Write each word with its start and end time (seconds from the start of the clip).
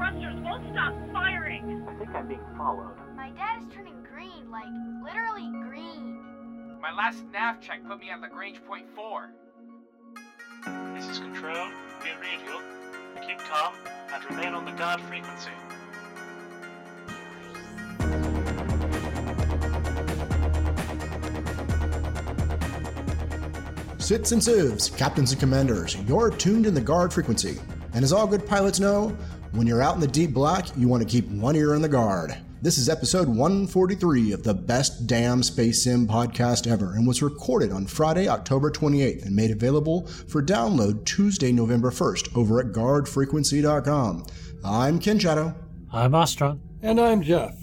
thrusters 0.00 0.40
won't 0.40 0.64
stop 0.72 0.94
firing. 1.12 1.86
I 1.86 1.94
think 1.98 2.10
I'm 2.14 2.26
being 2.26 2.40
followed. 2.56 2.96
My 3.14 3.30
dad 3.32 3.60
is 3.60 3.68
turning 3.74 4.02
green, 4.10 4.50
like 4.50 4.64
literally 5.04 5.50
green. 5.68 6.22
My 6.80 6.90
last 6.96 7.22
nav 7.30 7.60
check 7.60 7.86
put 7.86 8.00
me 8.00 8.08
at 8.08 8.18
Lagrange 8.22 8.64
point 8.64 8.86
4. 8.96 9.30
This 10.94 11.06
is 11.06 11.18
Control. 11.18 11.68
We 12.02 12.10
read 12.18 12.40
you. 12.46 13.26
Keep 13.26 13.40
calm 13.40 13.74
and 14.14 14.24
remain 14.30 14.54
on 14.54 14.64
the 14.64 14.72
guard 14.72 15.02
frequency. 15.02 15.50
Sits 23.98 24.32
and 24.32 24.42
sieves, 24.42 24.88
captains 24.88 25.32
and 25.32 25.40
commanders, 25.40 25.96
you're 26.08 26.30
tuned 26.30 26.64
in 26.64 26.72
the 26.72 26.80
guard 26.80 27.12
frequency. 27.12 27.60
And 27.92 28.02
as 28.02 28.12
all 28.14 28.26
good 28.26 28.46
pilots 28.46 28.80
know, 28.80 29.14
when 29.52 29.66
you're 29.66 29.82
out 29.82 29.94
in 29.94 30.00
the 30.00 30.06
deep 30.06 30.32
black, 30.32 30.66
you 30.76 30.88
want 30.88 31.02
to 31.02 31.08
keep 31.08 31.28
one 31.28 31.56
ear 31.56 31.74
in 31.74 31.82
the 31.82 31.88
guard. 31.88 32.36
This 32.62 32.78
is 32.78 32.88
episode 32.88 33.26
143 33.26 34.32
of 34.32 34.42
the 34.42 34.54
best 34.54 35.06
damn 35.06 35.42
space 35.42 35.82
sim 35.82 36.06
podcast 36.06 36.70
ever 36.70 36.92
and 36.92 37.06
was 37.06 37.22
recorded 37.22 37.72
on 37.72 37.86
Friday, 37.86 38.28
October 38.28 38.70
28th 38.70 39.24
and 39.24 39.34
made 39.34 39.50
available 39.50 40.06
for 40.06 40.42
download 40.42 41.04
Tuesday, 41.04 41.52
November 41.52 41.90
1st 41.90 42.36
over 42.36 42.60
at 42.60 42.66
guardfrequency.com. 42.66 44.26
I'm 44.62 44.98
Ken 44.98 45.18
Shadow. 45.18 45.54
I'm 45.92 46.12
Ostron. 46.12 46.60
And 46.82 47.00
I'm 47.00 47.22
Jeff. 47.22 47.54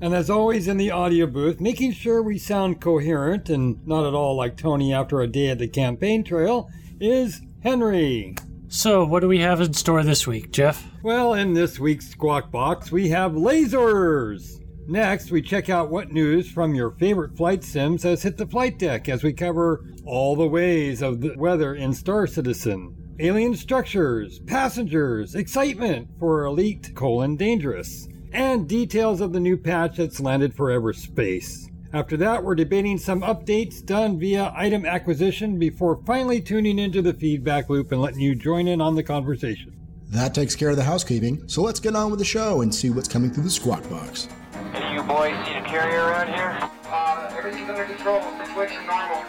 And 0.00 0.14
as 0.14 0.30
always 0.30 0.68
in 0.68 0.76
the 0.76 0.90
audio 0.90 1.26
booth, 1.26 1.60
making 1.60 1.92
sure 1.92 2.22
we 2.22 2.38
sound 2.38 2.80
coherent 2.80 3.50
and 3.50 3.84
not 3.86 4.06
at 4.06 4.14
all 4.14 4.36
like 4.36 4.56
Tony 4.56 4.94
after 4.94 5.20
a 5.20 5.26
day 5.26 5.48
at 5.48 5.58
the 5.58 5.68
campaign 5.68 6.22
trail, 6.22 6.70
is 7.00 7.40
Henry. 7.60 8.36
So, 8.76 9.04
what 9.04 9.20
do 9.20 9.28
we 9.28 9.38
have 9.38 9.60
in 9.60 9.72
store 9.72 10.02
this 10.02 10.26
week, 10.26 10.50
Jeff? 10.50 10.84
Well, 11.04 11.34
in 11.34 11.54
this 11.54 11.78
week's 11.78 12.08
Squawk 12.08 12.50
Box, 12.50 12.90
we 12.90 13.08
have 13.10 13.30
lasers. 13.32 14.60
Next, 14.88 15.30
we 15.30 15.42
check 15.42 15.70
out 15.70 15.92
what 15.92 16.10
news 16.10 16.50
from 16.50 16.74
your 16.74 16.90
favorite 16.90 17.36
flight 17.36 17.62
sims 17.62 18.02
has 18.02 18.24
hit 18.24 18.36
the 18.36 18.48
flight 18.48 18.76
deck 18.80 19.08
as 19.08 19.22
we 19.22 19.32
cover 19.32 19.84
all 20.04 20.34
the 20.34 20.48
ways 20.48 21.02
of 21.02 21.20
the 21.20 21.36
weather 21.36 21.76
in 21.76 21.92
Star 21.92 22.26
Citizen. 22.26 22.96
Alien 23.20 23.54
structures, 23.54 24.40
passengers, 24.40 25.36
excitement 25.36 26.08
for 26.18 26.44
Elite 26.44 26.96
colon 26.96 27.36
dangerous, 27.36 28.08
and 28.32 28.68
details 28.68 29.20
of 29.20 29.32
the 29.32 29.38
new 29.38 29.56
patch 29.56 29.98
that's 29.98 30.18
landed 30.18 30.52
for 30.52 30.70
Everspace. 30.70 31.70
After 31.94 32.16
that, 32.16 32.42
we're 32.42 32.56
debating 32.56 32.98
some 32.98 33.20
updates 33.20 33.80
done 33.80 34.18
via 34.18 34.52
item 34.56 34.84
acquisition 34.84 35.60
before 35.60 36.02
finally 36.04 36.40
tuning 36.40 36.80
into 36.80 37.00
the 37.00 37.14
feedback 37.14 37.70
loop 37.70 37.92
and 37.92 38.02
letting 38.02 38.18
you 38.18 38.34
join 38.34 38.66
in 38.66 38.80
on 38.80 38.96
the 38.96 39.04
conversation. 39.04 39.72
That 40.08 40.34
takes 40.34 40.56
care 40.56 40.70
of 40.70 40.76
the 40.76 40.82
housekeeping, 40.82 41.48
so 41.48 41.62
let's 41.62 41.78
get 41.78 41.94
on 41.94 42.10
with 42.10 42.18
the 42.18 42.24
show 42.24 42.62
and 42.62 42.74
see 42.74 42.90
what's 42.90 43.06
coming 43.06 43.30
through 43.30 43.44
the 43.44 43.50
squawk 43.50 43.88
box. 43.88 44.26
Any 44.74 44.96
you 44.96 45.04
boys 45.04 45.36
seen 45.46 45.58
a 45.58 45.64
carrier 45.64 46.00
around 46.00 46.34
here? 46.34 46.58
Uh, 46.86 47.32
everything's 47.38 47.70
under 47.70 47.84
control. 47.84 48.20
Situation 48.44 48.84
normal. 48.88 49.22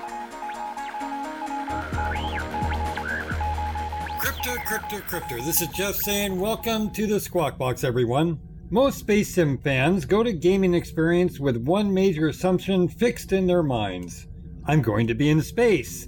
Crypto, 4.20 4.56
crypto, 4.66 5.00
crypto. 5.02 5.36
This 5.44 5.62
is 5.62 5.68
Jeff 5.68 5.94
saying, 5.98 6.40
welcome 6.40 6.90
to 6.94 7.06
the 7.06 7.20
Squawk 7.20 7.60
Box, 7.60 7.84
everyone. 7.84 8.40
Most 8.72 8.98
Space 8.98 9.36
Sim 9.36 9.60
fans 9.60 10.06
go 10.06 10.24
to 10.24 10.34
gaming 10.34 10.74
experience 10.74 11.40
with 11.40 11.56
one 11.58 11.94
major 11.94 12.30
assumption 12.30 12.88
fixed 12.88 13.32
in 13.32 13.46
their 13.46 13.62
minds. 13.62 14.26
I'm 14.66 14.82
going 14.82 15.06
to 15.06 15.14
be 15.14 15.30
in 15.30 15.44
space. 15.44 16.08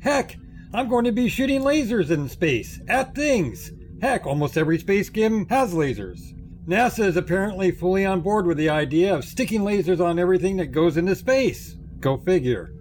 Heck, 0.00 0.36
I'm 0.72 0.88
going 0.88 1.04
to 1.04 1.12
be 1.12 1.28
shooting 1.28 1.60
lasers 1.60 2.10
in 2.10 2.30
space 2.30 2.80
at 2.88 3.14
things. 3.14 3.72
Heck, 4.00 4.26
almost 4.26 4.56
every 4.56 4.78
space 4.78 5.10
game 5.10 5.46
has 5.48 5.74
lasers. 5.74 6.32
NASA 6.66 7.04
is 7.04 7.16
apparently 7.18 7.70
fully 7.70 8.06
on 8.06 8.22
board 8.22 8.46
with 8.46 8.56
the 8.56 8.70
idea 8.70 9.14
of 9.14 9.24
sticking 9.24 9.60
lasers 9.60 10.00
on 10.00 10.18
everything 10.18 10.56
that 10.56 10.72
goes 10.72 10.96
into 10.96 11.14
space. 11.14 11.76
Go 12.00 12.16
figure. 12.16 12.72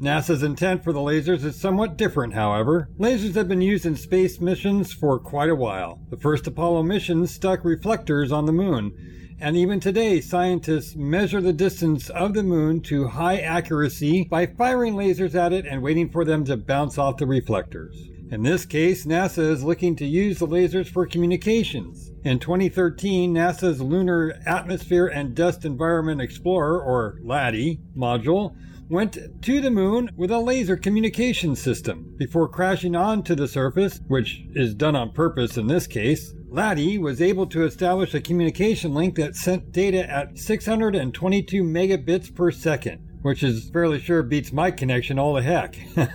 NASA's 0.00 0.44
intent 0.44 0.84
for 0.84 0.92
the 0.92 1.00
lasers 1.00 1.44
is 1.44 1.60
somewhat 1.60 1.96
different, 1.96 2.32
however. 2.32 2.88
Lasers 3.00 3.34
have 3.34 3.48
been 3.48 3.60
used 3.60 3.84
in 3.84 3.96
space 3.96 4.40
missions 4.40 4.92
for 4.92 5.18
quite 5.18 5.50
a 5.50 5.56
while. 5.56 5.98
The 6.10 6.16
first 6.16 6.46
Apollo 6.46 6.84
missions 6.84 7.32
stuck 7.32 7.64
reflectors 7.64 8.30
on 8.30 8.46
the 8.46 8.52
moon, 8.52 9.36
and 9.40 9.56
even 9.56 9.80
today, 9.80 10.20
scientists 10.20 10.94
measure 10.94 11.40
the 11.40 11.52
distance 11.52 12.10
of 12.10 12.34
the 12.34 12.44
moon 12.44 12.80
to 12.82 13.08
high 13.08 13.38
accuracy 13.38 14.22
by 14.22 14.46
firing 14.46 14.94
lasers 14.94 15.34
at 15.34 15.52
it 15.52 15.66
and 15.66 15.82
waiting 15.82 16.10
for 16.10 16.24
them 16.24 16.44
to 16.44 16.56
bounce 16.56 16.96
off 16.96 17.16
the 17.16 17.26
reflectors. 17.26 17.96
In 18.30 18.44
this 18.44 18.66
case, 18.66 19.04
NASA 19.04 19.50
is 19.50 19.64
looking 19.64 19.96
to 19.96 20.06
use 20.06 20.38
the 20.38 20.46
lasers 20.46 20.86
for 20.86 21.06
communications. 21.06 22.12
In 22.22 22.38
2013, 22.38 23.34
NASA's 23.34 23.80
Lunar 23.80 24.38
Atmosphere 24.46 25.08
and 25.08 25.34
Dust 25.34 25.64
Environment 25.64 26.20
Explorer, 26.20 26.80
or 26.80 27.18
LADEE, 27.24 27.80
module 27.96 28.54
went 28.88 29.42
to 29.42 29.60
the 29.60 29.70
moon 29.70 30.10
with 30.16 30.30
a 30.30 30.38
laser 30.38 30.76
communication 30.76 31.54
system. 31.54 32.14
Before 32.16 32.48
crashing 32.48 32.96
onto 32.96 33.34
the 33.34 33.48
surface, 33.48 34.00
which 34.08 34.44
is 34.54 34.74
done 34.74 34.96
on 34.96 35.12
purpose 35.12 35.56
in 35.56 35.66
this 35.66 35.86
case, 35.86 36.34
LADEE 36.48 36.98
was 36.98 37.20
able 37.20 37.46
to 37.48 37.64
establish 37.64 38.14
a 38.14 38.20
communication 38.20 38.94
link 38.94 39.16
that 39.16 39.36
sent 39.36 39.72
data 39.72 40.08
at 40.10 40.38
622 40.38 41.62
megabits 41.62 42.34
per 42.34 42.50
second, 42.50 42.98
which 43.20 43.42
is 43.42 43.68
fairly 43.70 44.00
sure 44.00 44.22
beats 44.22 44.52
my 44.52 44.70
connection 44.70 45.18
all 45.18 45.34
the 45.34 45.42
heck. 45.42 45.78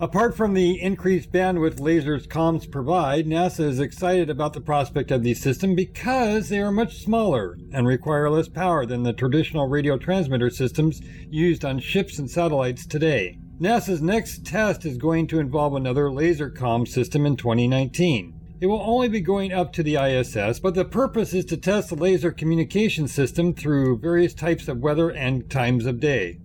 Apart 0.00 0.36
from 0.36 0.54
the 0.54 0.80
increased 0.80 1.32
bandwidth 1.32 1.80
lasers 1.80 2.28
comms 2.28 2.70
provide, 2.70 3.26
NASA 3.26 3.64
is 3.64 3.80
excited 3.80 4.30
about 4.30 4.52
the 4.52 4.60
prospect 4.60 5.10
of 5.10 5.24
these 5.24 5.40
systems 5.40 5.74
because 5.74 6.48
they 6.48 6.60
are 6.60 6.70
much 6.70 7.02
smaller 7.02 7.58
and 7.72 7.84
require 7.84 8.30
less 8.30 8.46
power 8.48 8.86
than 8.86 9.02
the 9.02 9.12
traditional 9.12 9.66
radio 9.66 9.98
transmitter 9.98 10.50
systems 10.50 11.02
used 11.28 11.64
on 11.64 11.80
ships 11.80 12.16
and 12.20 12.30
satellites 12.30 12.86
today. 12.86 13.40
NASA's 13.60 14.00
next 14.00 14.46
test 14.46 14.84
is 14.84 14.98
going 14.98 15.26
to 15.26 15.40
involve 15.40 15.74
another 15.74 16.12
laser 16.12 16.48
comm 16.48 16.86
system 16.86 17.26
in 17.26 17.36
2019. 17.36 18.34
It 18.60 18.66
will 18.66 18.82
only 18.82 19.08
be 19.08 19.20
going 19.20 19.52
up 19.52 19.72
to 19.72 19.82
the 19.82 19.96
ISS, 19.96 20.60
but 20.60 20.76
the 20.76 20.84
purpose 20.84 21.34
is 21.34 21.44
to 21.46 21.56
test 21.56 21.88
the 21.88 21.96
laser 21.96 22.30
communication 22.30 23.08
system 23.08 23.52
through 23.52 23.98
various 23.98 24.32
types 24.32 24.68
of 24.68 24.78
weather 24.78 25.10
and 25.10 25.50
times 25.50 25.86
of 25.86 25.98
day. 25.98 26.38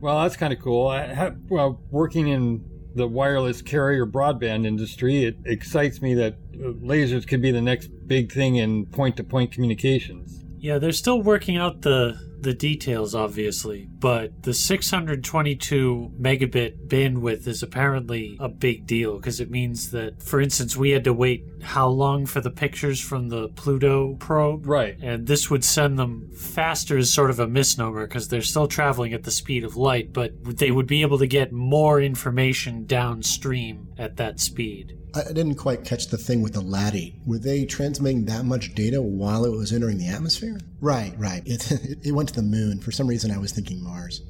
Well, 0.00 0.22
that's 0.22 0.36
kind 0.36 0.54
of 0.54 0.60
cool. 0.60 0.88
I 0.88 1.12
have, 1.12 1.36
well, 1.50 1.82
working 1.90 2.28
in 2.28 2.77
the 2.94 3.06
wireless 3.06 3.62
carrier 3.62 4.06
broadband 4.06 4.66
industry, 4.66 5.24
it 5.24 5.36
excites 5.44 6.00
me 6.00 6.14
that 6.14 6.34
uh, 6.54 6.72
lasers 6.84 7.26
could 7.26 7.42
be 7.42 7.50
the 7.50 7.60
next 7.60 7.88
big 8.06 8.32
thing 8.32 8.56
in 8.56 8.86
point 8.86 9.16
to 9.16 9.24
point 9.24 9.52
communications. 9.52 10.44
Yeah, 10.58 10.78
they're 10.78 10.92
still 10.92 11.22
working 11.22 11.56
out 11.56 11.82
the 11.82 12.18
the 12.40 12.54
details, 12.54 13.14
obviously, 13.14 13.88
but 13.98 14.42
the 14.42 14.54
622 14.54 16.12
megabit 16.20 16.88
bandwidth 16.88 17.46
is 17.46 17.62
apparently 17.62 18.36
a 18.40 18.48
big 18.48 18.86
deal 18.86 19.16
because 19.16 19.40
it 19.40 19.50
means 19.50 19.90
that, 19.90 20.22
for 20.22 20.40
instance, 20.40 20.76
we 20.76 20.90
had 20.90 21.04
to 21.04 21.12
wait 21.12 21.44
how 21.62 21.88
long 21.88 22.26
for 22.26 22.40
the 22.40 22.50
pictures 22.50 23.00
from 23.00 23.28
the 23.28 23.48
Pluto 23.48 24.14
probe? 24.14 24.66
Right. 24.66 24.96
And 25.00 25.26
this 25.26 25.50
would 25.50 25.64
send 25.64 25.98
them 25.98 26.30
faster 26.34 26.96
is 26.96 27.12
sort 27.12 27.30
of 27.30 27.40
a 27.40 27.46
misnomer 27.46 28.06
because 28.06 28.28
they're 28.28 28.42
still 28.42 28.68
traveling 28.68 29.12
at 29.12 29.24
the 29.24 29.30
speed 29.30 29.64
of 29.64 29.76
light, 29.76 30.12
but 30.12 30.32
they 30.58 30.70
would 30.70 30.86
be 30.86 31.02
able 31.02 31.18
to 31.18 31.26
get 31.26 31.52
more 31.52 32.00
information 32.00 32.86
downstream 32.86 33.88
at 33.98 34.16
that 34.16 34.40
speed. 34.40 34.98
I 35.14 35.32
didn't 35.32 35.56
quite 35.56 35.84
catch 35.84 36.08
the 36.08 36.18
thing 36.18 36.42
with 36.42 36.52
the 36.52 36.60
LADEE. 36.60 37.20
Were 37.26 37.38
they 37.38 37.64
transmitting 37.64 38.26
that 38.26 38.44
much 38.44 38.74
data 38.74 39.00
while 39.00 39.44
it 39.44 39.50
was 39.50 39.72
entering 39.72 39.98
the 39.98 40.08
atmosphere? 40.08 40.58
Right, 40.80 41.14
right. 41.16 41.42
It, 41.46 41.70
it, 41.72 41.98
it 42.04 42.12
went 42.12 42.27
to 42.28 42.34
the 42.34 42.42
moon. 42.42 42.80
For 42.80 42.92
some 42.92 43.06
reason, 43.06 43.30
I 43.30 43.38
was 43.38 43.52
thinking 43.52 43.82
Mars. 43.82 44.22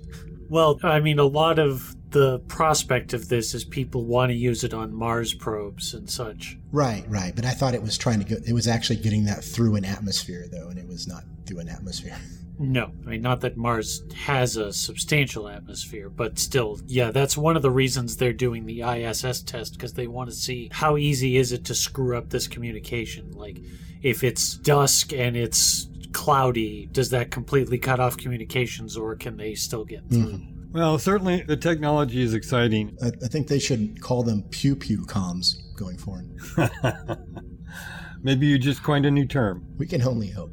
Well, 0.49 0.81
I 0.83 1.01
mean, 1.01 1.19
a 1.19 1.25
lot 1.25 1.59
of 1.59 1.95
the 2.11 2.39
prospect 2.41 3.13
of 3.13 3.29
this 3.29 3.55
is 3.55 3.65
people 3.65 4.05
want 4.07 4.31
to 4.31 4.35
use 4.35 4.65
it 4.65 4.73
on 4.73 4.95
Mars 4.95 5.35
probes 5.35 5.93
and 5.93 6.09
such. 6.09 6.57
Right, 6.73 7.05
right. 7.09 7.35
But 7.37 7.45
I 7.45 7.51
thought 7.51 7.75
it 7.75 7.83
was 7.83 7.99
trying 7.99 8.21
to 8.21 8.25
get, 8.25 8.49
it 8.49 8.55
was 8.55 8.67
actually 8.67 8.97
getting 8.97 9.25
that 9.25 9.45
through 9.45 9.77
an 9.77 9.85
atmosphere, 9.85 10.47
though, 10.51 10.69
and 10.69 10.79
it 10.79 10.89
was 10.89 11.07
not 11.07 11.25
through 11.47 11.61
an 11.61 11.69
atmosphere. 11.69 12.17
No, 12.61 12.91
I 13.07 13.11
mean, 13.11 13.23
not 13.23 13.43
that 13.43 13.57
Mars 13.57 14.03
has 14.25 14.57
a 14.57 14.73
substantial 14.73 15.49
atmosphere, 15.49 16.11
but 16.11 16.41
still, 16.41 16.81
yeah, 16.89 17.13
that's 17.13 17.37
one 17.37 17.55
of 17.55 17.63
the 17.63 17.71
reasons 17.71 18.17
they're 18.17 18.33
doing 18.33 18.67
the 18.67 18.83
ISS 18.83 19.43
test 19.43 19.75
because 19.75 19.93
they 19.93 20.09
want 20.09 20.29
to 20.29 20.35
see 20.35 20.69
how 20.73 20.97
easy 20.97 21.37
is 21.37 21.53
it 21.53 21.65
to 21.67 21.75
screw 21.77 22.19
up 22.19 22.31
this 22.31 22.49
communication. 22.49 23.31
Like, 23.31 23.61
if 24.03 24.25
it's 24.25 24.55
dusk 24.55 25.13
and 25.13 25.37
it's 25.37 25.89
cloudy, 26.13 26.89
does 26.93 27.11
that 27.11 27.31
completely 27.31 27.79
cut 27.79 28.01
off 28.01 28.17
communications 28.17 28.97
or 28.97 29.17
can 29.17 29.37
they 29.37 29.55
still 29.55 29.85
get 29.85 30.09
through? 30.09 30.33
Mm. 30.33 30.55
Well, 30.73 30.99
certainly 30.99 31.43
the 31.43 31.57
technology 31.57 32.23
is 32.23 32.35
exciting. 32.35 32.97
I, 33.03 33.09
I 33.09 33.29
think 33.29 33.49
they 33.49 33.59
should 33.59 34.01
call 34.01 34.23
them 34.23 34.43
pew 34.51 34.77
pew 34.77 35.05
comms 35.07 35.57
going 35.77 35.97
forward. 35.97 36.31
Maybe 38.23 38.47
you 38.47 38.59
just 38.59 38.83
coined 38.83 39.07
a 39.07 39.11
new 39.11 39.27
term. 39.27 39.65
We 39.79 39.87
can 39.87 40.03
only 40.03 40.29
hope. 40.29 40.53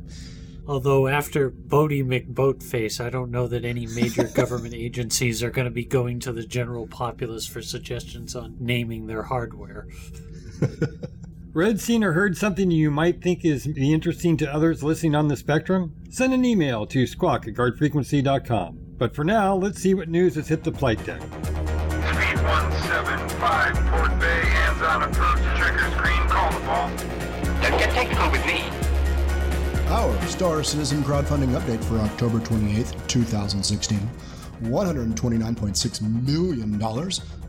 Although 0.68 1.08
after 1.08 1.52
Boaty 1.52 2.04
McBoatface, 2.04 3.04
I 3.04 3.10
don't 3.10 3.30
know 3.30 3.48
that 3.48 3.66
any 3.66 3.86
major 3.88 4.24
government 4.36 4.74
agencies 4.74 5.44
are 5.44 5.52
going 5.52 5.66
to 5.66 5.72
be 5.72 5.86
going 5.86 6.20
to 6.22 6.32
the 6.32 6.46
general 6.46 6.88
populace 6.88 7.46
for 7.46 7.62
suggestions 7.62 8.36
on 8.36 8.56
naming 8.60 9.06
their 9.06 9.24
hardware. 9.24 9.88
Read, 11.56 11.80
seen, 11.80 12.04
or 12.04 12.12
heard 12.12 12.36
something 12.36 12.70
you 12.70 12.92
might 12.92 13.22
think 13.22 13.46
is 13.46 13.66
interesting 13.66 14.36
to 14.36 14.54
others 14.54 14.84
listening 14.84 15.16
on 15.16 15.30
the 15.30 15.38
spectrum? 15.38 15.96
Send 16.10 16.34
an 16.34 16.44
email 16.44 16.86
to 16.88 17.08
squawk 17.08 17.48
at 17.48 17.54
guardfrequency.com. 17.54 18.78
But 18.98 19.16
for 19.16 19.24
now, 19.24 19.56
let's 19.56 19.80
see 19.80 19.94
what 19.94 20.10
news 20.10 20.36
has 20.36 20.50
hit 20.50 20.66
the 20.66 20.74
flight 20.74 21.02
deck. 21.06 21.22
Speed 21.22 22.44
175, 22.44 23.74
Port 23.90 24.20
Bay, 24.20 24.42
hands 24.42 24.82
on 24.82 25.04
approach, 25.04 25.40
trigger 25.58 25.90
screen, 25.92 26.28
call 26.28 26.52
the 26.52 26.60
ball. 26.66 26.90
Don't 27.62 27.80
get 27.80 27.90
technical 27.92 28.30
with 28.32 28.46
me. 28.46 28.62
Our 29.88 30.28
Star 30.28 30.62
Citizen 30.62 31.04
crowdfunding 31.04 31.58
update 31.58 31.82
for 31.86 32.00
October 32.00 32.40
28th, 32.40 33.08
2016. 33.08 33.98
$129.6 34.64 36.02
million, 36.28 36.84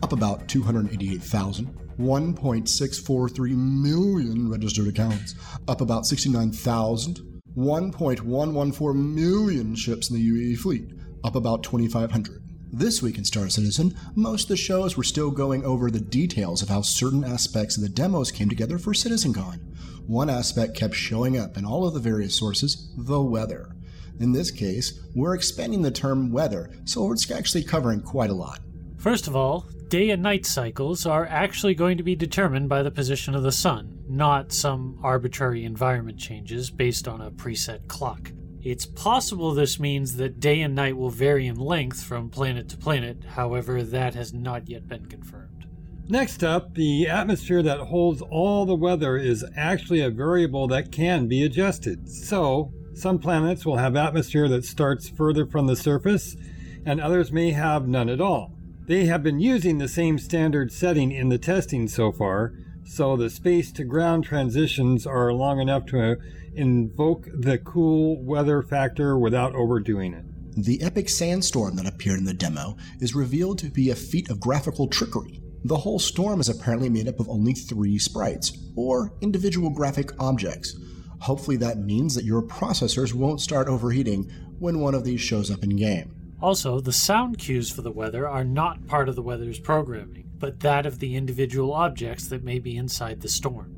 up 0.00 0.12
about 0.12 0.46
288,000. 0.46 1.85
1.643 1.98 3.56
million 3.56 4.50
registered 4.50 4.88
accounts, 4.88 5.34
up 5.68 5.80
about 5.80 6.06
69,000. 6.06 7.42
1.114 7.56 9.14
million 9.14 9.74
ships 9.74 10.10
in 10.10 10.16
the 10.16 10.30
UEE 10.30 10.58
fleet, 10.58 10.90
up 11.24 11.34
about 11.34 11.62
2,500. 11.62 12.42
This 12.70 13.00
week 13.00 13.16
in 13.16 13.24
Star 13.24 13.48
Citizen, 13.48 13.94
most 14.14 14.42
of 14.44 14.48
the 14.48 14.56
shows 14.56 14.96
were 14.96 15.04
still 15.04 15.30
going 15.30 15.64
over 15.64 15.90
the 15.90 16.00
details 16.00 16.60
of 16.62 16.68
how 16.68 16.82
certain 16.82 17.24
aspects 17.24 17.76
of 17.76 17.82
the 17.82 17.88
demos 17.88 18.30
came 18.30 18.50
together 18.50 18.76
for 18.76 18.92
CitizenCon. 18.92 19.60
One 20.06 20.28
aspect 20.28 20.76
kept 20.76 20.94
showing 20.94 21.38
up 21.38 21.56
in 21.56 21.64
all 21.64 21.86
of 21.86 21.94
the 21.94 22.00
various 22.00 22.36
sources 22.36 22.92
the 22.98 23.22
weather. 23.22 23.74
In 24.20 24.32
this 24.32 24.50
case, 24.50 25.00
we're 25.14 25.34
expanding 25.34 25.82
the 25.82 25.90
term 25.90 26.32
weather, 26.32 26.70
so 26.84 27.12
it's 27.12 27.30
actually 27.30 27.64
covering 27.64 28.02
quite 28.02 28.30
a 28.30 28.34
lot. 28.34 28.60
First 28.98 29.26
of 29.26 29.36
all, 29.36 29.66
day 29.88 30.10
and 30.10 30.22
night 30.22 30.44
cycles 30.44 31.06
are 31.06 31.26
actually 31.26 31.74
going 31.74 31.96
to 31.96 32.02
be 32.02 32.16
determined 32.16 32.68
by 32.68 32.82
the 32.82 32.90
position 32.90 33.34
of 33.34 33.42
the 33.42 33.52
sun, 33.52 33.98
not 34.08 34.52
some 34.52 34.98
arbitrary 35.02 35.64
environment 35.64 36.18
changes 36.18 36.70
based 36.70 37.06
on 37.06 37.20
a 37.20 37.30
preset 37.30 37.86
clock. 37.86 38.32
It's 38.62 38.86
possible 38.86 39.54
this 39.54 39.78
means 39.78 40.16
that 40.16 40.40
day 40.40 40.60
and 40.62 40.74
night 40.74 40.96
will 40.96 41.10
vary 41.10 41.46
in 41.46 41.54
length 41.54 42.02
from 42.02 42.30
planet 42.30 42.68
to 42.70 42.76
planet, 42.76 43.22
however, 43.22 43.84
that 43.84 44.14
has 44.14 44.32
not 44.32 44.68
yet 44.68 44.88
been 44.88 45.06
confirmed. 45.06 45.66
Next 46.08 46.42
up, 46.42 46.74
the 46.74 47.08
atmosphere 47.08 47.62
that 47.62 47.78
holds 47.78 48.22
all 48.22 48.66
the 48.66 48.74
weather 48.74 49.16
is 49.16 49.44
actually 49.56 50.00
a 50.00 50.10
variable 50.10 50.66
that 50.68 50.90
can 50.90 51.28
be 51.28 51.44
adjusted. 51.44 52.08
So, 52.08 52.72
some 52.94 53.18
planets 53.18 53.64
will 53.64 53.76
have 53.76 53.94
atmosphere 53.94 54.48
that 54.48 54.64
starts 54.64 55.08
further 55.08 55.46
from 55.46 55.66
the 55.66 55.76
surface, 55.76 56.36
and 56.84 57.00
others 57.00 57.30
may 57.30 57.52
have 57.52 57.86
none 57.86 58.08
at 58.08 58.20
all. 58.20 58.55
They 58.86 59.06
have 59.06 59.24
been 59.24 59.40
using 59.40 59.78
the 59.78 59.88
same 59.88 60.16
standard 60.16 60.72
setting 60.72 61.10
in 61.10 61.28
the 61.28 61.38
testing 61.38 61.88
so 61.88 62.12
far, 62.12 62.52
so 62.84 63.16
the 63.16 63.28
space 63.28 63.72
to 63.72 63.84
ground 63.84 64.22
transitions 64.22 65.04
are 65.08 65.32
long 65.32 65.58
enough 65.58 65.86
to 65.86 66.18
invoke 66.54 67.26
the 67.34 67.58
cool 67.58 68.22
weather 68.22 68.62
factor 68.62 69.18
without 69.18 69.56
overdoing 69.56 70.14
it. 70.14 70.24
The 70.64 70.80
epic 70.82 71.08
sandstorm 71.08 71.74
that 71.76 71.86
appeared 71.86 72.20
in 72.20 72.26
the 72.26 72.32
demo 72.32 72.76
is 73.00 73.12
revealed 73.12 73.58
to 73.58 73.70
be 73.70 73.90
a 73.90 73.96
feat 73.96 74.30
of 74.30 74.38
graphical 74.38 74.86
trickery. 74.86 75.42
The 75.64 75.78
whole 75.78 75.98
storm 75.98 76.38
is 76.38 76.48
apparently 76.48 76.88
made 76.88 77.08
up 77.08 77.18
of 77.18 77.28
only 77.28 77.54
three 77.54 77.98
sprites, 77.98 78.56
or 78.76 79.12
individual 79.20 79.70
graphic 79.70 80.12
objects. 80.20 80.78
Hopefully, 81.22 81.56
that 81.56 81.78
means 81.78 82.14
that 82.14 82.24
your 82.24 82.40
processors 82.40 83.12
won't 83.12 83.40
start 83.40 83.66
overheating 83.66 84.30
when 84.60 84.78
one 84.78 84.94
of 84.94 85.02
these 85.02 85.20
shows 85.20 85.50
up 85.50 85.64
in 85.64 85.74
game. 85.74 86.15
Also, 86.40 86.80
the 86.80 86.92
sound 86.92 87.38
cues 87.38 87.70
for 87.70 87.82
the 87.82 87.90
weather 87.90 88.28
are 88.28 88.44
not 88.44 88.86
part 88.86 89.08
of 89.08 89.16
the 89.16 89.22
weather's 89.22 89.58
programming, 89.58 90.30
but 90.38 90.60
that 90.60 90.84
of 90.84 90.98
the 90.98 91.16
individual 91.16 91.72
objects 91.72 92.28
that 92.28 92.44
may 92.44 92.58
be 92.58 92.76
inside 92.76 93.20
the 93.20 93.28
storm. 93.28 93.74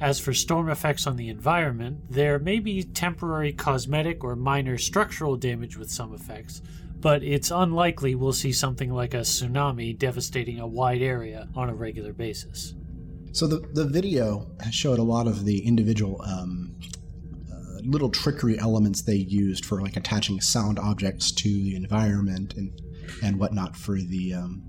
As 0.00 0.18
for 0.18 0.32
storm 0.32 0.70
effects 0.70 1.06
on 1.06 1.16
the 1.16 1.28
environment, 1.28 2.00
there 2.08 2.38
may 2.38 2.58
be 2.58 2.82
temporary 2.82 3.52
cosmetic 3.52 4.24
or 4.24 4.34
minor 4.34 4.78
structural 4.78 5.36
damage 5.36 5.76
with 5.76 5.90
some 5.90 6.14
effects, 6.14 6.62
but 6.98 7.22
it's 7.22 7.50
unlikely 7.50 8.14
we'll 8.14 8.32
see 8.32 8.52
something 8.52 8.92
like 8.92 9.14
a 9.14 9.18
tsunami 9.20 9.96
devastating 9.96 10.58
a 10.58 10.66
wide 10.66 11.02
area 11.02 11.48
on 11.54 11.68
a 11.68 11.74
regular 11.74 12.12
basis. 12.12 12.74
So 13.32 13.46
the 13.46 13.60
the 13.72 13.84
video 13.84 14.50
has 14.60 14.74
showed 14.74 14.98
a 14.98 15.04
lot 15.04 15.26
of 15.26 15.44
the 15.44 15.64
individual 15.64 16.20
um, 16.22 16.74
little 17.84 18.10
trickery 18.10 18.58
elements 18.58 19.02
they 19.02 19.14
used 19.14 19.64
for 19.64 19.80
like 19.80 19.96
attaching 19.96 20.40
sound 20.40 20.78
objects 20.78 21.32
to 21.32 21.48
the 21.48 21.74
environment 21.74 22.54
and 22.54 22.78
and 23.22 23.38
whatnot 23.38 23.76
for 23.76 23.96
the 23.96 24.34
um, 24.34 24.62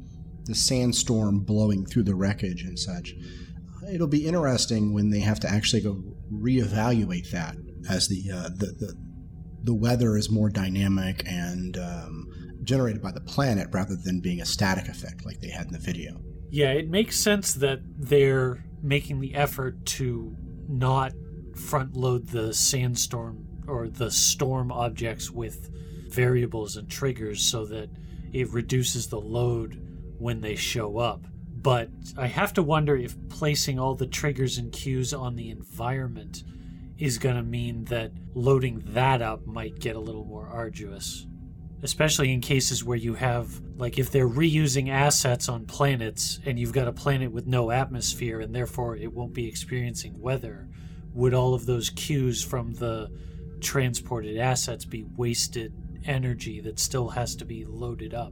the 0.46 0.56
sandstorm 0.56 1.40
blowing 1.40 1.86
through 1.86 2.04
the 2.04 2.16
wreckage 2.16 2.64
and 2.64 2.78
such. 2.78 3.14
It'll 3.92 4.08
be 4.08 4.26
interesting 4.26 4.94
when 4.94 5.10
they 5.10 5.20
have 5.20 5.40
to 5.42 5.50
actually 5.50 5.82
go 5.82 6.02
reevaluate 6.32 7.30
that 7.32 7.56
as 7.90 8.08
the 8.08 8.32
uh, 8.34 8.50
the, 8.50 8.68
the 8.80 8.94
the 9.64 9.74
weather 9.76 10.18
is 10.18 10.30
more 10.30 10.50
dynamic 10.50 11.24
and 11.28 11.78
um, 11.78 12.28
generated 12.64 13.02
by 13.02 13.12
the 13.12 13.22
planet 13.22 13.68
rather 13.72 13.96
than 13.96 14.20
being 14.20 14.42
a 14.42 14.46
static 14.46 14.88
effect 14.88 15.26
like 15.26 15.40
they 15.40 15.50
had 15.50 15.68
in 15.68 15.74
the 15.74 15.80
video. 15.80 16.20
Yeah, 16.50 16.72
it 16.72 16.90
makes 16.90 17.20
sense 17.20 17.54
that 17.56 17.80
they're 17.98 18.66
making 18.82 19.20
the 19.20 19.36
effort 19.36 19.86
to 19.86 20.36
not 20.68 21.14
front 21.62 21.96
load 21.96 22.28
the 22.28 22.54
sandstorm 22.54 23.46
or 23.68 23.88
the 23.88 24.12
storm 24.12 24.72
objects 24.72 25.32
with 25.32 25.70
variables 26.10 26.76
and 26.76 26.90
triggers 26.90 27.42
so 27.44 27.66
that 27.66 27.90
it 28.34 28.50
reduces 28.52 29.08
the 29.08 29.20
load 29.20 29.82
when 30.18 30.42
they 30.42 30.56
show 30.56 30.98
up. 30.98 31.26
But 31.56 31.90
I 32.18 32.28
have 32.28 32.54
to 32.54 32.64
wonder 32.64 32.96
if 32.98 33.16
placing 33.30 33.80
all 33.80 33.96
the 33.96 34.08
triggers 34.08 34.58
and 34.58 34.72
cues 34.72 35.14
on 35.14 35.36
the 35.36 35.50
environment 35.50 36.44
is 36.98 37.18
going 37.18 37.36
to 37.36 37.44
mean 37.44 37.86
that 37.86 38.12
loading 38.34 38.82
that 38.88 39.22
up 39.22 39.46
might 39.46 39.80
get 39.80 39.96
a 39.96 40.00
little 40.00 40.26
more 40.26 40.48
arduous. 40.48 41.28
Especially 41.84 42.32
in 42.32 42.42
cases 42.42 42.84
where 42.84 42.98
you 42.98 43.16
have, 43.16 43.60
like, 43.76 43.98
if 43.98 44.12
they're 44.12 44.28
reusing 44.28 44.90
assets 44.90 45.50
on 45.50 45.66
planets 45.66 46.40
and 46.46 46.60
you've 46.60 46.74
got 46.74 46.88
a 46.88 46.94
planet 46.94 47.32
with 47.32 47.48
no 47.48 47.72
atmosphere 47.72 48.40
and 48.40 48.54
therefore 48.54 48.96
it 48.96 49.14
won't 49.14 49.34
be 49.34 49.48
experiencing 49.48 50.20
weather, 50.20 50.68
would 51.14 51.34
all 51.34 51.54
of 51.54 51.66
those 51.66 51.90
cues 51.90 52.44
from 52.44 52.74
the 52.74 53.10
transported 53.60 54.38
assets 54.38 54.86
be 54.86 55.06
wasted 55.16 55.74
energy 56.06 56.60
that 56.62 56.80
still 56.80 57.10
has 57.10 57.36
to 57.36 57.46
be 57.46 57.66
loaded 57.66 58.14
up? 58.14 58.32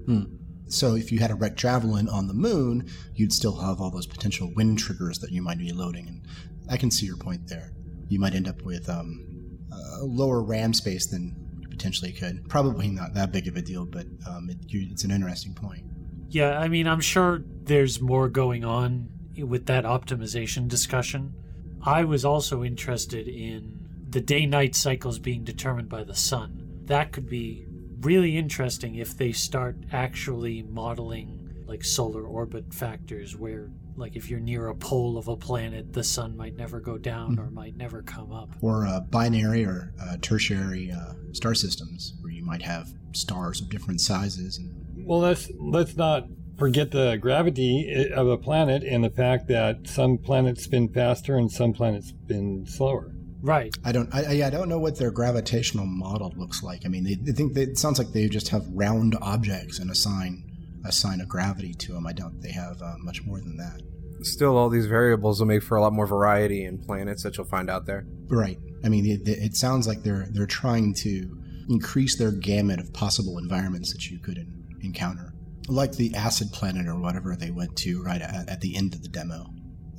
So 0.68 0.96
if 0.96 1.12
you 1.12 1.20
had 1.20 1.32
a 1.32 1.36
wrecked 1.36 1.58
javelin 1.58 2.08
on 2.10 2.28
the 2.28 2.34
moon, 2.34 2.90
you'd 3.16 3.34
still 3.34 3.58
have 3.58 3.82
all 3.82 3.90
those 3.90 4.06
potential 4.06 4.52
wind 4.56 4.78
triggers 4.80 5.20
that 5.20 5.32
you 5.32 5.42
might 5.42 5.58
be 5.58 5.72
loading, 5.72 6.08
and 6.08 6.22
I 6.70 6.78
can 6.78 6.92
see 6.92 7.06
your 7.06 7.18
point 7.18 7.48
there. 7.48 7.74
You 8.08 8.20
might 8.20 8.36
end 8.36 8.48
up 8.48 8.62
with 8.64 8.88
um, 8.90 9.58
a 9.72 10.04
lower 10.04 10.42
RAM 10.44 10.74
space 10.74 11.08
than 11.08 11.36
you 11.60 11.68
potentially 11.68 12.12
could. 12.12 12.48
Probably 12.50 12.88
not 12.88 13.14
that 13.16 13.32
big 13.32 13.48
of 13.48 13.56
a 13.56 13.62
deal, 13.62 13.86
but 13.86 14.06
um, 14.28 14.50
it, 14.50 14.58
you, 14.68 14.88
it's 14.92 15.04
an 15.04 15.12
interesting 15.12 15.54
point. 15.54 15.84
Yeah, 16.30 16.60
I 16.60 16.68
mean, 16.68 16.88
I'm 16.88 17.02
sure 17.02 17.42
there's 17.64 18.00
more 18.00 18.30
going 18.30 18.64
on 18.64 19.10
with 19.38 19.66
that 19.66 19.86
optimization 19.86 20.68
discussion. 20.68 21.34
I 21.84 22.04
was 22.04 22.26
also 22.26 22.64
interested 22.64 23.28
in 23.28 23.80
the 24.10 24.22
day 24.22 24.46
night 24.46 24.76
cycles 24.76 25.20
being 25.20 25.44
determined 25.44 25.90
by 25.90 26.04
the 26.04 26.16
sun. 26.16 26.82
That 26.86 27.12
could 27.12 27.30
be 27.30 27.66
really 28.02 28.38
interesting 28.38 28.96
if 28.96 29.16
they 29.18 29.32
start 29.32 29.78
actually 29.92 30.64
modeling 30.64 31.64
like 31.68 31.84
solar 31.84 32.24
orbit 32.24 32.74
factors 32.74 33.36
where 33.36 33.70
like 33.96 34.16
if 34.16 34.30
you're 34.30 34.40
near 34.40 34.70
a 34.70 34.76
pole 34.76 35.18
of 35.18 35.28
a 35.28 35.36
planet 35.36 35.92
the 35.94 36.04
sun 36.04 36.36
might 36.36 36.56
never 36.56 36.80
go 36.80 36.98
down 36.98 37.38
or 37.38 37.52
might 37.52 37.76
never 37.76 38.02
come 38.02 38.32
up 38.32 38.50
Or 38.62 38.88
uh, 38.88 39.02
binary 39.02 39.66
or 39.66 39.94
uh, 40.02 40.18
tertiary 40.22 40.92
uh, 40.92 41.14
star 41.34 41.54
systems, 41.54 42.14
where 42.22 42.32
you 42.32 42.44
might 42.44 42.62
have 42.62 42.94
stars 43.12 43.62
of 43.62 43.70
different 43.70 44.02
sizes. 44.02 44.58
And 44.58 45.06
Well, 45.06 45.20
let's 45.20 45.52
let's 45.60 45.96
not 45.96 46.26
forget 46.60 46.92
the 46.92 47.18
gravity 47.18 48.10
of 48.14 48.28
a 48.28 48.38
planet 48.38 48.84
and 48.84 49.04
the 49.04 49.10
fact 49.10 49.48
that 49.48 49.88
some 49.88 50.18
planets 50.18 50.64
spin 50.64 50.90
faster 50.90 51.38
and 51.38 51.52
some 51.52 51.74
planets 51.74 52.10
spin 52.10 52.66
slower. 52.68 53.12
right 53.42 53.74
I 53.86 53.92
don't, 53.92 54.14
I, 54.14 54.42
I- 54.42 54.48
I 54.48 54.50
don't 54.50 54.70
know 54.70 54.80
what 54.80 54.98
their 55.00 55.12
gravitational 55.12 55.86
model 55.86 56.34
looks 56.38 56.62
like. 56.62 56.82
I 56.86 56.90
mean, 56.90 57.04
they, 57.04 57.16
they 57.16 57.32
think 57.32 57.54
they, 57.54 57.64
it 57.64 57.78
sounds 57.78 57.98
like 57.98 58.12
they 58.12 58.28
just 58.28 58.50
have 58.50 58.64
round 58.70 59.16
objects 59.22 59.80
and 59.80 59.90
assign 59.90 60.44
assign 60.86 61.20
a 61.22 61.26
gravity 61.26 61.74
to 61.74 61.94
them. 61.94 62.08
I 62.08 62.14
don't. 62.14 62.40
They 62.42 62.52
have 62.52 62.82
uh, 62.82 62.94
much 63.00 63.24
more 63.26 63.40
than 63.40 63.58
that. 63.58 63.82
Still, 64.22 64.56
all 64.58 64.70
these 64.70 64.86
variables 64.86 65.40
will 65.40 65.48
make 65.48 65.62
for 65.64 65.76
a 65.78 65.82
lot 65.82 65.94
more 65.94 66.08
variety 66.08 66.64
in 66.66 66.78
planets 66.78 67.24
that 67.24 67.38
you'll 67.38 67.48
find 67.48 67.70
out 67.70 67.86
there. 67.86 68.06
Right. 68.30 68.58
I 68.84 68.90
mean, 68.90 69.06
it, 69.06 69.28
it 69.28 69.56
sounds 69.56 69.88
like 69.88 70.04
they're 70.04 70.28
they're 70.32 70.46
trying 70.46 70.94
to 71.06 71.38
increase 71.70 72.18
their 72.18 72.32
gamut 72.32 72.80
of 72.80 72.92
possible 72.94 73.38
environments 73.38 73.92
that 73.94 74.10
you 74.10 74.20
could 74.20 74.38
en- 74.38 74.68
encounter, 74.82 75.29
like 75.72 75.94
the 75.94 76.14
acid 76.16 76.52
planet 76.52 76.88
or 76.88 77.00
whatever 77.00 77.36
they 77.36 77.52
went 77.52 77.76
to 77.78 78.02
right 78.04 78.22
at, 78.22 78.50
at 78.50 78.62
the 78.62 78.76
end 78.76 78.94
of 78.94 79.02
the 79.02 79.10
demo, 79.10 79.46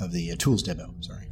of 0.01 0.13
the 0.13 0.33
uh, 0.33 0.37
tools 0.39 0.63
demo. 0.63 0.95
Sorry. 1.01 1.27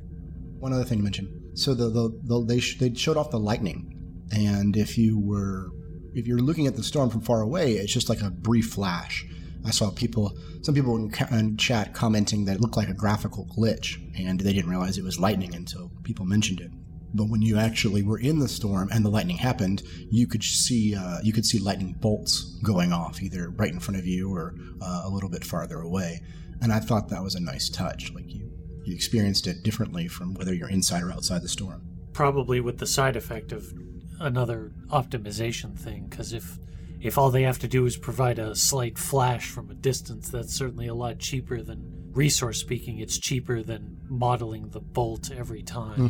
One 0.58 0.72
other 0.72 0.84
thing 0.84 0.98
to 0.98 1.04
mention. 1.04 1.52
So 1.54 1.74
the, 1.74 1.88
the, 1.90 2.20
the 2.24 2.44
they 2.44 2.60
sh- 2.60 2.78
they 2.78 2.94
showed 2.94 3.16
off 3.16 3.30
the 3.30 3.38
lightning, 3.38 4.26
and 4.32 4.76
if 4.76 4.96
you 4.98 5.18
were 5.18 5.70
if 6.14 6.26
you're 6.26 6.38
looking 6.38 6.66
at 6.66 6.76
the 6.76 6.82
storm 6.82 7.10
from 7.10 7.20
far 7.20 7.40
away, 7.40 7.74
it's 7.74 7.92
just 7.92 8.08
like 8.08 8.22
a 8.22 8.30
brief 8.30 8.70
flash. 8.70 9.24
I 9.64 9.70
saw 9.70 9.90
people, 9.90 10.36
some 10.62 10.74
people 10.74 10.96
in, 10.96 11.10
ca- 11.10 11.28
in 11.30 11.56
chat 11.56 11.94
commenting 11.94 12.44
that 12.46 12.56
it 12.56 12.60
looked 12.60 12.76
like 12.76 12.88
a 12.88 12.94
graphical 12.94 13.46
glitch, 13.56 13.98
and 14.18 14.40
they 14.40 14.52
didn't 14.52 14.70
realize 14.70 14.98
it 14.98 15.04
was 15.04 15.18
lightning 15.20 15.54
until 15.54 15.90
people 16.04 16.24
mentioned 16.24 16.60
it. 16.60 16.70
But 17.14 17.28
when 17.28 17.42
you 17.42 17.58
actually 17.58 18.02
were 18.02 18.18
in 18.18 18.38
the 18.38 18.48
storm 18.48 18.88
and 18.92 19.04
the 19.04 19.10
lightning 19.10 19.38
happened, 19.38 19.82
you 20.10 20.26
could 20.26 20.42
see 20.42 20.94
uh, 20.94 21.18
you 21.22 21.32
could 21.32 21.46
see 21.46 21.58
lightning 21.58 21.94
bolts 21.98 22.58
going 22.62 22.92
off, 22.92 23.22
either 23.22 23.50
right 23.50 23.72
in 23.72 23.80
front 23.80 23.98
of 23.98 24.06
you 24.06 24.32
or 24.32 24.54
uh, 24.80 25.02
a 25.04 25.08
little 25.08 25.30
bit 25.30 25.44
farther 25.44 25.80
away. 25.80 26.20
And 26.60 26.72
I 26.72 26.80
thought 26.80 27.08
that 27.08 27.22
was 27.22 27.34
a 27.34 27.40
nice 27.40 27.68
touch. 27.68 28.12
Like 28.12 28.32
you, 28.32 28.50
you 28.84 28.94
experienced 28.94 29.46
it 29.46 29.62
differently 29.62 30.08
from 30.08 30.34
whether 30.34 30.52
you're 30.52 30.68
inside 30.68 31.02
or 31.02 31.12
outside 31.12 31.42
the 31.42 31.48
storm. 31.48 31.82
Probably 32.12 32.60
with 32.60 32.78
the 32.78 32.86
side 32.86 33.16
effect 33.16 33.52
of 33.52 33.72
another 34.20 34.72
optimization 34.88 35.78
thing, 35.78 36.06
because 36.08 36.32
if 36.32 36.58
if 37.00 37.16
all 37.16 37.30
they 37.30 37.42
have 37.42 37.60
to 37.60 37.68
do 37.68 37.86
is 37.86 37.96
provide 37.96 38.38
a 38.38 38.56
slight 38.56 38.98
flash 38.98 39.48
from 39.48 39.70
a 39.70 39.74
distance, 39.74 40.28
that's 40.28 40.52
certainly 40.52 40.88
a 40.88 40.94
lot 40.94 41.20
cheaper 41.20 41.62
than 41.62 42.10
resource 42.12 42.58
speaking. 42.58 42.98
It's 42.98 43.18
cheaper 43.18 43.62
than 43.62 43.98
modeling 44.08 44.70
the 44.70 44.80
bolt 44.80 45.30
every 45.30 45.62
time. 45.62 46.00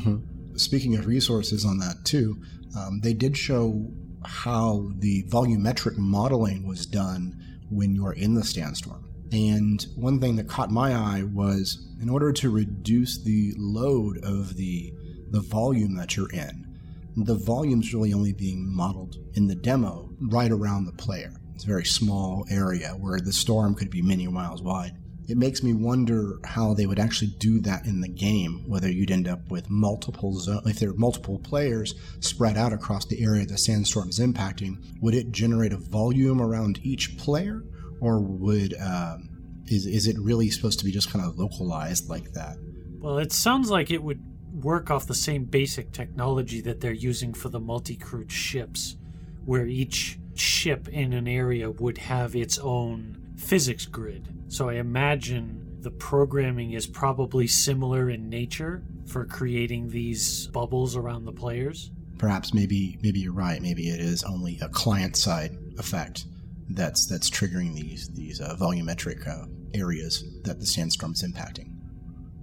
Speaking 0.59 0.97
of 0.97 1.07
resources 1.07 1.65
on 1.65 1.79
that 1.79 2.05
too, 2.05 2.43
um, 2.77 3.01
they 3.01 3.15
did 3.15 3.37
show 3.37 3.91
how 4.25 4.91
the 4.97 5.23
volumetric 5.25 5.97
modeling 5.97 6.67
was 6.67 6.85
done 6.85 7.41
when 7.71 7.95
you're 7.95 8.13
in 8.13 8.35
the 8.35 8.45
sandstorm. 8.45 9.09
And 9.31 9.85
one 9.95 10.21
thing 10.21 10.37
that 10.37 10.49
caught 10.49 10.71
my 10.71 10.95
eye 10.95 11.23
was 11.23 11.87
in 12.01 12.09
order 12.09 12.33
to 12.33 12.51
reduce 12.51 13.23
the 13.23 13.55
load 13.57 14.19
of 14.25 14.57
the 14.57 14.93
the 15.31 15.41
volume 15.43 15.95
that 15.97 16.17
you're 16.17 16.31
in, 16.31 16.67
the 17.15 17.35
volume's 17.35 17.93
really 17.93 18.15
only 18.15 18.33
being 18.33 18.75
modeled 18.75 19.17
in 19.35 19.47
the 19.47 19.55
demo 19.55 20.09
right 20.21 20.51
around 20.51 20.87
the 20.87 20.93
player. 20.93 21.35
It's 21.55 21.65
a 21.65 21.67
very 21.69 21.85
small 21.85 22.47
area 22.51 22.91
where 22.99 23.21
the 23.21 23.33
storm 23.33 23.75
could 23.75 23.91
be 23.91 24.01
many 24.01 24.27
miles 24.27 24.63
wide. 24.63 24.97
It 25.29 25.37
makes 25.37 25.63
me 25.63 25.75
wonder 25.75 26.39
how 26.43 26.73
they 26.73 26.87
would 26.87 26.99
actually 26.99 27.33
do 27.39 27.61
that 27.61 27.85
in 27.85 28.01
the 28.01 28.09
game, 28.09 28.65
whether 28.67 28.91
you'd 28.91 29.11
end 29.11 29.29
up 29.29 29.51
with 29.51 29.69
multiple 29.69 30.33
zo- 30.33 30.63
if 30.65 30.79
there 30.79 30.89
are 30.89 30.95
multiple 30.95 31.39
players 31.39 31.95
spread 32.21 32.57
out 32.57 32.73
across 32.73 33.05
the 33.05 33.23
area 33.23 33.45
the 33.45 33.59
sandstorm 33.59 34.09
is 34.09 34.19
impacting, 34.19 34.79
would 35.03 35.15
it 35.15 35.31
generate 35.31 35.75
a 35.75 35.77
volume 35.77 36.41
around 36.41 36.81
each 36.83 37.19
player, 37.19 37.63
or 38.01 38.21
would 38.21 38.75
um, 38.81 39.29
is 39.67 39.85
is 39.85 40.07
it 40.07 40.17
really 40.19 40.49
supposed 40.49 40.79
to 40.79 40.85
be 40.87 40.91
just 40.91 41.11
kind 41.11 41.23
of 41.23 41.39
localized 41.39 42.09
like 42.09 42.33
that? 42.33 42.57
Well, 42.99 43.19
it 43.19 43.31
sounds 43.31 43.71
like 43.71 43.91
it 43.91 44.03
would 44.03 44.23
work 44.63 44.91
off 44.91 45.07
the 45.07 45.15
same 45.15 45.45
basic 45.45 45.93
technology 45.93 46.63
that 46.63 46.81
they're 46.81 46.93
using 46.93 47.35
for 47.35 47.51
the 47.51 47.61
multi 47.61 47.97
crewed 47.97 48.33
ships, 48.33 48.97
where 49.45 49.67
each 49.67 50.19
ship 50.35 50.89
in 50.89 51.13
an 51.13 51.29
area 51.29 51.71
would 51.71 51.99
have 51.99 52.35
its 52.35 52.59
own 52.59 53.35
physics 53.37 53.85
grid. 53.85 54.27
So 54.49 54.69
I 54.69 54.75
imagine 54.75 55.79
the 55.81 55.91
programming 55.91 56.73
is 56.73 56.87
probably 56.87 57.47
similar 57.47 58.11
in 58.11 58.29
nature 58.29 58.83
for 59.07 59.25
creating 59.25 59.89
these 59.89 60.49
bubbles 60.49 60.97
around 60.97 61.25
the 61.25 61.33
players. 61.33 61.91
Perhaps 62.19 62.53
maybe 62.53 62.99
maybe 63.03 63.21
you're 63.21 63.33
right. 63.33 63.63
Maybe 63.63 63.89
it 63.89 64.01
is 64.01 64.25
only 64.25 64.59
a 64.61 64.69
client 64.69 65.17
side 65.17 65.57
effect 65.79 66.27
that's 66.71 67.07
that's 67.07 67.31
triggering 67.31 67.75
these 67.75 68.09
these 68.09 68.41
uh, 68.41 68.57
volumetric 68.59 69.27
uh, 69.29 69.47
areas 69.75 70.25
that 70.43 70.59
the 70.59 70.67
sandstorm 70.67 71.13
is 71.13 71.23
impacting. 71.23 71.75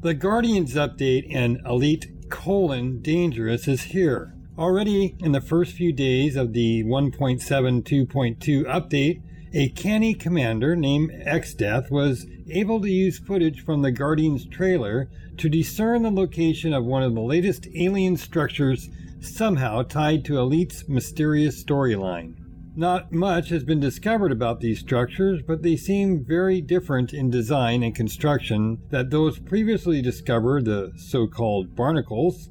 The 0.02 0.14
Guardians 0.14 0.76
update 0.76 1.28
and 1.34 1.60
Elite 1.66 2.30
colon 2.30 3.02
dangerous 3.02 3.68
is 3.68 3.84
here. 3.84 4.34
Already 4.58 5.16
in 5.20 5.34
the 5.34 5.42
first 5.42 5.74
few 5.74 5.92
days 5.92 6.36
of 6.36 6.54
the 6.54 6.84
1.72.2 6.84 8.64
update, 8.64 9.22
a 9.56 9.70
canny 9.70 10.14
commander 10.14 10.76
named 10.76 11.12
Xdeath 11.12 11.90
was 11.90 12.28
able 12.50 12.82
to 12.82 12.90
use 12.90 13.18
footage 13.18 13.64
from 13.64 13.82
the 13.82 13.92
Guardians 13.92 14.46
trailer 14.46 15.10
to 15.38 15.48
discern 15.48 16.04
the 16.04 16.12
location 16.12 16.74
of 16.74 16.84
one 16.84 17.04
of 17.04 17.16
the 17.16 17.22
latest 17.22 17.66
alien 17.74 18.18
structures 18.18 18.90
somehow 19.22 19.82
tied 19.82 20.26
to 20.26 20.38
Elite's 20.38 20.90
mysterious 20.90 21.64
storyline. 21.64 22.36
Not 22.76 23.14
much 23.14 23.48
has 23.48 23.64
been 23.64 23.80
discovered 23.80 24.34
about 24.34 24.60
these 24.60 24.82
structures, 24.82 25.42
but 25.42 25.64
they 25.64 25.78
seem 25.78 26.26
very 26.26 26.60
different 26.60 27.14
in 27.14 27.30
design 27.30 27.82
and 27.82 27.96
construction 27.96 28.80
that 28.90 29.10
those 29.10 29.40
previously 29.40 30.02
discovered, 30.02 30.66
the 30.66 30.92
so-called 30.98 31.78
barnacles. 31.78 32.50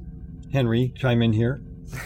Henry, 0.51 0.91
chime 0.97 1.21
in 1.21 1.33
here. 1.33 1.61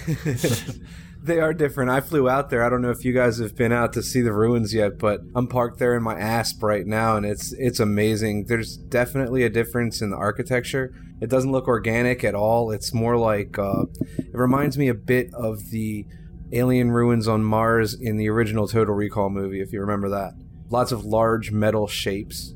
they 1.21 1.39
are 1.39 1.53
different. 1.53 1.91
I 1.91 1.99
flew 2.01 2.29
out 2.29 2.49
there. 2.49 2.63
I 2.63 2.69
don't 2.69 2.81
know 2.81 2.91
if 2.91 3.03
you 3.03 3.13
guys 3.13 3.39
have 3.39 3.55
been 3.55 3.71
out 3.71 3.93
to 3.93 4.03
see 4.03 4.21
the 4.21 4.31
ruins 4.31 4.73
yet, 4.73 4.97
but 4.97 5.21
I'm 5.35 5.47
parked 5.47 5.79
there 5.79 5.95
in 5.95 6.03
my 6.03 6.17
asp 6.17 6.63
right 6.63 6.85
now, 6.85 7.17
and 7.17 7.25
it's 7.25 7.51
it's 7.53 7.79
amazing. 7.79 8.45
There's 8.45 8.77
definitely 8.77 9.43
a 9.43 9.49
difference 9.49 10.01
in 10.01 10.11
the 10.11 10.17
architecture. 10.17 10.93
It 11.21 11.29
doesn't 11.29 11.51
look 11.51 11.67
organic 11.67 12.23
at 12.23 12.35
all. 12.35 12.71
It's 12.71 12.93
more 12.93 13.17
like 13.17 13.59
uh, 13.59 13.83
it 14.17 14.33
reminds 14.33 14.77
me 14.77 14.87
a 14.87 14.93
bit 14.93 15.33
of 15.33 15.69
the 15.71 16.05
alien 16.53 16.91
ruins 16.91 17.27
on 17.27 17.43
Mars 17.43 17.93
in 17.93 18.17
the 18.17 18.29
original 18.29 18.67
Total 18.67 18.95
Recall 18.95 19.29
movie, 19.29 19.61
if 19.61 19.73
you 19.73 19.81
remember 19.81 20.09
that. 20.09 20.33
Lots 20.69 20.91
of 20.91 21.03
large 21.03 21.51
metal 21.51 21.87
shapes, 21.87 22.53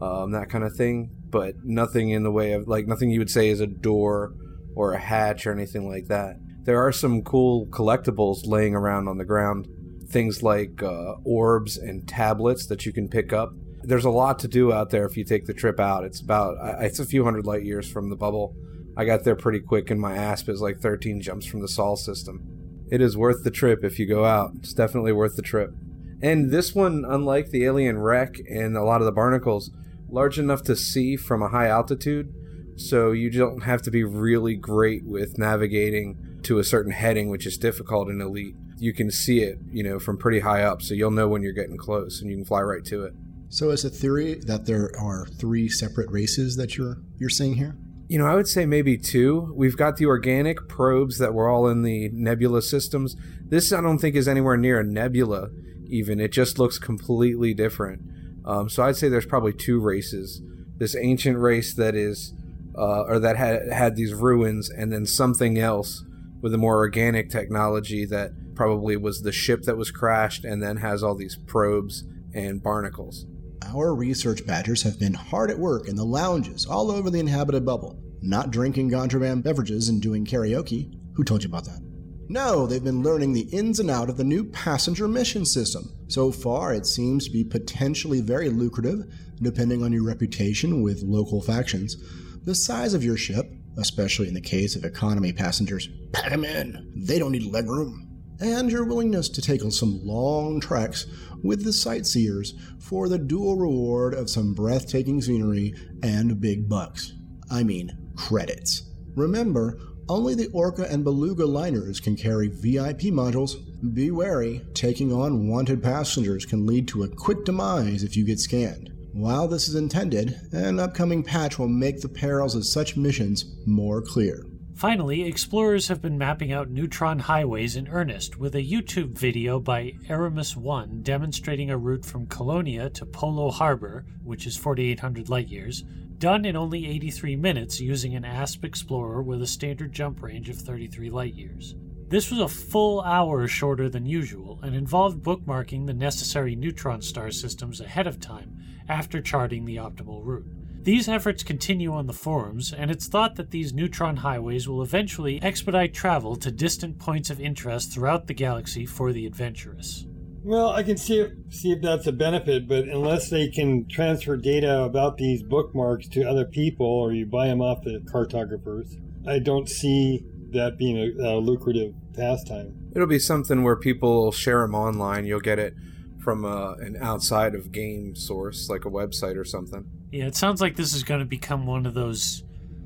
um, 0.00 0.30
that 0.32 0.48
kind 0.50 0.64
of 0.64 0.76
thing, 0.76 1.10
but 1.30 1.56
nothing 1.64 2.10
in 2.10 2.22
the 2.22 2.30
way 2.30 2.52
of 2.52 2.68
like 2.68 2.86
nothing 2.86 3.10
you 3.10 3.18
would 3.18 3.30
say 3.30 3.48
is 3.48 3.60
a 3.60 3.66
door 3.66 4.34
or 4.76 4.92
a 4.92 4.98
hatch 4.98 5.46
or 5.46 5.52
anything 5.52 5.88
like 5.88 6.06
that. 6.06 6.36
There 6.64 6.82
are 6.82 6.92
some 6.92 7.22
cool 7.22 7.66
collectibles 7.66 8.46
laying 8.46 8.74
around 8.74 9.08
on 9.08 9.18
the 9.18 9.24
ground, 9.24 9.68
things 10.08 10.42
like 10.42 10.82
uh, 10.82 11.14
orbs 11.24 11.76
and 11.76 12.06
tablets 12.08 12.66
that 12.66 12.84
you 12.84 12.92
can 12.92 13.08
pick 13.08 13.32
up. 13.32 13.52
There's 13.82 14.04
a 14.04 14.10
lot 14.10 14.38
to 14.40 14.48
do 14.48 14.72
out 14.72 14.90
there 14.90 15.04
if 15.04 15.16
you 15.16 15.24
take 15.24 15.46
the 15.46 15.54
trip 15.54 15.78
out. 15.78 16.04
It's 16.04 16.20
about 16.20 16.56
it's 16.82 16.98
a 16.98 17.06
few 17.06 17.24
hundred 17.24 17.46
light 17.46 17.64
years 17.64 17.90
from 17.90 18.08
the 18.08 18.16
bubble. 18.16 18.56
I 18.96 19.04
got 19.04 19.24
there 19.24 19.36
pretty 19.36 19.60
quick, 19.60 19.90
and 19.90 20.00
my 20.00 20.16
asp 20.16 20.48
is 20.48 20.60
like 20.60 20.80
13 20.80 21.20
jumps 21.20 21.46
from 21.46 21.60
the 21.60 21.68
Sol 21.68 21.96
system 21.96 22.54
it 22.90 23.00
is 23.00 23.16
worth 23.16 23.44
the 23.44 23.50
trip 23.50 23.82
if 23.82 23.98
you 23.98 24.06
go 24.06 24.24
out. 24.24 24.52
It's 24.56 24.72
definitely 24.72 25.12
worth 25.12 25.36
the 25.36 25.42
trip. 25.42 25.74
And 26.22 26.50
this 26.50 26.74
one, 26.74 27.04
unlike 27.06 27.50
the 27.50 27.64
alien 27.64 27.98
wreck 27.98 28.36
and 28.48 28.76
a 28.76 28.84
lot 28.84 29.00
of 29.00 29.04
the 29.04 29.12
barnacles, 29.12 29.70
large 30.08 30.38
enough 30.38 30.62
to 30.64 30.76
see 30.76 31.16
from 31.16 31.42
a 31.42 31.48
high 31.48 31.66
altitude, 31.66 32.32
so 32.76 33.12
you 33.12 33.30
don't 33.30 33.62
have 33.62 33.82
to 33.82 33.90
be 33.90 34.04
really 34.04 34.54
great 34.54 35.04
with 35.04 35.38
navigating 35.38 36.18
to 36.44 36.58
a 36.58 36.64
certain 36.64 36.92
heading, 36.92 37.28
which 37.28 37.46
is 37.46 37.58
difficult 37.58 38.08
in 38.08 38.20
Elite. 38.20 38.54
You 38.76 38.92
can 38.92 39.10
see 39.10 39.40
it, 39.40 39.58
you 39.70 39.82
know, 39.82 39.98
from 39.98 40.16
pretty 40.16 40.40
high 40.40 40.62
up, 40.62 40.82
so 40.82 40.94
you'll 40.94 41.10
know 41.10 41.28
when 41.28 41.42
you're 41.42 41.52
getting 41.52 41.76
close, 41.76 42.20
and 42.20 42.30
you 42.30 42.36
can 42.36 42.44
fly 42.44 42.60
right 42.60 42.84
to 42.86 43.04
it. 43.04 43.14
So, 43.48 43.70
is 43.70 43.84
a 43.84 43.90
theory 43.90 44.34
that 44.46 44.66
there 44.66 44.90
are 44.98 45.26
three 45.26 45.68
separate 45.68 46.10
races 46.10 46.56
that 46.56 46.76
you're 46.76 46.98
you're 47.18 47.30
seeing 47.30 47.54
here? 47.54 47.76
You 48.08 48.18
know, 48.18 48.26
I 48.26 48.34
would 48.34 48.48
say 48.48 48.66
maybe 48.66 48.98
two. 48.98 49.52
We've 49.56 49.76
got 49.76 49.96
the 49.96 50.06
organic 50.06 50.68
probes 50.68 51.18
that 51.18 51.34
were 51.34 51.48
all 51.48 51.68
in 51.68 51.82
the 51.82 52.10
nebula 52.12 52.62
systems. 52.62 53.16
This, 53.46 53.72
I 53.72 53.80
don't 53.80 53.98
think, 53.98 54.16
is 54.16 54.28
anywhere 54.28 54.56
near 54.56 54.80
a 54.80 54.84
nebula, 54.84 55.50
even. 55.86 56.20
It 56.20 56.32
just 56.32 56.58
looks 56.58 56.78
completely 56.78 57.54
different. 57.54 58.02
Um, 58.44 58.68
so 58.68 58.82
I'd 58.82 58.96
say 58.96 59.08
there's 59.08 59.24
probably 59.24 59.52
two 59.52 59.80
races. 59.80 60.42
This 60.76 60.96
ancient 60.96 61.38
race 61.38 61.74
that 61.74 61.94
is, 61.94 62.34
uh, 62.76 63.04
or 63.04 63.18
that 63.20 63.36
had, 63.36 63.72
had 63.72 63.96
these 63.96 64.12
ruins, 64.12 64.68
and 64.68 64.92
then 64.92 65.06
something 65.06 65.58
else 65.58 66.04
with 66.44 66.52
a 66.52 66.58
more 66.58 66.76
organic 66.76 67.30
technology 67.30 68.04
that 68.04 68.30
probably 68.54 68.98
was 68.98 69.22
the 69.22 69.32
ship 69.32 69.62
that 69.62 69.78
was 69.78 69.90
crashed 69.90 70.44
and 70.44 70.62
then 70.62 70.76
has 70.76 71.02
all 71.02 71.14
these 71.14 71.38
probes 71.46 72.04
and 72.34 72.62
barnacles. 72.62 73.24
Our 73.66 73.94
research 73.94 74.46
badgers 74.46 74.82
have 74.82 75.00
been 75.00 75.14
hard 75.14 75.50
at 75.50 75.58
work 75.58 75.88
in 75.88 75.96
the 75.96 76.04
lounges 76.04 76.66
all 76.66 76.90
over 76.90 77.08
the 77.08 77.18
inhabited 77.18 77.64
bubble, 77.64 77.98
not 78.20 78.50
drinking 78.50 78.90
contraband 78.90 79.42
beverages 79.42 79.88
and 79.88 80.02
doing 80.02 80.26
karaoke. 80.26 80.92
Who 81.14 81.24
told 81.24 81.42
you 81.42 81.48
about 81.48 81.64
that? 81.64 81.80
No, 82.28 82.66
they've 82.66 82.84
been 82.84 83.02
learning 83.02 83.32
the 83.32 83.48
ins 83.50 83.80
and 83.80 83.90
out 83.90 84.10
of 84.10 84.18
the 84.18 84.22
new 84.22 84.44
passenger 84.44 85.08
mission 85.08 85.46
system. 85.46 85.90
So 86.08 86.30
far, 86.30 86.74
it 86.74 86.84
seems 86.84 87.24
to 87.24 87.30
be 87.30 87.44
potentially 87.44 88.20
very 88.20 88.50
lucrative, 88.50 89.06
depending 89.40 89.82
on 89.82 89.94
your 89.94 90.04
reputation 90.04 90.82
with 90.82 91.04
local 91.04 91.40
factions. 91.40 91.96
The 92.44 92.54
size 92.54 92.92
of 92.92 93.02
your 93.02 93.16
ship, 93.16 93.50
especially 93.76 94.28
in 94.28 94.34
the 94.34 94.40
case 94.40 94.76
of 94.76 94.84
economy 94.84 95.32
passengers, 95.32 95.88
pack 96.12 96.32
'em 96.32 96.44
in. 96.44 96.92
They 96.96 97.18
don't 97.18 97.32
need 97.32 97.52
legroom. 97.52 98.08
And 98.40 98.70
your 98.70 98.84
willingness 98.84 99.28
to 99.30 99.40
take 99.40 99.64
on 99.64 99.70
some 99.70 100.04
long 100.04 100.60
treks 100.60 101.06
with 101.42 101.62
the 101.62 101.72
sightseers 101.72 102.54
for 102.78 103.08
the 103.08 103.18
dual 103.18 103.56
reward 103.56 104.14
of 104.14 104.30
some 104.30 104.54
breathtaking 104.54 105.22
scenery 105.22 105.74
and 106.02 106.40
big 106.40 106.68
bucks. 106.68 107.12
I 107.50 107.62
mean, 107.62 107.92
credits. 108.16 108.82
Remember, 109.14 109.78
only 110.08 110.34
the 110.34 110.48
Orca 110.48 110.90
and 110.90 111.04
Beluga 111.04 111.46
liners 111.46 112.00
can 112.00 112.16
carry 112.16 112.48
VIP 112.48 113.10
modules. 113.10 113.54
Be 113.94 114.10
wary, 114.10 114.62
taking 114.74 115.12
on 115.12 115.48
wanted 115.48 115.82
passengers 115.82 116.44
can 116.44 116.66
lead 116.66 116.88
to 116.88 117.04
a 117.04 117.08
quick 117.08 117.44
demise 117.44 118.02
if 118.02 118.16
you 118.16 118.24
get 118.24 118.40
scanned. 118.40 118.90
While 119.14 119.46
this 119.46 119.68
is 119.68 119.76
intended, 119.76 120.40
an 120.50 120.80
upcoming 120.80 121.22
patch 121.22 121.56
will 121.56 121.68
make 121.68 122.00
the 122.00 122.08
perils 122.08 122.56
of 122.56 122.66
such 122.66 122.96
missions 122.96 123.44
more 123.64 124.02
clear. 124.02 124.44
Finally, 124.74 125.22
explorers 125.22 125.86
have 125.86 126.02
been 126.02 126.18
mapping 126.18 126.50
out 126.50 126.68
neutron 126.68 127.20
highways 127.20 127.76
in 127.76 127.86
earnest, 127.86 128.40
with 128.40 128.56
a 128.56 128.68
YouTube 128.68 129.16
video 129.16 129.60
by 129.60 129.92
Aramis1 130.08 131.04
demonstrating 131.04 131.70
a 131.70 131.78
route 131.78 132.04
from 132.04 132.26
Colonia 132.26 132.90
to 132.90 133.06
Polo 133.06 133.52
Harbor, 133.52 134.04
which 134.24 134.48
is 134.48 134.56
4,800 134.56 135.28
light 135.28 135.46
years, 135.46 135.84
done 136.18 136.44
in 136.44 136.56
only 136.56 136.84
83 136.84 137.36
minutes 137.36 137.80
using 137.80 138.16
an 138.16 138.24
ASP 138.24 138.64
Explorer 138.64 139.22
with 139.22 139.40
a 139.40 139.46
standard 139.46 139.92
jump 139.92 140.24
range 140.24 140.48
of 140.48 140.56
33 140.56 141.08
light 141.08 141.34
years. 141.34 141.76
This 142.08 142.30
was 142.30 142.40
a 142.40 142.48
full 142.48 143.00
hour 143.00 143.48
shorter 143.48 143.88
than 143.88 144.04
usual 144.06 144.60
and 144.62 144.74
involved 144.74 145.22
bookmarking 145.22 145.86
the 145.86 145.94
necessary 145.94 146.54
neutron 146.54 147.00
star 147.00 147.30
systems 147.30 147.80
ahead 147.80 148.06
of 148.06 148.20
time 148.20 148.58
after 148.88 149.20
charting 149.20 149.64
the 149.64 149.76
optimal 149.76 150.20
route. 150.22 150.46
These 150.82 151.08
efforts 151.08 151.42
continue 151.42 151.94
on 151.94 152.06
the 152.06 152.12
forums, 152.12 152.70
and 152.70 152.90
it's 152.90 153.08
thought 153.08 153.36
that 153.36 153.50
these 153.50 153.72
neutron 153.72 154.16
highways 154.18 154.68
will 154.68 154.82
eventually 154.82 155.42
expedite 155.42 155.94
travel 155.94 156.36
to 156.36 156.50
distant 156.50 156.98
points 156.98 157.30
of 157.30 157.40
interest 157.40 157.90
throughout 157.90 158.26
the 158.26 158.34
galaxy 158.34 158.84
for 158.84 159.10
the 159.10 159.24
adventurous. 159.24 160.04
Well, 160.42 160.68
I 160.68 160.82
can 160.82 160.98
see 160.98 161.20
if, 161.20 161.32
see 161.48 161.72
if 161.72 161.80
that's 161.80 162.06
a 162.06 162.12
benefit, 162.12 162.68
but 162.68 162.84
unless 162.84 163.30
they 163.30 163.48
can 163.48 163.88
transfer 163.88 164.36
data 164.36 164.82
about 164.82 165.16
these 165.16 165.42
bookmarks 165.42 166.06
to 166.08 166.24
other 166.24 166.44
people 166.44 166.84
or 166.84 167.14
you 167.14 167.24
buy 167.24 167.46
them 167.46 167.62
off 167.62 167.82
the 167.82 168.02
cartographers, 168.12 168.94
I 169.26 169.38
don't 169.38 169.70
see 169.70 170.22
that 170.54 170.78
being 170.78 170.96
a, 170.98 171.22
a 171.22 171.38
lucrative 171.38 171.94
pastime. 172.14 172.90
It'll 172.94 173.06
be 173.08 173.18
something 173.18 173.62
where 173.62 173.76
people 173.76 174.32
share 174.32 174.60
them 174.60 174.74
online. 174.74 175.26
You'll 175.26 175.40
get 175.40 175.58
it 175.58 175.74
from 176.20 176.44
uh, 176.44 176.74
an 176.74 176.96
outside 177.00 177.54
of 177.54 177.70
game 177.70 178.16
source, 178.16 178.68
like 178.70 178.84
a 178.84 178.90
website 178.90 179.36
or 179.36 179.44
something. 179.44 179.84
Yeah, 180.10 180.26
it 180.26 180.36
sounds 180.36 180.60
like 180.60 180.76
this 180.76 180.94
is 180.94 181.04
going 181.04 181.20
to 181.20 181.26
become 181.26 181.66
one 181.66 181.86
of 181.86 181.94
those 181.94 182.44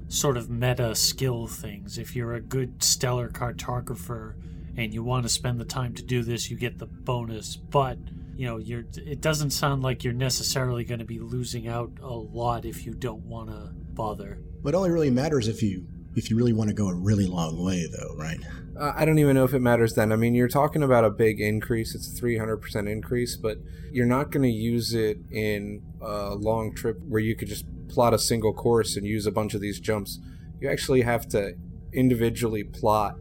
sort 0.09 0.37
of 0.37 0.51
meta 0.51 0.95
skill 0.95 1.47
things. 1.47 1.99
If 1.99 2.17
you're 2.17 2.35
a 2.35 2.41
good 2.41 2.83
stellar 2.83 3.29
cartographer 3.29 4.35
and 4.77 4.93
you 4.93 5.03
want 5.03 5.25
to 5.25 5.29
spend 5.29 5.61
the 5.61 5.65
time 5.65 5.95
to 5.95 6.03
do 6.03 6.23
this, 6.23 6.51
you 6.51 6.57
get 6.57 6.79
the 6.79 6.87
bonus. 6.87 7.57
But 7.57 7.99
you 8.35 8.47
know, 8.47 8.57
you're 8.59 8.85
it 8.97 9.21
doesn't 9.21 9.51
sound 9.51 9.83
like 9.83 10.05
you're 10.05 10.13
necessarily 10.13 10.85
going 10.85 11.01
to 11.01 11.05
be 11.05 11.19
losing 11.19 11.69
out 11.69 11.91
a 12.01 12.15
lot 12.15 12.65
if 12.65 12.87
you 12.87 12.95
don't 12.95 13.25
want 13.25 13.51
to 13.51 13.73
bother. 13.75 14.39
But 14.63 14.75
it 14.75 14.77
only 14.77 14.91
really 14.91 15.11
matters 15.11 15.49
if 15.49 15.63
you 15.63 15.87
if 16.19 16.31
you 16.31 16.37
really 16.37 16.53
want 16.53 16.69
to 16.69 16.75
go 16.75 16.89
a 16.89 16.95
really 16.95 17.27
long 17.27 17.65
way, 17.65 17.87
though, 17.87 18.15
right? 18.17 18.39
Uh, 18.79 18.93
I 18.95 19.05
don't 19.05 19.19
even 19.19 19.35
know 19.35 19.45
if 19.45 19.55
it 19.55 19.61
matters 19.61 19.95
then. 19.95 20.13
I 20.13 20.17
mean, 20.17 20.35
you're 20.35 20.49
talking 20.49 20.83
about 20.83 21.05
a 21.05 21.11
big 21.11 21.41
increase. 21.41 21.95
It's 21.95 22.19
a 22.19 22.23
300% 22.23 22.91
increase, 22.91 23.37
but 23.37 23.59
you're 23.91 24.07
not 24.07 24.31
going 24.31 24.43
to 24.43 24.51
use 24.51 24.95
it 24.95 25.19
in 25.31 25.83
a 26.01 26.35
long 26.35 26.75
trip 26.75 26.99
where 27.09 27.21
you 27.21 27.35
could 27.35 27.49
just 27.49 27.65
plot 27.89 28.15
a 28.15 28.19
single 28.19 28.53
course 28.53 28.97
and 28.97 29.07
use 29.07 29.27
a 29.27 29.33
bunch 29.33 29.55
of 29.55 29.61
these 29.61 29.81
jumps. 29.81 30.19
You 30.61 30.71
actually 30.71 31.03
have 31.03 31.29
to 31.31 31.55
individually 31.93 32.65
plot 32.65 33.17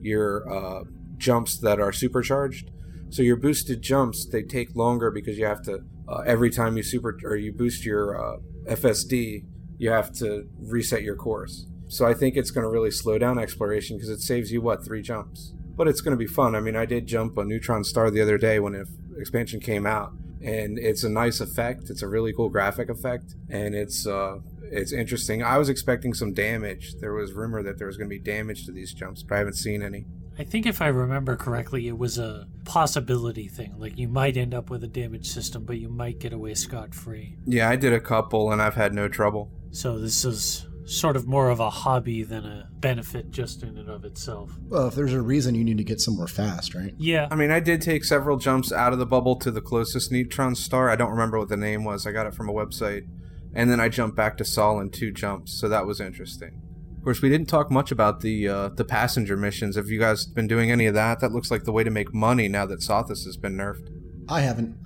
your 0.00 0.48
uh, 0.52 0.84
jumps 1.16 1.58
that 1.58 1.80
are 1.80 1.92
supercharged. 1.92 2.70
So 3.10 3.22
your 3.22 3.36
boosted 3.36 3.82
jumps 3.82 4.26
they 4.26 4.42
take 4.42 4.76
longer 4.76 5.10
because 5.10 5.38
you 5.38 5.46
have 5.46 5.62
to 5.62 5.80
uh, 6.08 6.22
every 6.26 6.50
time 6.50 6.76
you 6.76 6.82
super 6.82 7.18
or 7.24 7.36
you 7.36 7.52
boost 7.52 7.84
your 7.84 8.20
uh, 8.20 8.38
FSD, 8.68 9.44
you 9.78 9.90
have 9.90 10.12
to 10.14 10.48
reset 10.58 11.02
your 11.02 11.16
course. 11.16 11.66
So 11.90 12.06
I 12.06 12.14
think 12.14 12.36
it's 12.36 12.52
going 12.52 12.62
to 12.62 12.70
really 12.70 12.92
slow 12.92 13.18
down 13.18 13.36
exploration 13.36 13.96
because 13.96 14.10
it 14.10 14.20
saves 14.20 14.52
you 14.52 14.60
what 14.60 14.84
three 14.84 15.02
jumps. 15.02 15.52
But 15.76 15.88
it's 15.88 16.00
going 16.00 16.16
to 16.16 16.18
be 16.18 16.28
fun. 16.28 16.54
I 16.54 16.60
mean, 16.60 16.76
I 16.76 16.86
did 16.86 17.06
jump 17.06 17.36
a 17.36 17.44
neutron 17.44 17.82
star 17.82 18.12
the 18.12 18.20
other 18.20 18.38
day 18.38 18.60
when 18.60 18.74
the 18.74 18.86
expansion 19.18 19.58
came 19.58 19.86
out, 19.86 20.12
and 20.40 20.78
it's 20.78 21.02
a 21.02 21.08
nice 21.08 21.40
effect. 21.40 21.90
It's 21.90 22.02
a 22.02 22.06
really 22.06 22.32
cool 22.32 22.48
graphic 22.48 22.90
effect, 22.90 23.34
and 23.48 23.74
it's 23.74 24.06
uh, 24.06 24.36
it's 24.62 24.92
interesting. 24.92 25.42
I 25.42 25.58
was 25.58 25.68
expecting 25.68 26.14
some 26.14 26.32
damage. 26.32 26.94
There 27.00 27.12
was 27.12 27.32
rumor 27.32 27.60
that 27.64 27.78
there 27.78 27.88
was 27.88 27.96
going 27.96 28.08
to 28.08 28.14
be 28.14 28.22
damage 28.22 28.66
to 28.66 28.72
these 28.72 28.94
jumps, 28.94 29.24
but 29.24 29.34
I 29.34 29.38
haven't 29.38 29.54
seen 29.54 29.82
any. 29.82 30.06
I 30.38 30.44
think 30.44 30.66
if 30.66 30.80
I 30.80 30.86
remember 30.86 31.36
correctly, 31.36 31.88
it 31.88 31.98
was 31.98 32.18
a 32.18 32.46
possibility 32.64 33.48
thing. 33.48 33.74
Like 33.78 33.98
you 33.98 34.06
might 34.06 34.36
end 34.36 34.54
up 34.54 34.70
with 34.70 34.84
a 34.84 34.88
damage 34.88 35.26
system, 35.26 35.64
but 35.64 35.78
you 35.78 35.88
might 35.88 36.20
get 36.20 36.32
away 36.32 36.54
scot 36.54 36.94
free. 36.94 37.36
Yeah, 37.46 37.68
I 37.68 37.74
did 37.74 37.92
a 37.92 38.00
couple, 38.00 38.52
and 38.52 38.62
I've 38.62 38.76
had 38.76 38.94
no 38.94 39.08
trouble. 39.08 39.50
So 39.72 39.98
this 39.98 40.24
is 40.24 40.66
sort 40.90 41.16
of 41.16 41.26
more 41.26 41.50
of 41.50 41.60
a 41.60 41.70
hobby 41.70 42.24
than 42.24 42.44
a 42.44 42.68
benefit 42.72 43.30
just 43.30 43.62
in 43.62 43.78
and 43.78 43.88
of 43.88 44.04
itself. 44.04 44.50
Well, 44.68 44.88
if 44.88 44.94
there's 44.94 45.12
a 45.12 45.20
reason 45.20 45.54
you 45.54 45.62
need 45.62 45.78
to 45.78 45.84
get 45.84 46.00
somewhere 46.00 46.26
fast, 46.26 46.74
right? 46.74 46.94
Yeah. 46.98 47.28
I 47.30 47.36
mean, 47.36 47.52
I 47.52 47.60
did 47.60 47.80
take 47.80 48.04
several 48.04 48.38
jumps 48.38 48.72
out 48.72 48.92
of 48.92 48.98
the 48.98 49.06
bubble 49.06 49.36
to 49.36 49.50
the 49.52 49.60
closest 49.60 50.10
neutron 50.10 50.56
star. 50.56 50.90
I 50.90 50.96
don't 50.96 51.10
remember 51.10 51.38
what 51.38 51.48
the 51.48 51.56
name 51.56 51.84
was. 51.84 52.06
I 52.06 52.12
got 52.12 52.26
it 52.26 52.34
from 52.34 52.48
a 52.48 52.52
website. 52.52 53.06
And 53.54 53.70
then 53.70 53.80
I 53.80 53.88
jumped 53.88 54.16
back 54.16 54.36
to 54.38 54.44
Sol 54.44 54.80
in 54.80 54.90
two 54.90 55.12
jumps, 55.12 55.52
so 55.52 55.68
that 55.68 55.86
was 55.86 56.00
interesting. 56.00 56.60
Of 56.96 57.04
course, 57.04 57.22
we 57.22 57.28
didn't 57.28 57.48
talk 57.48 57.70
much 57.70 57.90
about 57.90 58.20
the 58.20 58.46
uh, 58.46 58.68
the 58.68 58.84
passenger 58.84 59.36
missions. 59.36 59.74
Have 59.76 59.88
you 59.88 59.98
guys 59.98 60.26
been 60.26 60.46
doing 60.46 60.70
any 60.70 60.86
of 60.86 60.94
that? 60.94 61.20
That 61.20 61.32
looks 61.32 61.50
like 61.50 61.64
the 61.64 61.72
way 61.72 61.82
to 61.82 61.90
make 61.90 62.12
money 62.12 62.46
now 62.46 62.66
that 62.66 62.80
Sothis 62.80 63.24
has 63.24 63.36
been 63.36 63.56
nerfed. 63.56 63.88
I 64.28 64.42
haven't. 64.42 64.76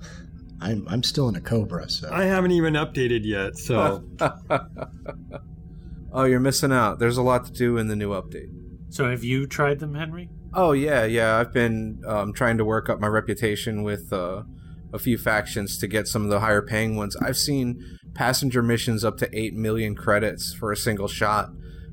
I'm 0.61 0.87
I'm 0.87 1.03
still 1.03 1.27
in 1.29 1.35
a 1.35 1.41
Cobra, 1.41 1.89
so 1.89 2.09
I 2.11 2.23
haven't 2.23 2.51
even 2.51 2.73
updated 2.73 3.25
yet, 3.25 3.57
so 3.57 4.03
Oh, 6.17 6.23
you're 6.23 6.39
missing 6.39 6.71
out. 6.71 6.99
There's 6.99 7.17
a 7.17 7.21
lot 7.21 7.43
to 7.45 7.51
do 7.51 7.75
in 7.75 7.89
the 7.89 7.95
new 7.95 8.11
update. 8.11 8.47
So 8.89 9.09
have 9.09 9.25
you 9.25 9.45
tried 9.45 9.79
them, 9.79 9.95
Henry? 9.95 10.29
Oh 10.53 10.71
yeah, 10.71 11.03
yeah. 11.03 11.35
I've 11.35 11.51
been 11.51 12.01
um, 12.07 12.31
trying 12.31 12.57
to 12.57 12.63
work 12.63 12.87
up 12.87 13.01
my 13.01 13.07
reputation 13.07 13.83
with 13.83 14.13
uh, 14.13 14.43
a 14.93 14.97
few 14.97 15.17
factions 15.17 15.77
to 15.79 15.87
get 15.87 16.07
some 16.07 16.23
of 16.23 16.29
the 16.29 16.39
higher 16.39 16.61
paying 16.61 16.95
ones. 16.95 17.17
I've 17.17 17.35
seen 17.35 17.83
passenger 18.13 18.63
missions 18.63 19.03
up 19.03 19.17
to 19.17 19.29
eight 19.37 19.55
million 19.55 19.93
credits 19.93 20.53
for 20.53 20.71
a 20.71 20.77
single 20.77 21.09
shot, 21.09 21.49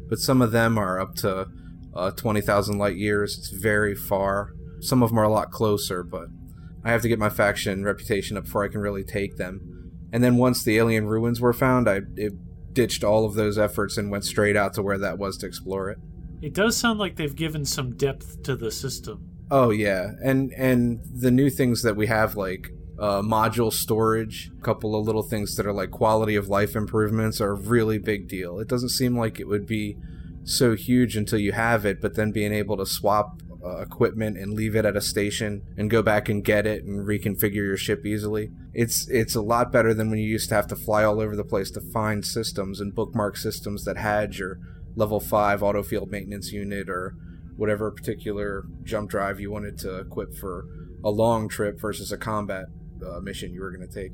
but 0.08 0.20
some 0.20 0.40
of 0.40 0.52
them 0.52 0.78
are 0.78 1.00
up 1.00 1.16
to 1.16 1.48
uh, 1.92 2.12
twenty 2.12 2.40
thousand 2.40 2.78
light 2.78 2.96
years. 2.96 3.36
It's 3.36 3.50
very 3.50 3.96
far. 3.96 4.52
Some 4.80 5.02
of 5.02 5.10
them 5.10 5.18
are 5.18 5.24
a 5.24 5.32
lot 5.32 5.50
closer, 5.50 6.04
but 6.04 6.28
I 6.84 6.92
have 6.92 7.02
to 7.02 7.08
get 7.08 7.18
my 7.18 7.30
faction 7.30 7.82
reputation 7.82 8.36
up 8.36 8.44
before 8.44 8.64
I 8.64 8.68
can 8.68 8.80
really 8.80 9.02
take 9.02 9.36
them. 9.36 9.90
And 10.12 10.22
then 10.22 10.36
once 10.36 10.62
the 10.62 10.76
alien 10.78 11.08
ruins 11.08 11.40
were 11.40 11.52
found, 11.52 11.90
I 11.90 12.02
it 12.14 12.34
ditched 12.72 13.04
all 13.04 13.24
of 13.24 13.34
those 13.34 13.58
efforts 13.58 13.96
and 13.96 14.10
went 14.10 14.24
straight 14.24 14.56
out 14.56 14.74
to 14.74 14.82
where 14.82 14.98
that 14.98 15.18
was 15.18 15.36
to 15.38 15.46
explore 15.46 15.90
it. 15.90 15.98
It 16.40 16.54
does 16.54 16.76
sound 16.76 16.98
like 16.98 17.16
they've 17.16 17.34
given 17.34 17.64
some 17.64 17.94
depth 17.94 18.42
to 18.44 18.56
the 18.56 18.70
system. 18.70 19.28
Oh 19.50 19.70
yeah, 19.70 20.12
and 20.24 20.52
and 20.54 21.00
the 21.14 21.30
new 21.30 21.50
things 21.50 21.82
that 21.82 21.94
we 21.94 22.06
have 22.06 22.36
like 22.36 22.70
uh, 22.98 23.22
module 23.22 23.72
storage, 23.72 24.50
a 24.58 24.62
couple 24.62 24.96
of 24.96 25.04
little 25.04 25.22
things 25.22 25.56
that 25.56 25.66
are 25.66 25.72
like 25.72 25.90
quality 25.90 26.36
of 26.36 26.48
life 26.48 26.74
improvements 26.74 27.40
are 27.40 27.50
a 27.50 27.54
really 27.54 27.98
big 27.98 28.28
deal. 28.28 28.58
It 28.58 28.68
doesn't 28.68 28.90
seem 28.90 29.16
like 29.16 29.38
it 29.38 29.48
would 29.48 29.66
be 29.66 29.96
so 30.44 30.74
huge 30.74 31.16
until 31.16 31.38
you 31.38 31.52
have 31.52 31.84
it, 31.84 32.00
but 32.00 32.14
then 32.14 32.32
being 32.32 32.52
able 32.52 32.76
to 32.76 32.86
swap 32.86 33.40
uh, 33.64 33.78
equipment 33.78 34.36
and 34.36 34.54
leave 34.54 34.74
it 34.74 34.84
at 34.84 34.96
a 34.96 35.00
station 35.00 35.62
and 35.76 35.90
go 35.90 36.02
back 36.02 36.28
and 36.28 36.44
get 36.44 36.66
it 36.66 36.84
and 36.84 37.06
reconfigure 37.06 37.54
your 37.54 37.76
ship 37.76 38.04
easily. 38.04 38.50
It's 38.72 39.08
it's 39.08 39.34
a 39.34 39.42
lot 39.42 39.70
better 39.70 39.94
than 39.94 40.10
when 40.10 40.18
you 40.18 40.26
used 40.26 40.48
to 40.48 40.54
have 40.54 40.66
to 40.68 40.76
fly 40.76 41.04
all 41.04 41.20
over 41.20 41.36
the 41.36 41.44
place 41.44 41.70
to 41.72 41.80
find 41.80 42.24
systems 42.24 42.80
and 42.80 42.94
bookmark 42.94 43.36
systems 43.36 43.84
that 43.84 43.96
had 43.96 44.36
your 44.36 44.58
level 44.96 45.20
5 45.20 45.62
auto 45.62 45.82
field 45.82 46.10
maintenance 46.10 46.52
unit 46.52 46.88
or 46.88 47.14
whatever 47.56 47.90
particular 47.90 48.64
jump 48.82 49.10
drive 49.10 49.40
you 49.40 49.50
wanted 49.50 49.78
to 49.78 49.98
equip 49.98 50.34
for 50.34 50.66
a 51.04 51.10
long 51.10 51.48
trip 51.48 51.80
versus 51.80 52.12
a 52.12 52.16
combat 52.16 52.66
uh, 53.06 53.20
mission 53.20 53.52
you 53.52 53.60
were 53.60 53.70
going 53.70 53.86
to 53.86 53.94
take. 53.94 54.12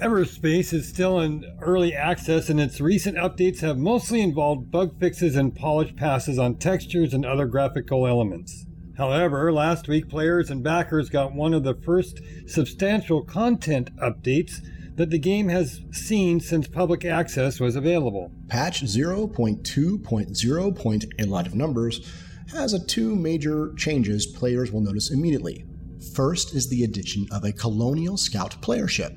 Everspace 0.00 0.72
is 0.72 0.88
still 0.88 1.20
in 1.20 1.44
early 1.60 1.94
access, 1.94 2.48
and 2.48 2.58
its 2.58 2.80
recent 2.80 3.18
updates 3.18 3.60
have 3.60 3.76
mostly 3.76 4.22
involved 4.22 4.70
bug 4.70 4.98
fixes 4.98 5.36
and 5.36 5.54
polish 5.54 5.94
passes 5.94 6.38
on 6.38 6.54
textures 6.54 7.12
and 7.12 7.26
other 7.26 7.44
graphical 7.44 8.06
elements. 8.06 8.64
However, 8.96 9.52
last 9.52 9.88
week 9.88 10.08
players 10.08 10.48
and 10.48 10.62
backers 10.62 11.10
got 11.10 11.34
one 11.34 11.52
of 11.52 11.64
the 11.64 11.74
first 11.74 12.22
substantial 12.46 13.22
content 13.22 13.94
updates 13.98 14.62
that 14.96 15.10
the 15.10 15.18
game 15.18 15.50
has 15.50 15.82
seen 15.92 16.40
since 16.40 16.66
public 16.66 17.04
access 17.04 17.60
was 17.60 17.76
available. 17.76 18.32
Patch 18.48 18.82
0.2.0. 18.82 21.10
A 21.18 21.26
lot 21.26 21.46
of 21.46 21.54
numbers 21.54 22.10
has 22.52 22.72
a 22.72 22.82
two 22.86 23.14
major 23.14 23.74
changes 23.76 24.26
players 24.26 24.72
will 24.72 24.80
notice 24.80 25.10
immediately. 25.10 25.66
First 26.14 26.54
is 26.54 26.70
the 26.70 26.84
addition 26.84 27.26
of 27.30 27.44
a 27.44 27.52
Colonial 27.52 28.16
Scout 28.16 28.62
player 28.62 28.88
ship. 28.88 29.12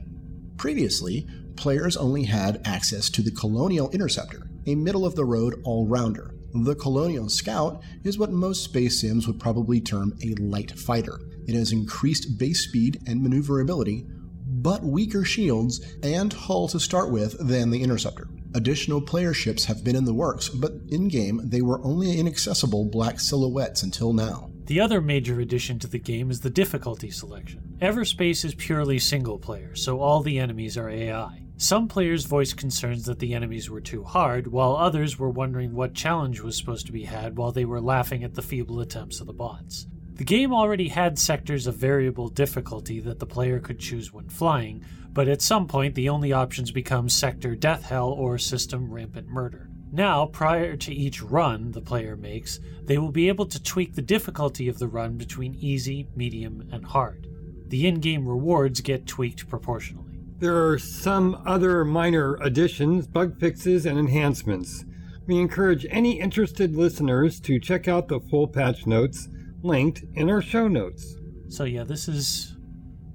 Previously, 0.58 1.28
players 1.56 1.98
only 1.98 2.24
had 2.24 2.62
access 2.66 3.10
to 3.10 3.22
the 3.22 3.32
Colonial 3.32 3.90
Interceptor, 3.92 4.50
a 4.66 4.76
middle 4.76 5.06
of 5.06 5.16
the 5.16 5.26
road 5.26 5.62
all 5.64 5.88
rounder. 5.88 6.36
The 6.54 6.76
Colonial 6.76 7.30
Scout 7.30 7.82
is 8.04 8.18
what 8.18 8.32
most 8.32 8.64
space 8.64 9.02
sims 9.02 9.28
would 9.28 9.40
probably 9.40 9.82
term 9.82 10.18
a 10.24 10.36
light 10.42 10.72
fighter. 10.72 11.20
It 11.48 11.56
has 11.56 11.72
increased 11.72 12.38
base 12.38 12.68
speed 12.68 13.02
and 13.08 13.22
maneuverability, 13.22 14.06
but 14.46 14.84
weaker 14.84 15.26
shields 15.26 15.82
and 16.04 16.32
hull 16.32 16.68
to 16.70 16.80
start 16.80 17.12
with 17.12 17.36
than 17.40 17.72
the 17.72 17.82
Interceptor. 17.82 18.28
Additional 18.56 19.02
player 19.02 19.34
ships 19.34 19.66
have 19.66 19.84
been 19.84 19.96
in 19.96 20.06
the 20.06 20.14
works, 20.14 20.48
but 20.48 20.74
in 20.90 21.08
game 21.08 21.42
they 21.44 21.64
were 21.64 21.84
only 21.84 22.20
inaccessible 22.20 22.86
black 22.86 23.20
silhouettes 23.20 23.82
until 23.82 24.14
now. 24.14 24.53
The 24.66 24.80
other 24.80 25.02
major 25.02 25.42
addition 25.42 25.78
to 25.80 25.88
the 25.88 26.00
game 26.00 26.32
is 26.32 26.40
the 26.40 26.50
difficulty 26.50 27.12
selection. 27.12 27.78
Everspace 27.82 28.46
is 28.46 28.56
purely 28.56 28.98
single 28.98 29.38
player, 29.38 29.76
so 29.76 30.00
all 30.00 30.22
the 30.22 30.40
enemies 30.40 30.78
are 30.78 30.90
AI. 30.90 31.44
Some 31.58 31.90
players 31.90 32.26
voiced 32.26 32.56
concerns 32.56 33.06
that 33.06 33.20
the 33.20 33.34
enemies 33.34 33.70
were 33.70 33.82
too 33.82 34.04
hard, 34.04 34.48
while 34.48 34.78
others 34.78 35.20
were 35.20 35.30
wondering 35.30 35.74
what 35.74 35.94
challenge 35.94 36.40
was 36.40 36.56
supposed 36.56 36.86
to 36.86 36.94
be 36.94 37.04
had 37.04 37.38
while 37.38 37.52
they 37.52 37.66
were 37.66 37.82
laughing 37.82 38.24
at 38.24 38.36
the 38.36 38.42
feeble 38.42 38.80
attempts 38.80 39.20
of 39.20 39.28
the 39.28 39.34
bots. 39.34 39.86
The 40.16 40.24
game 40.24 40.54
already 40.54 40.88
had 40.88 41.20
sectors 41.20 41.68
of 41.68 41.76
variable 41.76 42.30
difficulty 42.30 43.02
that 43.02 43.20
the 43.20 43.26
player 43.26 43.60
could 43.60 43.80
choose 43.80 44.14
when 44.14 44.30
flying, 44.30 44.86
but 45.12 45.28
at 45.28 45.42
some 45.42 45.68
point 45.68 45.96
the 45.96 46.08
only 46.08 46.32
options 46.32 46.72
become 46.72 47.10
Sector 47.10 47.56
Death 47.56 47.84
Hell 47.84 48.10
or 48.10 48.38
System 48.38 48.94
Rampant 48.94 49.28
Murder. 49.28 49.70
Now, 49.96 50.26
prior 50.26 50.76
to 50.76 50.92
each 50.92 51.22
run 51.22 51.70
the 51.70 51.80
player 51.80 52.16
makes, 52.16 52.60
they 52.82 52.98
will 52.98 53.12
be 53.12 53.28
able 53.28 53.46
to 53.46 53.62
tweak 53.62 53.94
the 53.94 54.02
difficulty 54.02 54.68
of 54.68 54.80
the 54.80 54.88
run 54.88 55.18
between 55.18 55.54
easy, 55.54 56.08
medium, 56.16 56.68
and 56.72 56.84
hard. 56.84 57.28
The 57.68 57.86
in 57.86 58.00
game 58.00 58.28
rewards 58.28 58.82
get 58.82 59.06
tweaked 59.06 59.48
proportionally. 59.48 60.18
There 60.40 60.68
are 60.68 60.80
some 60.80 61.44
other 61.46 61.86
minor 61.86 62.38
additions, 62.42 63.06
bug 63.06 63.40
fixes, 63.40 63.86
and 63.86 64.00
enhancements. 64.00 64.84
We 65.28 65.38
encourage 65.38 65.86
any 65.92 66.20
interested 66.20 66.76
listeners 66.76 67.40
to 67.42 67.60
check 67.60 67.88
out 67.88 68.08
the 68.08 68.20
full 68.20 68.48
patch 68.48 68.88
notes 68.88 69.30
linked 69.62 70.06
in 70.16 70.28
our 70.28 70.42
show 70.42 70.68
notes. 70.68 71.18
So 71.50 71.66
yeah, 71.66 71.84
this 71.84 72.08
is 72.08 72.53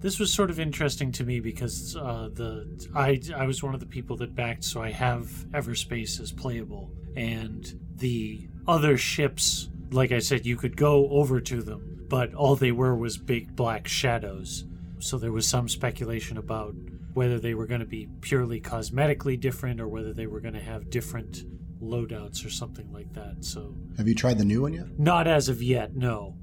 this 0.00 0.18
was 0.18 0.32
sort 0.32 0.50
of 0.50 0.61
interesting 0.61 1.12
to 1.12 1.24
me 1.24 1.40
because 1.40 1.96
uh, 1.96 2.28
the 2.32 2.88
I 2.94 3.20
I 3.37 3.46
was 3.46 3.62
one 3.62 3.74
of 3.74 3.80
the 3.80 3.87
people 3.87 4.16
that 4.18 4.34
backed, 4.34 4.64
so 4.64 4.82
I 4.82 4.90
have 4.90 5.26
Everspace 5.52 6.20
as 6.20 6.32
playable, 6.32 6.90
and 7.16 7.66
the 7.96 8.48
other 8.66 8.96
ships, 8.98 9.68
like 9.90 10.12
I 10.12 10.18
said, 10.20 10.46
you 10.46 10.56
could 10.56 10.76
go 10.76 11.08
over 11.11 11.40
to 11.40 11.62
them, 11.62 12.04
but 12.08 12.34
all 12.34 12.54
they 12.56 12.72
were 12.72 12.94
was 12.96 13.18
big 13.18 13.56
black 13.56 13.88
shadows. 13.88 14.64
So 15.00 15.16
there 15.18 15.32
was 15.32 15.46
some 15.46 15.68
speculation 15.68 16.38
about 16.38 16.74
whether 17.14 17.38
they 17.38 17.54
were 17.54 17.66
going 17.66 17.80
to 17.80 17.87
be 17.87 18.08
purely 18.20 18.61
cosmetically 18.61 19.38
different 19.40 19.80
or 19.80 19.88
whether 19.88 20.12
they 20.12 20.26
were 20.26 20.40
going 20.40 20.54
to 20.54 20.61
have 20.61 20.90
different 20.90 21.44
loadouts 21.82 22.44
or 22.44 22.50
something 22.50 22.92
like 22.92 23.12
that. 23.14 23.37
So 23.44 23.74
Have 23.96 24.06
you 24.08 24.14
tried 24.14 24.38
the 24.38 24.44
new 24.44 24.62
one 24.62 24.74
yet? 24.74 24.98
not 24.98 25.26
as 25.26 25.48
of 25.48 25.62
yet, 25.62 25.94
no. 25.96 26.34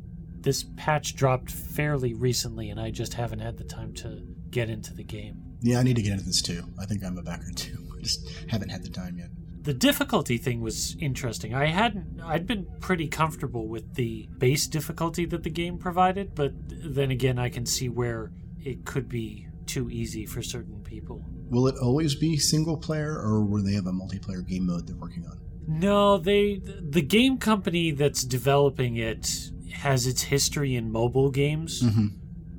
This 0.45 0.63
patch 0.77 1.15
dropped 1.15 1.49
fairly 1.49 2.13
recently, 2.13 2.69
and 2.69 2.79
I 2.79 2.91
just 2.91 3.15
haven't 3.15 3.39
had 3.39 3.57
the 3.57 3.63
time 3.63 3.93
to 3.95 4.21
get 4.51 4.69
into 4.69 4.93
the 4.93 5.03
game. 5.03 5.41
Yeah, 5.59 5.79
I 5.79 5.83
need 5.83 5.95
to 5.95 6.03
get 6.03 6.11
into 6.11 6.23
this 6.25 6.43
too. 6.43 6.63
I 6.79 6.85
think 6.85 7.03
I'm 7.03 7.17
a 7.17 7.23
backer 7.23 7.51
too. 7.55 7.89
I 7.97 8.03
just 8.03 8.29
haven't 8.47 8.69
had 8.69 8.83
the 8.83 8.89
time 8.89 9.17
yet. 9.17 9.29
The 9.63 9.73
difficulty 9.73 10.37
thing 10.37 10.61
was 10.61 10.95
interesting. 10.99 11.55
I 11.55 11.65
hadn't 11.65 12.21
I'd 12.23 12.45
been 12.45 12.67
pretty 12.79 13.07
comfortable 13.07 13.67
with 13.67 13.95
the 13.95 14.29
base 14.37 14.67
difficulty 14.67 15.25
that 15.25 15.41
the 15.41 15.49
game 15.49 15.79
provided, 15.79 16.35
but 16.35 16.51
then 16.67 17.09
again 17.09 17.39
I 17.39 17.49
can 17.49 17.65
see 17.65 17.89
where 17.89 18.31
it 18.63 18.85
could 18.85 19.09
be 19.09 19.47
too 19.65 19.89
easy 19.89 20.27
for 20.27 20.43
certain 20.43 20.83
people. 20.83 21.25
Will 21.49 21.65
it 21.65 21.75
always 21.81 22.13
be 22.13 22.37
single 22.37 22.77
player, 22.77 23.13
or 23.13 23.43
will 23.43 23.63
they 23.63 23.73
have 23.73 23.87
a 23.87 23.91
multiplayer 23.91 24.47
game 24.47 24.67
mode 24.67 24.85
they're 24.85 24.95
working 24.95 25.25
on? 25.25 25.39
No, 25.67 26.19
they 26.19 26.61
the 26.63 27.01
game 27.01 27.39
company 27.39 27.89
that's 27.89 28.23
developing 28.23 28.97
it 28.97 29.49
has 29.75 30.07
its 30.07 30.23
history 30.23 30.75
in 30.75 30.91
mobile 30.91 31.29
games. 31.29 31.83
Mm-hmm. 31.83 32.07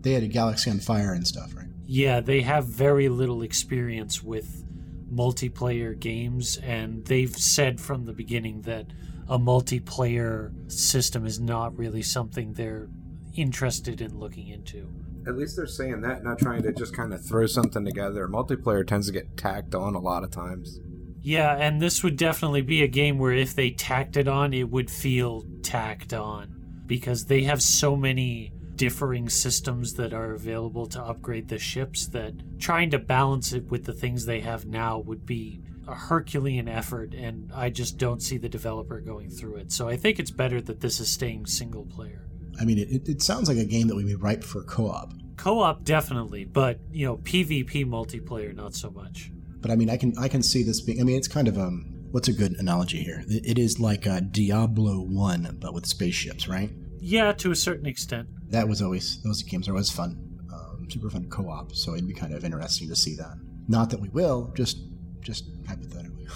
They 0.01 0.13
had 0.13 0.23
a 0.23 0.29
Galaxy 0.29 0.71
on 0.71 0.79
Fire 0.79 1.13
and 1.13 1.27
stuff, 1.27 1.55
right? 1.57 1.67
Yeah, 1.87 2.21
they 2.21 2.43
have 2.43 2.67
very 2.67 3.09
little 3.09 3.43
experience 3.43 4.23
with 4.23 4.65
multiplayer 5.13 5.99
games, 5.99 6.59
and 6.59 7.05
they've 7.07 7.35
said 7.35 7.81
from 7.81 8.05
the 8.05 8.13
beginning 8.13 8.63
that 8.63 8.87
a 9.29 9.39
multiplayer 9.39 10.53
system 10.71 11.27
is 11.27 11.41
not 11.41 11.77
really 11.77 12.03
something 12.03 12.53
they're 12.53 12.89
interested 13.35 14.01
in 14.01 14.19
looking 14.19 14.49
into. 14.49 14.89
At 15.27 15.37
least 15.37 15.57
they're 15.57 15.67
saying 15.67 16.03
that, 16.03 16.23
not 16.23 16.39
trying 16.39 16.63
to 16.63 16.73
just 16.73 16.95
kind 16.95 17.13
of 17.13 17.25
throw 17.25 17.47
something 17.47 17.85
together. 17.85 18.29
Multiplayer 18.29 18.87
tends 18.87 19.07
to 19.07 19.13
get 19.13 19.37
tacked 19.37 19.75
on 19.75 19.95
a 19.95 20.01
lot 20.01 20.23
of 20.23 20.31
times. 20.31 20.79
Yeah, 21.21 21.57
and 21.57 21.83
this 21.83 22.05
would 22.05 22.17
definitely 22.17 22.63
be 22.63 22.85
a 22.85 22.89
game 22.89 23.19
where 23.19 23.33
if 23.33 23.55
they 23.55 23.71
tacked 23.71 24.17
it 24.17 24.29
on, 24.29 24.53
it 24.53 24.71
would 24.71 24.89
feel 24.89 25.45
tacked 25.63 26.15
on 26.15 26.56
because 26.87 27.27
they 27.27 27.43
have 27.43 27.63
so 27.63 27.97
many 27.97 28.53
differing 28.77 29.29
systems 29.29 29.95
that 29.95 30.13
are 30.13 30.33
available 30.33 30.87
to 30.87 31.03
upgrade 31.03 31.49
the 31.49 31.59
ships 31.59 32.07
that 32.09 32.35
trying 32.59 32.91
to 32.91 32.99
balance 32.99 33.53
it 33.53 33.65
with 33.71 33.85
the 33.85 33.93
things 33.93 34.27
they 34.27 34.41
have 34.41 34.67
now 34.67 34.99
would 34.99 35.25
be 35.25 35.63
a 35.89 35.95
Herculean 35.95 36.69
effort, 36.69 37.15
and 37.15 37.51
I 37.55 37.71
just 37.71 37.97
don't 37.97 38.23
see 38.23 38.39
the 38.39 38.49
developer 38.49 39.01
going 39.01 39.31
through 39.31 39.57
it. 39.57 39.73
So 39.73 39.89
I 39.89 39.97
think 39.97 40.19
it's 40.19 40.31
better 40.31 40.61
that 40.63 40.81
this 40.81 41.01
is 41.01 41.11
staying 41.11 41.47
single 41.47 41.85
player. 41.85 42.27
I 42.61 42.65
mean, 42.65 42.79
it, 42.79 43.09
it, 43.09 43.23
sounds 43.23 43.49
like 43.49 43.59
a 43.59 43.65
game 43.65 43.87
that 43.89 43.95
would 43.95 44.07
be 44.07 44.15
ripe 44.15 44.43
for 44.43 44.63
co-op. 44.63 45.13
Co-op 45.37 45.85
definitely, 45.85 46.45
but 46.45 46.81
you 46.91 47.07
know, 47.07 47.19
PvP 47.19 47.85
multiplayer 47.85 48.55
not 48.55 48.75
so 48.75 48.91
much. 48.91 49.31
But 49.61 49.71
I 49.71 49.77
mean, 49.77 49.91
I 49.91 49.97
can 49.97 50.17
I 50.19 50.29
can 50.29 50.43
see 50.43 50.63
this 50.63 50.81
being. 50.81 51.01
I 51.01 51.05
mean, 51.05 51.17
it's 51.17 51.29
kind 51.29 51.49
of 51.49 51.59
um. 51.59 51.96
What's 52.17 52.29
a 52.29 52.33
good 52.33 52.55
analogy 52.59 53.03
here? 53.03 53.23
It, 53.29 53.45
it 53.45 53.59
is 53.59 53.79
like 53.79 54.07
a 54.07 54.23
Diablo 54.23 55.03
One, 55.03 55.59
but 55.61 55.75
with 55.75 55.85
spaceships, 55.85 56.49
right? 56.49 56.71
Yeah, 56.99 57.33
to 57.33 57.51
a 57.51 57.55
certain 57.55 57.85
extent. 57.85 58.27
That 58.49 58.67
was 58.67 58.81
always 58.81 59.23
those 59.23 59.43
games 59.43 59.69
are 59.69 59.73
always 59.73 59.91
fun, 59.91 60.41
um, 60.51 60.89
super 60.89 61.11
fun 61.11 61.29
co-op. 61.29 61.75
So 61.75 61.93
it'd 61.93 62.09
be 62.09 62.15
kind 62.15 62.33
of 62.33 62.43
interesting 62.43 62.89
to 62.89 62.97
see 62.97 63.17
that. 63.17 63.35
Not 63.69 63.91
that 63.91 64.01
we 64.01 64.09
will, 64.09 64.51
just 64.57 64.79
just 65.21 65.45
hypothetically. 65.69 66.27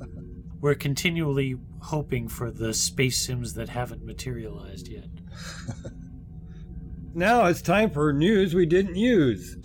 We're 0.60 0.74
continually 0.74 1.56
hoping 1.80 2.28
for 2.28 2.50
the 2.50 2.74
space 2.74 3.24
sims 3.24 3.54
that 3.54 3.70
haven't 3.70 4.04
materialized 4.04 4.88
yet. 4.88 5.08
Now 7.12 7.46
it's 7.46 7.60
time 7.60 7.90
for 7.90 8.12
news 8.12 8.54
we 8.54 8.66
didn't 8.66 8.94
use. 8.94 9.56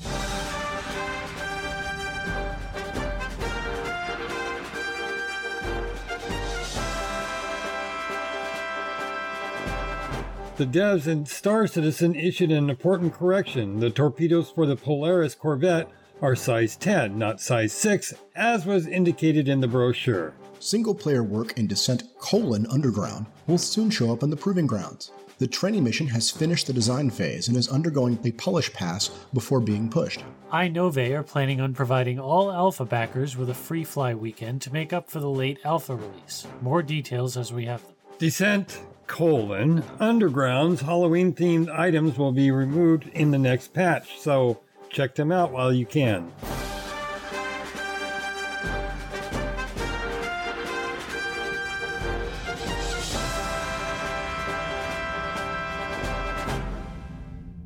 The 10.58 10.66
devs 10.66 11.06
in 11.06 11.26
Star 11.26 11.68
Citizen 11.68 12.16
issued 12.16 12.50
an 12.50 12.70
important 12.70 13.14
correction. 13.14 13.82
The 13.82 13.90
torpedoes 13.90 14.50
for 14.50 14.66
the 14.66 14.78
Polaris 14.78 15.36
Corvette 15.36 15.92
are 16.22 16.34
size 16.34 16.78
10, 16.78 17.18
not 17.18 17.42
size 17.42 17.74
6, 17.74 18.14
as 18.38 18.66
was 18.66 18.88
indicated 18.88 19.50
in 19.50 19.60
the 19.60 19.68
brochure. 19.68 20.34
Single 20.62 20.96
player 20.96 21.24
work 21.24 21.58
in 21.58 21.68
Descent 21.68 22.04
colon 22.20 22.66
Underground 22.68 23.26
will 23.48 23.58
soon 23.58 23.90
show 23.90 24.14
up 24.14 24.24
on 24.24 24.30
the 24.30 24.38
Proving 24.38 24.66
Grounds. 24.66 25.12
The 25.40 25.48
training 25.48 25.84
mission 25.84 26.08
has 26.08 26.32
finished 26.32 26.68
the 26.68 26.74
design 26.74 27.10
phase 27.10 27.50
and 27.50 27.58
is 27.58 27.68
undergoing 27.68 28.18
a 28.24 28.32
polish 28.32 28.72
pass 28.72 29.10
before 29.34 29.60
being 29.60 29.90
pushed. 29.90 30.24
iNove 30.54 31.12
are 31.12 31.24
planning 31.24 31.60
on 31.60 31.74
providing 31.74 32.18
all 32.18 32.50
alpha 32.50 32.86
backers 32.86 33.36
with 33.36 33.50
a 33.50 33.54
free 33.54 33.84
fly 33.84 34.14
weekend 34.14 34.62
to 34.62 34.72
make 34.72 34.94
up 34.94 35.10
for 35.10 35.20
the 35.20 35.30
late 35.30 35.60
alpha 35.66 35.98
release. 35.98 36.48
More 36.62 36.82
details 36.82 37.36
as 37.36 37.52
we 37.52 37.66
have 37.66 37.82
them. 37.86 37.96
Descent 38.20 38.80
colon 39.08 39.84
Underground's 40.00 40.82
Halloween 40.82 41.34
themed 41.34 41.70
items 41.70 42.18
will 42.18 42.32
be 42.32 42.52
removed 42.52 43.08
in 43.10 43.32
the 43.32 43.38
next 43.38 43.74
patch, 43.74 44.20
so 44.20 44.60
check 44.90 45.16
them 45.16 45.32
out 45.32 45.52
while 45.52 45.74
you 45.74 45.86
can. 45.86 46.32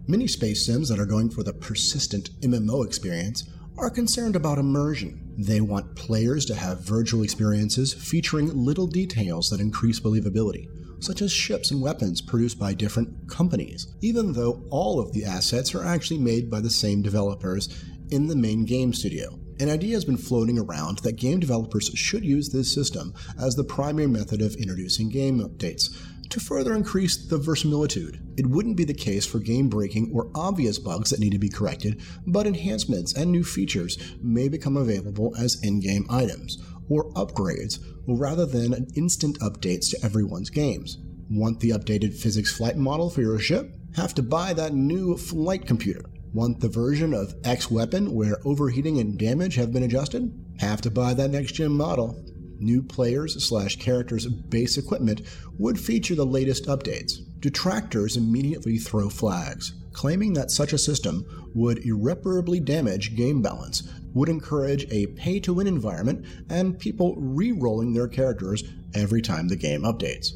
Many 0.08 0.28
space 0.28 0.66
sims 0.66 0.90
that 0.90 1.00
are 1.00 1.06
going 1.06 1.30
for 1.30 1.44
the 1.44 1.54
persistent 1.54 2.32
MMO 2.42 2.84
experience 2.84 3.48
are 3.78 3.92
concerned 3.92 4.36
about 4.36 4.58
immersion. 4.58 5.36
They 5.38 5.62
want 5.62 5.96
players 5.96 6.46
to 6.46 6.56
have 6.56 6.82
virtual 6.82 7.22
experiences 7.22 7.94
featuring 7.94 8.52
little 8.54 8.88
details 8.88 9.50
that 9.50 9.62
increase 9.62 10.00
believability, 10.00 10.68
such 11.00 11.22
as 11.22 11.32
ships 11.32 11.72
and 11.72 11.82
weapons 11.82 12.22
produced 12.22 12.60
by 12.60 12.74
different 12.74 13.28
companies, 13.28 13.88
even 14.02 14.34
though 14.34 14.64
all 14.70 15.00
of 15.00 15.14
the 15.14 15.26
assets 15.26 15.74
are 15.74 15.86
actually 15.86 16.20
made 16.20 16.50
by 16.50 16.60
the 16.60 16.70
same 16.70 17.02
developers 17.02 17.70
in 18.12 18.28
the 18.28 18.36
main 18.36 18.66
game 18.66 18.94
studio. 18.94 19.40
An 19.60 19.70
idea 19.70 19.96
has 19.96 20.06
been 20.06 20.18
floating 20.18 20.58
around 20.58 21.00
that 21.00 21.18
game 21.18 21.40
developers 21.40 21.88
should 21.96 22.24
use 22.24 22.50
this 22.50 22.74
system 22.74 23.14
as 23.40 23.56
the 23.56 23.64
primary 23.64 24.08
method 24.08 24.42
of 24.42 24.56
introducing 24.56 25.10
game 25.10 25.40
updates 25.40 25.90
to 26.30 26.40
further 26.40 26.76
increase 26.76 27.18
the 27.18 27.38
verisimilitude. 27.38 28.22
It 28.38 28.46
wouldn't 28.46 28.78
be 28.78 28.86
the 28.86 28.94
case 28.94 29.26
for 29.26 29.40
game 29.40 29.68
breaking 29.68 30.12
or 30.14 30.30
obvious 30.36 30.78
bugs 30.80 31.10
that 31.10 31.20
need 31.20 31.32
to 31.32 31.40
be 31.40 31.50
corrected, 31.50 32.02
but 32.28 32.48
enhancements 32.48 33.14
and 33.14 33.32
new 33.32 33.44
features 33.44 33.98
may 34.22 34.48
become 34.48 34.78
available 34.78 35.36
as 35.38 35.62
in 35.64 35.80
game 35.80 36.06
items 36.10 36.58
or 36.90 37.12
upgrades 37.14 37.80
rather 38.08 38.46
than 38.46 38.88
instant 38.96 39.40
updates 39.40 39.90
to 39.92 40.04
everyone's 40.04 40.50
games. 40.50 40.98
Want 41.30 41.60
the 41.60 41.70
updated 41.70 42.16
physics 42.16 42.56
flight 42.56 42.76
model 42.76 43.10
for 43.10 43.22
your 43.22 43.40
ship? 43.40 43.76
Have 43.96 44.16
to 44.16 44.24
buy 44.24 44.54
that 44.54 44.74
new 44.74 45.16
flight 45.16 45.66
computer. 45.66 46.04
Want 46.34 46.60
the 46.60 46.70
version 46.70 47.14
of 47.14 47.34
X 47.44 47.72
weapon 47.72 48.14
where 48.14 48.38
overheating 48.46 49.00
and 49.00 49.18
damage 49.18 49.56
have 49.56 49.72
been 49.72 49.84
adjusted? 49.84 50.32
Have 50.60 50.82
to 50.82 50.92
buy 50.92 51.14
that 51.14 51.32
next 51.32 51.54
gen 51.54 51.72
model. 51.72 52.24
New 52.60 52.84
players 52.84 53.42
slash 53.44 53.78
characters' 53.78 54.28
base 54.28 54.78
equipment 54.78 55.22
would 55.58 55.80
feature 55.80 56.16
the 56.16 56.26
latest 56.26 56.66
updates. 56.66 57.14
Detractors 57.40 58.18
immediately 58.18 58.78
throw 58.78 59.10
flags, 59.10 59.74
claiming 59.94 60.34
that 60.34 60.52
such 60.52 60.74
a 60.74 60.78
system 60.78 61.26
would 61.56 61.86
irreparably 61.86 62.60
damage 62.60 63.16
game 63.16 63.42
balance 63.42 63.82
would 64.14 64.30
encourage 64.30 64.86
a 64.92 65.08
pay 65.08 65.40
to 65.40 65.54
win 65.54 65.68
environment 65.68 66.26
and 66.50 66.80
people 66.80 67.16
re 67.18 67.52
rolling 67.52 67.94
their 67.94 68.08
characters 68.08 68.64
every 68.94 69.22
time 69.22 69.48
the 69.48 69.56
game 69.56 69.82
updates. 69.82 70.34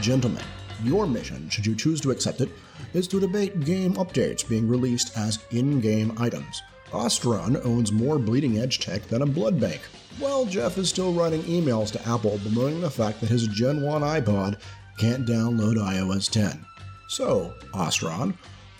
Gentlemen, 0.00 0.44
your 0.82 1.06
mission, 1.06 1.48
should 1.48 1.64
you 1.64 1.74
choose 1.74 2.00
to 2.02 2.10
accept 2.10 2.40
it, 2.40 2.50
is 2.92 3.08
to 3.08 3.18
debate 3.18 3.64
game 3.64 3.94
updates 3.94 4.46
being 4.46 4.68
released 4.68 5.16
as 5.16 5.38
in 5.50 5.80
game 5.80 6.12
items. 6.18 6.62
Ostron 6.90 7.64
owns 7.64 7.90
more 7.90 8.18
bleeding 8.18 8.58
edge 8.58 8.80
tech 8.80 9.02
than 9.04 9.22
a 9.22 9.26
blood 9.26 9.58
bank. 9.58 9.80
While 10.18 10.44
Jeff 10.44 10.78
is 10.78 10.88
still 10.88 11.12
writing 11.12 11.42
emails 11.42 11.90
to 11.92 12.08
Apple 12.08 12.38
bemoaning 12.44 12.80
the 12.80 12.90
fact 12.90 13.20
that 13.20 13.30
his 13.30 13.48
Gen 13.48 13.82
1 13.82 14.02
iPod 14.02 14.60
can't 14.96 15.26
download 15.26 15.76
iOS 15.76 16.30
10. 16.30 16.64
So, 17.08 17.52
Ostron, 17.72 18.34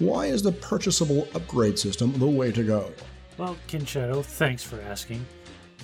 why 0.07 0.27
is 0.27 0.43
the 0.43 0.53
purchasable 0.53 1.29
upgrade 1.35 1.79
system 1.79 2.13
the 2.19 2.27
way 2.27 2.53
to 2.53 2.63
go? 2.63 2.93
Well, 3.39 3.57
Kinshadow, 3.67 4.23
thanks 4.23 4.63
for 4.63 4.81
asking. 4.81 5.25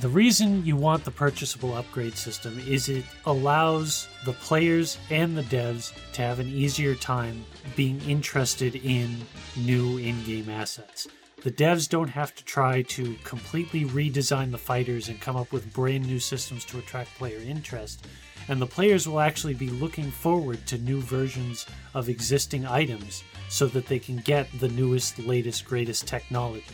The 0.01 0.09
reason 0.09 0.65
you 0.65 0.77
want 0.77 1.05
the 1.05 1.11
purchasable 1.11 1.75
upgrade 1.75 2.17
system 2.17 2.59
is 2.67 2.89
it 2.89 3.05
allows 3.27 4.09
the 4.25 4.33
players 4.33 4.97
and 5.11 5.37
the 5.37 5.43
devs 5.43 5.93
to 6.13 6.23
have 6.23 6.39
an 6.39 6.49
easier 6.49 6.95
time 6.95 7.45
being 7.77 8.01
interested 8.03 8.77
in 8.77 9.17
new 9.57 9.99
in 9.99 10.23
game 10.25 10.49
assets. 10.49 11.07
The 11.43 11.51
devs 11.51 11.89
don't 11.89 12.09
have 12.09 12.35
to 12.35 12.45
try 12.45 12.83
to 12.83 13.15
completely 13.25 13.85
redesign 13.85 14.51
the 14.51 14.59
fighters 14.59 15.09
and 15.09 15.21
come 15.21 15.37
up 15.37 15.53
with 15.53 15.73
brand 15.73 16.07
new 16.07 16.19
systems 16.19 16.65
to 16.67 16.79
attract 16.79 17.17
player 17.19 17.39
interest, 17.39 18.07
and 18.49 18.61
the 18.61 18.67
players 18.67 19.07
will 19.07 19.21
actually 19.21 19.55
be 19.55 19.69
looking 19.69 20.11
forward 20.11 20.67
to 20.67 20.79
new 20.79 21.01
versions 21.01 21.67
of 21.95 22.09
existing 22.09 22.67
items 22.67 23.23
so 23.51 23.67
that 23.67 23.87
they 23.87 23.99
can 23.99 24.17
get 24.19 24.49
the 24.61 24.69
newest, 24.69 25.19
latest, 25.19 25.67
greatest 25.67 26.07
technology. 26.07 26.65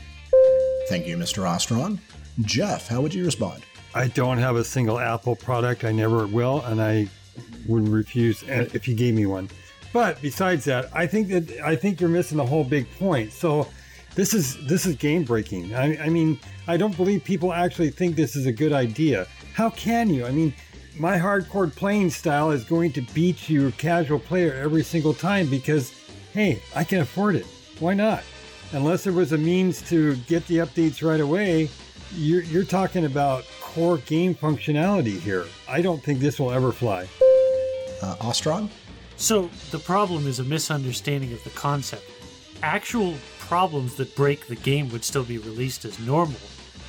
Thank 0.88 1.06
you, 1.06 1.16
Mr. 1.16 1.42
Ostron. 1.42 1.98
Jeff, 2.42 2.86
how 2.86 3.00
would 3.00 3.12
you 3.12 3.24
respond? 3.24 3.64
I 3.94 4.08
don't 4.08 4.38
have 4.38 4.56
a 4.56 4.62
single 4.62 4.98
Apple 4.98 5.34
product. 5.34 5.84
I 5.84 5.90
never 5.90 6.26
will, 6.26 6.60
and 6.66 6.80
I 6.80 7.08
wouldn't 7.66 7.90
refuse 7.90 8.44
eh, 8.46 8.68
if 8.74 8.86
you 8.86 8.94
gave 8.94 9.14
me 9.14 9.26
one. 9.26 9.48
But 9.92 10.20
besides 10.20 10.64
that, 10.66 10.90
I 10.92 11.06
think 11.06 11.28
that 11.28 11.50
I 11.64 11.74
think 11.74 12.00
you're 12.00 12.10
missing 12.10 12.36
the 12.36 12.46
whole 12.46 12.64
big 12.64 12.86
point. 12.98 13.32
So 13.32 13.66
this 14.14 14.34
is 14.34 14.62
this 14.66 14.84
is 14.84 14.96
game 14.96 15.24
breaking. 15.24 15.74
I, 15.74 15.96
I 16.04 16.08
mean, 16.10 16.38
I 16.68 16.76
don't 16.76 16.94
believe 16.96 17.24
people 17.24 17.52
actually 17.52 17.90
think 17.90 18.16
this 18.16 18.36
is 18.36 18.46
a 18.46 18.52
good 18.52 18.72
idea. 18.72 19.26
How 19.54 19.70
can 19.70 20.10
you? 20.10 20.26
I 20.26 20.30
mean, 20.30 20.52
my 20.98 21.18
hardcore 21.18 21.74
playing 21.74 22.10
style 22.10 22.50
is 22.50 22.64
going 22.64 22.92
to 22.92 23.02
beat 23.14 23.48
your 23.48 23.70
casual 23.72 24.18
player 24.18 24.54
every 24.54 24.82
single 24.82 25.14
time 25.14 25.48
because, 25.48 25.92
hey, 26.36 26.60
I 26.74 26.84
can 26.84 27.00
afford 27.00 27.34
it. 27.34 27.46
Why 27.80 27.94
not? 27.94 28.22
Unless 28.72 29.04
there 29.04 29.14
was 29.14 29.32
a 29.32 29.38
means 29.38 29.80
to 29.88 30.16
get 30.28 30.46
the 30.48 30.58
updates 30.58 31.02
right 31.02 31.20
away, 31.20 31.70
you're, 32.14 32.42
you're 32.42 32.62
talking 32.62 33.06
about 33.06 33.46
core 33.62 33.96
game 33.96 34.34
functionality 34.34 35.18
here. 35.18 35.46
I 35.66 35.80
don't 35.80 36.02
think 36.02 36.18
this 36.18 36.38
will 36.38 36.52
ever 36.52 36.72
fly. 36.72 37.04
Uh, 38.02 38.16
Ostron? 38.16 38.68
So, 39.16 39.48
the 39.70 39.78
problem 39.78 40.26
is 40.26 40.38
a 40.38 40.44
misunderstanding 40.44 41.32
of 41.32 41.42
the 41.42 41.50
concept. 41.50 42.04
Actual 42.62 43.14
problems 43.38 43.94
that 43.94 44.14
break 44.14 44.46
the 44.46 44.56
game 44.56 44.90
would 44.90 45.04
still 45.04 45.24
be 45.24 45.38
released 45.38 45.86
as 45.86 45.98
normal, 46.00 46.40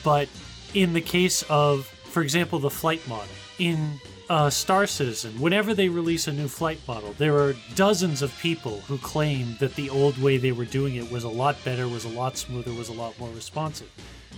but 0.03 0.27
in 0.73 0.91
the 0.91 0.99
case 0.99 1.43
of, 1.43 1.86
for 1.86 2.21
example, 2.21 2.60
the 2.60 2.69
flight 2.69 3.07
model, 3.07 3.29
in 3.60 3.97
uh, 4.30 4.50
Star 4.50 4.88
Citizen, 4.88 5.40
whenever 5.40 5.74
they 5.74 5.90
release 5.90 6.28
a 6.28 6.34
new 6.34 6.48
flight 6.48 6.80
model, 6.88 7.13
there 7.18 7.38
are 7.38 7.56
dozens 7.76 8.22
of 8.22 8.38
people 8.40 8.82
who 8.82 8.98
claim 8.98 9.56
that 9.60 9.76
the 9.76 9.90
old 9.90 10.22
way 10.22 10.38
they 10.38 10.52
were 10.52 10.66
doing 10.66 10.96
it 10.96 11.12
was 11.12 11.24
a 11.24 11.30
lot 11.30 11.56
better, 11.63 11.88
was 11.88 12.06
a 12.06 12.10
lot 12.10 12.38
smoother, 12.38 12.74
was 12.74 12.90
a 12.90 12.94
lot 12.94 13.18
more 13.20 13.30
responsive. 13.30 13.90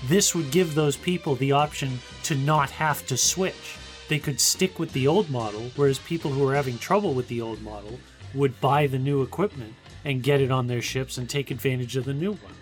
This 0.06 0.34
would 0.36 0.52
give 0.52 0.76
those 0.76 0.96
people 0.96 1.36
the 1.36 1.52
option 1.52 2.00
to 2.24 2.36
not 2.36 2.70
have 2.72 3.06
to 3.08 3.18
switch. 3.18 3.78
They 4.08 4.20
could 4.20 4.40
stick 4.40 4.80
with 4.80 4.92
the 4.94 5.08
old 5.08 5.30
model, 5.30 5.72
whereas 5.76 6.00
people 6.00 6.32
who 6.32 6.48
are 6.48 6.56
having 6.56 6.78
trouble 6.78 7.14
with 7.14 7.28
the 7.28 7.42
old 7.42 7.62
model 7.62 8.00
would 8.34 8.60
buy 8.62 8.88
the 8.88 9.00
new 9.00 9.22
equipment 9.22 9.74
and 10.06 10.24
get 10.24 10.42
it 10.42 10.52
on 10.52 10.68
their 10.68 10.82
ships 10.82 11.18
and 11.18 11.30
take 11.30 11.52
advantage 11.52 11.96
of 11.96 12.06
the 12.06 12.14
new 12.14 12.34
one. 12.34 12.54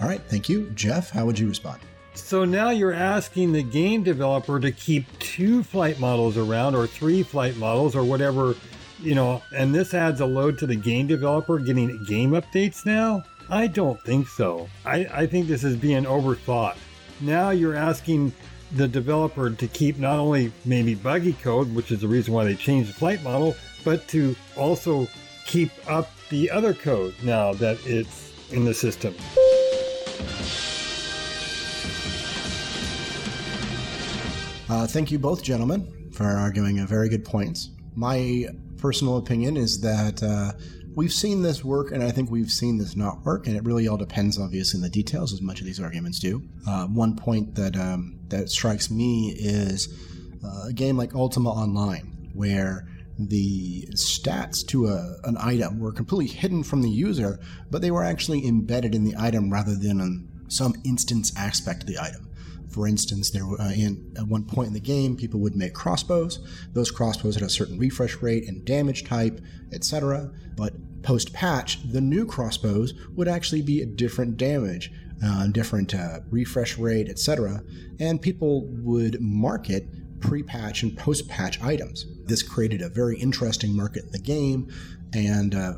All 0.00 0.08
right, 0.08 0.22
thank 0.28 0.48
you. 0.48 0.70
Jeff, 0.70 1.10
how 1.10 1.26
would 1.26 1.38
you 1.38 1.48
respond? 1.48 1.80
So 2.14 2.44
now 2.44 2.70
you're 2.70 2.92
asking 2.92 3.52
the 3.52 3.62
game 3.62 4.02
developer 4.02 4.60
to 4.60 4.72
keep 4.72 5.06
two 5.18 5.62
flight 5.62 5.98
models 5.98 6.36
around 6.36 6.74
or 6.74 6.86
three 6.86 7.22
flight 7.22 7.56
models 7.56 7.94
or 7.94 8.04
whatever, 8.04 8.54
you 9.00 9.14
know, 9.14 9.42
and 9.54 9.74
this 9.74 9.94
adds 9.94 10.20
a 10.20 10.26
load 10.26 10.58
to 10.58 10.66
the 10.66 10.76
game 10.76 11.06
developer 11.06 11.58
getting 11.58 12.04
game 12.04 12.32
updates 12.32 12.84
now? 12.84 13.22
I 13.48 13.66
don't 13.66 14.00
think 14.02 14.28
so. 14.28 14.68
I, 14.84 15.06
I 15.12 15.26
think 15.26 15.48
this 15.48 15.64
is 15.64 15.76
being 15.76 16.04
overthought. 16.04 16.76
Now 17.20 17.50
you're 17.50 17.74
asking 17.74 18.32
the 18.72 18.86
developer 18.86 19.50
to 19.50 19.68
keep 19.68 19.98
not 19.98 20.18
only 20.18 20.52
maybe 20.64 20.94
buggy 20.94 21.32
code, 21.34 21.74
which 21.74 21.90
is 21.90 22.00
the 22.00 22.08
reason 22.08 22.32
why 22.32 22.44
they 22.44 22.54
changed 22.54 22.90
the 22.90 22.94
flight 22.94 23.22
model, 23.22 23.56
but 23.84 24.06
to 24.08 24.36
also 24.56 25.08
keep 25.46 25.70
up 25.88 26.10
the 26.28 26.50
other 26.50 26.74
code 26.74 27.14
now 27.24 27.52
that 27.54 27.78
it's 27.84 28.32
in 28.52 28.64
the 28.64 28.74
system. 28.74 29.14
Uh, 34.70 34.86
thank 34.86 35.10
you 35.10 35.18
both, 35.18 35.42
gentlemen, 35.42 36.12
for 36.12 36.24
arguing 36.24 36.86
very 36.86 37.08
good 37.08 37.24
points. 37.24 37.70
My 37.96 38.46
personal 38.76 39.16
opinion 39.16 39.56
is 39.56 39.80
that 39.80 40.22
uh, 40.22 40.52
we've 40.94 41.12
seen 41.12 41.42
this 41.42 41.64
work, 41.64 41.90
and 41.90 42.04
I 42.04 42.12
think 42.12 42.30
we've 42.30 42.52
seen 42.52 42.78
this 42.78 42.94
not 42.94 43.24
work, 43.24 43.48
and 43.48 43.56
it 43.56 43.64
really 43.64 43.88
all 43.88 43.96
depends, 43.96 44.38
obviously, 44.38 44.78
in 44.78 44.82
the 44.82 44.88
details, 44.88 45.32
as 45.32 45.42
much 45.42 45.58
of 45.58 45.66
these 45.66 45.80
arguments 45.80 46.20
do. 46.20 46.44
Uh, 46.68 46.86
one 46.86 47.16
point 47.16 47.56
that 47.56 47.76
um, 47.76 48.20
that 48.28 48.48
strikes 48.48 48.92
me 48.92 49.34
is 49.36 49.92
uh, 50.44 50.68
a 50.68 50.72
game 50.72 50.96
like 50.96 51.16
Ultima 51.16 51.50
Online, 51.50 52.30
where 52.32 52.86
the 53.18 53.88
stats 53.94 54.64
to 54.68 54.86
a, 54.86 55.16
an 55.24 55.36
item 55.40 55.80
were 55.80 55.90
completely 55.90 56.32
hidden 56.32 56.62
from 56.62 56.82
the 56.82 56.90
user, 56.90 57.40
but 57.72 57.82
they 57.82 57.90
were 57.90 58.04
actually 58.04 58.46
embedded 58.46 58.94
in 58.94 59.02
the 59.02 59.16
item 59.18 59.52
rather 59.52 59.74
than 59.74 60.28
some 60.46 60.74
instance 60.84 61.32
aspect 61.36 61.82
of 61.82 61.88
the 61.88 61.98
item. 61.98 62.29
For 62.70 62.86
instance, 62.86 63.30
there 63.30 63.44
uh, 63.44 63.72
in, 63.72 64.12
at 64.16 64.26
one 64.26 64.44
point 64.44 64.68
in 64.68 64.74
the 64.74 64.80
game, 64.80 65.16
people 65.16 65.40
would 65.40 65.56
make 65.56 65.74
crossbows. 65.74 66.38
Those 66.72 66.90
crossbows 66.90 67.34
had 67.34 67.42
a 67.42 67.48
certain 67.48 67.78
refresh 67.78 68.16
rate 68.22 68.48
and 68.48 68.64
damage 68.64 69.04
type, 69.04 69.40
etc. 69.72 70.30
But 70.56 70.74
post 71.02 71.32
patch, 71.32 71.82
the 71.90 72.00
new 72.00 72.26
crossbows 72.26 72.94
would 73.16 73.28
actually 73.28 73.62
be 73.62 73.80
a 73.80 73.86
different 73.86 74.36
damage, 74.36 74.92
uh, 75.24 75.48
different 75.48 75.94
uh, 75.94 76.20
refresh 76.30 76.78
rate, 76.78 77.08
etc. 77.08 77.62
And 77.98 78.22
people 78.22 78.66
would 78.68 79.20
market 79.20 79.86
pre 80.20 80.42
patch 80.42 80.82
and 80.82 80.96
post 80.96 81.28
patch 81.28 81.60
items. 81.62 82.06
This 82.24 82.42
created 82.42 82.82
a 82.82 82.88
very 82.88 83.18
interesting 83.18 83.76
market 83.76 84.04
in 84.04 84.12
the 84.12 84.18
game, 84.18 84.68
and 85.12 85.54
uh, 85.54 85.74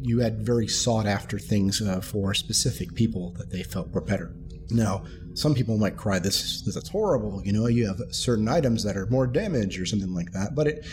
you 0.00 0.20
had 0.20 0.44
very 0.44 0.68
sought 0.68 1.06
after 1.06 1.38
things 1.38 1.80
uh, 1.80 2.00
for 2.00 2.34
specific 2.34 2.94
people 2.94 3.32
that 3.38 3.50
they 3.50 3.62
felt 3.62 3.90
were 3.90 4.00
better. 4.00 4.34
Now, 4.70 5.04
some 5.34 5.54
people 5.54 5.76
might 5.76 5.96
cry, 5.96 6.18
"This, 6.18 6.66
is 6.66 6.88
horrible." 6.88 7.42
You 7.44 7.52
know, 7.52 7.66
you 7.66 7.86
have 7.86 8.00
certain 8.10 8.48
items 8.48 8.84
that 8.84 8.96
are 8.96 9.06
more 9.06 9.26
damage 9.26 9.78
or 9.80 9.86
something 9.86 10.14
like 10.14 10.32
that. 10.32 10.54
But 10.54 10.66
it, 10.68 10.86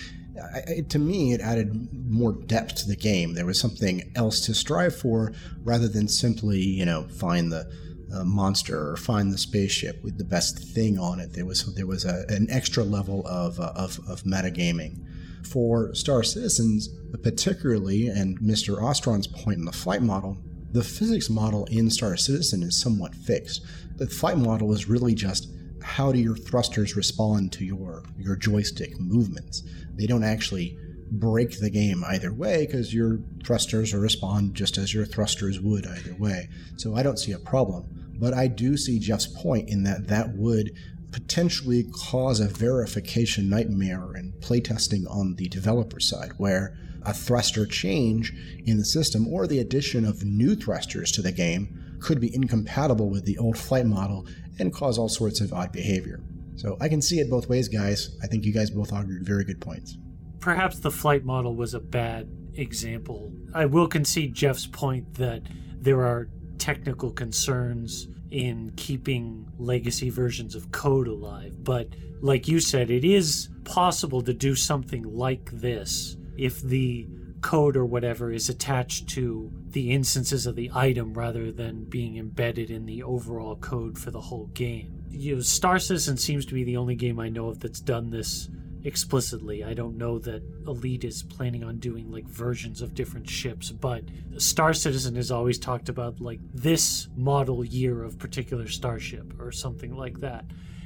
it, 0.67 0.89
to 0.89 0.99
me, 0.99 1.33
it 1.33 1.41
added 1.41 1.89
more 2.09 2.33
depth 2.33 2.75
to 2.75 2.87
the 2.87 2.95
game. 2.95 3.33
There 3.33 3.45
was 3.45 3.59
something 3.59 4.11
else 4.15 4.41
to 4.41 4.53
strive 4.53 4.95
for 4.95 5.33
rather 5.63 5.87
than 5.87 6.07
simply, 6.07 6.59
you 6.59 6.85
know, 6.85 7.07
find 7.07 7.51
the 7.51 7.71
uh, 8.13 8.23
monster 8.23 8.91
or 8.91 8.97
find 8.97 9.31
the 9.31 9.37
spaceship 9.37 10.03
with 10.03 10.17
the 10.17 10.23
best 10.23 10.59
thing 10.59 10.97
on 10.99 11.19
it. 11.19 11.33
There 11.33 11.45
was 11.45 11.73
there 11.75 11.87
was 11.87 12.05
a, 12.05 12.25
an 12.29 12.47
extra 12.49 12.83
level 12.83 13.25
of 13.27 13.59
uh, 13.59 13.73
of, 13.75 13.99
of 14.07 14.23
metagaming. 14.23 15.07
For 15.47 15.93
Star 15.95 16.23
Citizens, 16.23 16.87
particularly, 17.23 18.07
and 18.07 18.39
Mr. 18.39 18.79
Ostron's 18.79 19.27
point 19.27 19.57
in 19.57 19.65
the 19.65 19.71
flight 19.71 20.01
model, 20.01 20.37
the 20.71 20.83
physics 20.83 21.29
model 21.29 21.65
in 21.65 21.89
Star 21.89 22.15
Citizen 22.15 22.63
is 22.63 22.79
somewhat 22.79 23.15
fixed. 23.15 23.61
The 24.01 24.07
flight 24.07 24.39
model 24.39 24.73
is 24.73 24.89
really 24.89 25.13
just 25.13 25.47
how 25.83 26.11
do 26.11 26.17
your 26.17 26.35
thrusters 26.35 26.95
respond 26.95 27.51
to 27.53 27.63
your 27.63 28.03
your 28.17 28.35
joystick 28.35 28.99
movements. 28.99 29.61
They 29.93 30.07
don't 30.07 30.23
actually 30.23 30.75
break 31.11 31.59
the 31.59 31.69
game 31.69 32.03
either 32.07 32.33
way 32.33 32.65
because 32.65 32.95
your 32.95 33.19
thrusters 33.45 33.93
respond 33.93 34.55
just 34.55 34.79
as 34.79 34.91
your 34.91 35.05
thrusters 35.05 35.59
would 35.59 35.85
either 35.85 36.15
way. 36.15 36.49
So 36.77 36.95
I 36.95 37.03
don't 37.03 37.19
see 37.19 37.31
a 37.33 37.37
problem. 37.37 38.15
But 38.19 38.33
I 38.33 38.47
do 38.47 38.75
see 38.75 38.97
Jeff's 38.97 39.27
point 39.27 39.69
in 39.69 39.83
that 39.83 40.07
that 40.07 40.35
would 40.35 40.71
potentially 41.11 41.85
cause 41.93 42.39
a 42.39 42.47
verification 42.47 43.49
nightmare 43.49 44.15
in 44.15 44.33
playtesting 44.39 45.07
on 45.11 45.35
the 45.35 45.47
developer 45.47 45.99
side, 45.99 46.31
where 46.37 46.75
a 47.03 47.13
thruster 47.13 47.67
change 47.67 48.33
in 48.65 48.77
the 48.77 48.85
system 48.85 49.27
or 49.27 49.45
the 49.45 49.59
addition 49.59 50.05
of 50.05 50.25
new 50.25 50.55
thrusters 50.55 51.11
to 51.11 51.21
the 51.21 51.31
game 51.31 51.90
could 52.01 52.19
be 52.19 52.33
incompatible 52.33 53.09
with 53.09 53.25
the 53.25 53.37
old 53.37 53.57
flight 53.57 53.85
model 53.85 54.25
and 54.59 54.73
cause 54.73 54.97
all 54.97 55.09
sorts 55.09 55.39
of 55.41 55.53
odd 55.53 55.71
behavior. 55.71 56.21
So 56.55 56.77
I 56.79 56.89
can 56.89 57.01
see 57.01 57.19
it 57.19 57.29
both 57.29 57.47
ways, 57.47 57.67
guys. 57.67 58.17
I 58.21 58.27
think 58.27 58.45
you 58.45 58.53
guys 58.53 58.69
both 58.69 58.91
argued 58.91 59.25
very 59.25 59.43
good 59.43 59.61
points. 59.61 59.97
Perhaps 60.39 60.79
the 60.79 60.91
flight 60.91 61.23
model 61.23 61.55
was 61.55 61.73
a 61.73 61.79
bad 61.79 62.29
example. 62.55 63.31
I 63.53 63.65
will 63.65 63.87
concede 63.87 64.33
Jeff's 64.33 64.67
point 64.67 65.13
that 65.15 65.43
there 65.77 66.01
are 66.01 66.29
technical 66.57 67.11
concerns 67.11 68.07
in 68.29 68.71
keeping 68.75 69.47
legacy 69.57 70.09
versions 70.09 70.55
of 70.55 70.71
code 70.71 71.07
alive. 71.07 71.63
But 71.63 71.89
like 72.21 72.47
you 72.47 72.59
said, 72.59 72.89
it 72.89 73.03
is 73.03 73.49
possible 73.63 74.21
to 74.21 74.33
do 74.33 74.55
something 74.55 75.03
like 75.03 75.49
this 75.51 76.17
if 76.37 76.61
the 76.61 77.07
code 77.41 77.75
or 77.75 77.85
whatever 77.85 78.31
is 78.31 78.49
attached 78.49 79.09
to 79.09 79.51
the 79.69 79.91
instances 79.91 80.45
of 80.45 80.55
the 80.55 80.71
item 80.73 81.13
rather 81.13 81.51
than 81.51 81.83
being 81.85 82.17
embedded 82.17 82.69
in 82.69 82.85
the 82.85 83.03
overall 83.03 83.55
code 83.55 83.97
for 83.97 84.11
the 84.11 84.21
whole 84.21 84.47
game. 84.47 85.03
You 85.09 85.35
know, 85.35 85.41
Star 85.41 85.79
Citizen 85.79 86.17
seems 86.17 86.45
to 86.45 86.53
be 86.53 86.63
the 86.63 86.77
only 86.77 86.95
game 86.95 87.19
I 87.19 87.29
know 87.29 87.47
of 87.49 87.59
that's 87.59 87.81
done 87.81 88.09
this 88.09 88.49
explicitly. 88.83 89.63
I 89.63 89.73
don't 89.73 89.97
know 89.97 90.19
that 90.19 90.43
Elite 90.67 91.03
is 91.03 91.23
planning 91.23 91.63
on 91.63 91.77
doing 91.77 92.11
like 92.11 92.25
versions 92.25 92.81
of 92.81 92.95
different 92.95 93.29
ships, 93.29 93.71
but 93.71 94.03
Star 94.37 94.73
Citizen 94.73 95.15
has 95.15 95.31
always 95.31 95.59
talked 95.59 95.89
about 95.89 96.19
like 96.19 96.39
this 96.53 97.07
model 97.15 97.63
year 97.63 98.03
of 98.03 98.17
particular 98.17 98.67
starship 98.67 99.39
or 99.39 99.51
something 99.51 99.95
like 99.95 100.19
that. 100.19 100.45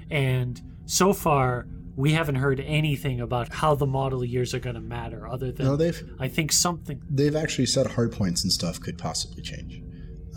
And 0.09 0.61
so 0.85 1.13
far, 1.13 1.67
we 1.95 2.12
haven't 2.12 2.36
heard 2.36 2.60
anything 2.60 3.21
about 3.21 3.53
how 3.53 3.75
the 3.75 3.86
model 3.86 4.23
years 4.23 4.53
are 4.53 4.60
going 4.60 4.75
to 4.75 4.81
matter 4.81 5.27
other 5.27 5.51
than 5.51 5.65
No, 5.65 5.75
they've 5.75 6.01
I 6.19 6.27
think 6.27 6.51
something 6.51 7.01
they've 7.10 7.36
actually 7.36 7.67
said 7.67 7.88
hard 7.88 8.12
points 8.12 8.43
and 8.43 8.51
stuff 8.51 8.79
could 8.79 8.97
possibly 8.97 9.41
change. 9.41 9.81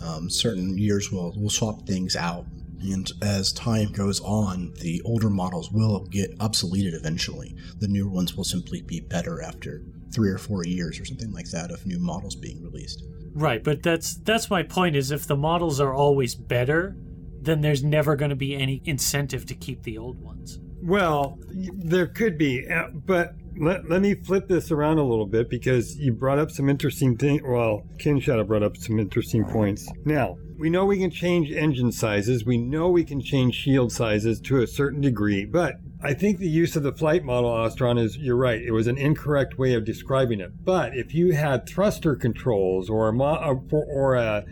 Um, 0.01 0.29
certain 0.29 0.77
years 0.77 1.11
will 1.11 1.33
will 1.39 1.49
swap 1.49 1.85
things 1.85 2.15
out, 2.15 2.45
and 2.81 3.11
as 3.21 3.51
time 3.51 3.91
goes 3.91 4.21
on, 4.21 4.73
the 4.79 5.01
older 5.03 5.29
models 5.29 5.71
will 5.71 6.05
get 6.05 6.37
obsoleted 6.39 6.93
eventually. 6.93 7.55
The 7.79 7.87
newer 7.87 8.09
ones 8.09 8.35
will 8.35 8.45
simply 8.45 8.81
be 8.81 9.01
better 9.01 9.41
after 9.41 9.83
three 10.13 10.29
or 10.29 10.37
four 10.37 10.65
years 10.65 10.99
or 10.99 11.05
something 11.05 11.31
like 11.31 11.49
that 11.51 11.71
of 11.71 11.85
new 11.85 11.99
models 11.99 12.35
being 12.35 12.63
released. 12.63 13.03
Right, 13.33 13.63
but 13.63 13.83
that's 13.83 14.15
that's 14.15 14.49
my 14.49 14.63
point 14.63 14.95
is 14.95 15.11
if 15.11 15.27
the 15.27 15.35
models 15.35 15.81
are 15.81 15.93
always 15.93 16.35
better, 16.35 16.95
then 17.41 17.61
there's 17.61 17.83
never 17.83 18.15
going 18.15 18.29
to 18.29 18.35
be 18.35 18.55
any 18.55 18.81
incentive 18.85 19.45
to 19.47 19.55
keep 19.55 19.83
the 19.83 19.97
old 19.97 20.21
ones. 20.21 20.59
Well, 20.81 21.37
there 21.49 22.07
could 22.07 22.37
be, 22.37 22.67
uh, 22.67 22.87
but 22.93 23.33
let, 23.57 23.89
let 23.89 24.01
me 24.01 24.15
flip 24.15 24.47
this 24.47 24.71
around 24.71 24.97
a 24.97 25.03
little 25.03 25.25
bit 25.25 25.49
because 25.49 25.97
you 25.97 26.13
brought 26.13 26.39
up 26.39 26.51
some 26.51 26.69
interesting 26.69 27.17
things. 27.17 27.41
Well, 27.45 27.83
Ken 27.99 28.19
Shadow 28.19 28.43
brought 28.43 28.63
up 28.63 28.77
some 28.77 28.99
interesting 28.99 29.43
points. 29.43 29.87
Now, 30.05 30.37
we 30.57 30.69
know 30.69 30.85
we 30.85 30.97
can 30.97 31.11
change 31.11 31.51
engine 31.51 31.91
sizes. 31.91 32.45
We 32.45 32.57
know 32.57 32.89
we 32.89 33.03
can 33.03 33.21
change 33.21 33.55
shield 33.55 33.91
sizes 33.91 34.39
to 34.41 34.61
a 34.61 34.67
certain 34.67 35.01
degree, 35.01 35.45
but 35.45 35.75
I 36.01 36.13
think 36.13 36.37
the 36.37 36.47
use 36.47 36.77
of 36.77 36.83
the 36.83 36.93
flight 36.93 37.25
model, 37.25 37.49
Ostron, 37.49 37.99
is 37.99 38.17
you're 38.17 38.37
right. 38.37 38.61
It 38.61 38.71
was 38.71 38.87
an 38.87 38.97
incorrect 38.97 39.57
way 39.57 39.73
of 39.73 39.83
describing 39.83 40.39
it. 40.39 40.63
But 40.63 40.95
if 40.95 41.13
you 41.13 41.33
had 41.33 41.67
thruster 41.67 42.15
controls 42.15 42.89
or 42.89 43.09
a, 43.09 43.17
or, 43.17 43.63
or 43.71 44.15
a 44.15 44.45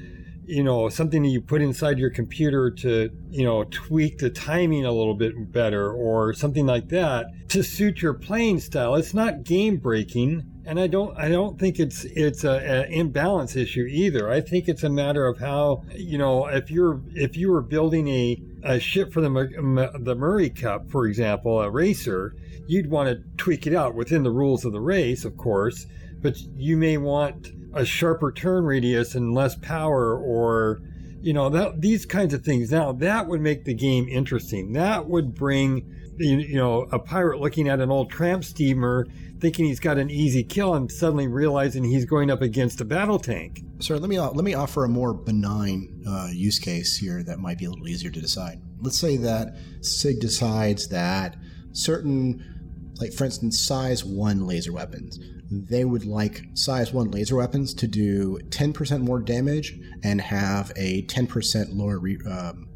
you 0.47 0.63
know 0.63 0.89
something 0.89 1.23
that 1.23 1.29
you 1.29 1.41
put 1.41 1.61
inside 1.61 1.99
your 1.99 2.09
computer 2.09 2.71
to 2.71 3.09
you 3.29 3.43
know 3.43 3.65
tweak 3.65 4.17
the 4.17 4.29
timing 4.29 4.85
a 4.85 4.91
little 4.91 5.13
bit 5.13 5.51
better 5.51 5.91
or 5.91 6.33
something 6.33 6.65
like 6.65 6.87
that 6.89 7.27
to 7.49 7.63
suit 7.63 8.01
your 8.01 8.13
playing 8.13 8.59
style. 8.59 8.95
It's 8.95 9.13
not 9.13 9.43
game 9.43 9.77
breaking 9.77 10.43
and 10.65 10.79
i 10.79 10.85
don't 10.85 11.17
i 11.17 11.29
don't 11.29 11.57
think 11.57 11.79
it's 11.79 12.03
it's 12.03 12.43
a, 12.43 12.85
a 12.87 12.91
imbalance 12.91 13.55
issue 13.55 13.85
either. 13.89 14.29
I 14.29 14.41
think 14.41 14.67
it's 14.67 14.83
a 14.83 14.89
matter 14.89 15.25
of 15.25 15.39
how 15.39 15.83
you 15.95 16.17
know 16.17 16.47
if 16.47 16.69
you're 16.69 17.01
if 17.13 17.37
you 17.37 17.51
were 17.51 17.61
building 17.61 18.07
a 18.09 18.41
a 18.63 18.79
ship 18.79 19.13
for 19.13 19.21
the 19.21 19.99
the 19.99 20.15
murray 20.15 20.49
cup 20.49 20.89
for 20.91 21.07
example 21.07 21.61
a 21.61 21.69
racer 21.69 22.35
you'd 22.67 22.89
want 22.89 23.09
to 23.09 23.23
tweak 23.37 23.65
it 23.65 23.73
out 23.73 23.95
within 23.95 24.23
the 24.23 24.31
rules 24.31 24.65
of 24.65 24.73
the 24.73 24.81
race 24.81 25.23
of 25.23 25.37
course 25.37 25.87
but 26.21 26.37
you 26.55 26.75
may 26.75 26.97
want 26.97 27.47
a 27.77 27.85
sharper 27.85 28.31
turn 28.31 28.65
radius 28.65 29.15
and 29.15 29.33
less 29.33 29.55
power 29.55 30.17
or 30.17 30.81
you 31.21 31.33
know 31.33 31.49
that 31.49 31.81
these 31.81 32.05
kinds 32.05 32.33
of 32.33 32.43
things. 32.43 32.71
Now 32.71 32.91
that 32.93 33.27
would 33.27 33.41
make 33.41 33.65
the 33.65 33.73
game 33.73 34.07
interesting. 34.07 34.73
That 34.73 35.07
would 35.07 35.33
bring 35.33 35.93
you 36.17 36.55
know 36.55 36.87
a 36.91 36.99
pirate 36.99 37.39
looking 37.39 37.67
at 37.67 37.79
an 37.79 37.91
old 37.91 38.09
tramp 38.09 38.43
steamer 38.43 39.05
thinking 39.39 39.65
he's 39.65 39.79
got 39.79 39.97
an 39.97 40.09
easy 40.09 40.43
kill 40.43 40.73
and 40.73 40.91
suddenly 40.91 41.27
realizing 41.27 41.83
he's 41.83 42.05
going 42.05 42.31
up 42.31 42.41
against 42.41 42.81
a 42.81 42.85
battle 42.85 43.19
tank. 43.19 43.61
Sir, 43.79 43.97
let 43.97 44.09
me 44.09 44.19
let 44.19 44.43
me 44.43 44.53
offer 44.53 44.83
a 44.83 44.89
more 44.89 45.13
benign 45.13 46.03
uh, 46.07 46.29
use 46.31 46.59
case 46.59 46.97
here 46.97 47.23
that 47.23 47.39
might 47.39 47.57
be 47.57 47.65
a 47.65 47.69
little 47.69 47.87
easier 47.87 48.11
to 48.11 48.21
decide. 48.21 48.61
Let's 48.81 48.97
say 48.97 49.17
that 49.17 49.55
CIG 49.81 50.19
decides 50.19 50.87
that 50.89 51.35
certain, 51.71 52.93
like 52.99 53.13
for 53.13 53.25
instance, 53.25 53.59
size 53.59 54.03
one 54.03 54.47
laser 54.47 54.73
weapons, 54.73 55.19
they 55.49 55.85
would 55.85 56.05
like 56.05 56.43
size 56.53 56.91
one 56.91 57.11
laser 57.11 57.35
weapons 57.35 57.73
to 57.75 57.87
do 57.87 58.37
10% 58.49 59.01
more 59.01 59.19
damage 59.19 59.79
and 60.03 60.19
have 60.19 60.71
a 60.75 61.03
10% 61.03 61.67
lower 61.75 61.99
re, 61.99 62.17
um, 62.29 62.67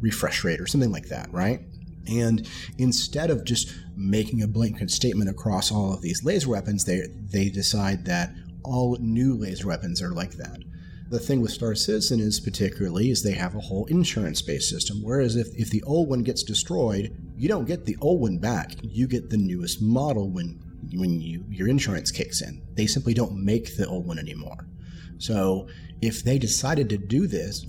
refresh 0.00 0.44
rate 0.44 0.60
or 0.60 0.66
something 0.66 0.92
like 0.92 1.08
that, 1.08 1.32
right? 1.32 1.60
And 2.08 2.48
instead 2.78 3.30
of 3.30 3.44
just 3.44 3.74
making 3.96 4.42
a 4.42 4.48
blanket 4.48 4.90
statement 4.90 5.30
across 5.30 5.70
all 5.70 5.92
of 5.92 6.02
these 6.02 6.24
laser 6.24 6.48
weapons, 6.48 6.84
they 6.84 7.02
they 7.30 7.50
decide 7.50 8.06
that 8.06 8.32
all 8.64 8.96
new 9.00 9.36
laser 9.36 9.68
weapons 9.68 10.00
are 10.02 10.12
like 10.12 10.32
that. 10.32 10.60
The 11.10 11.18
thing 11.18 11.40
with 11.40 11.50
Star 11.50 11.74
Citizen 11.74 12.20
is 12.20 12.40
particularly 12.40 13.10
is 13.10 13.22
they 13.22 13.32
have 13.32 13.54
a 13.54 13.60
whole 13.60 13.84
insurance-based 13.86 14.68
system. 14.68 15.02
Whereas 15.02 15.34
if, 15.34 15.48
if 15.56 15.68
the 15.68 15.82
old 15.82 16.08
one 16.08 16.22
gets 16.22 16.44
destroyed, 16.44 17.16
you 17.36 17.48
don't 17.48 17.66
get 17.66 17.84
the 17.84 17.96
old 18.00 18.20
one 18.20 18.38
back. 18.38 18.76
You 18.80 19.08
get 19.08 19.28
the 19.28 19.36
newest 19.36 19.82
model 19.82 20.30
when 20.30 20.62
when 20.92 21.20
you 21.20 21.44
your 21.48 21.68
insurance 21.68 22.10
kicks 22.10 22.42
in. 22.42 22.62
They 22.74 22.86
simply 22.86 23.14
don't 23.14 23.44
make 23.44 23.76
the 23.76 23.86
old 23.86 24.06
one 24.06 24.18
anymore. 24.18 24.66
So 25.18 25.68
if 26.00 26.24
they 26.24 26.38
decided 26.38 26.88
to 26.90 26.98
do 26.98 27.26
this, 27.26 27.66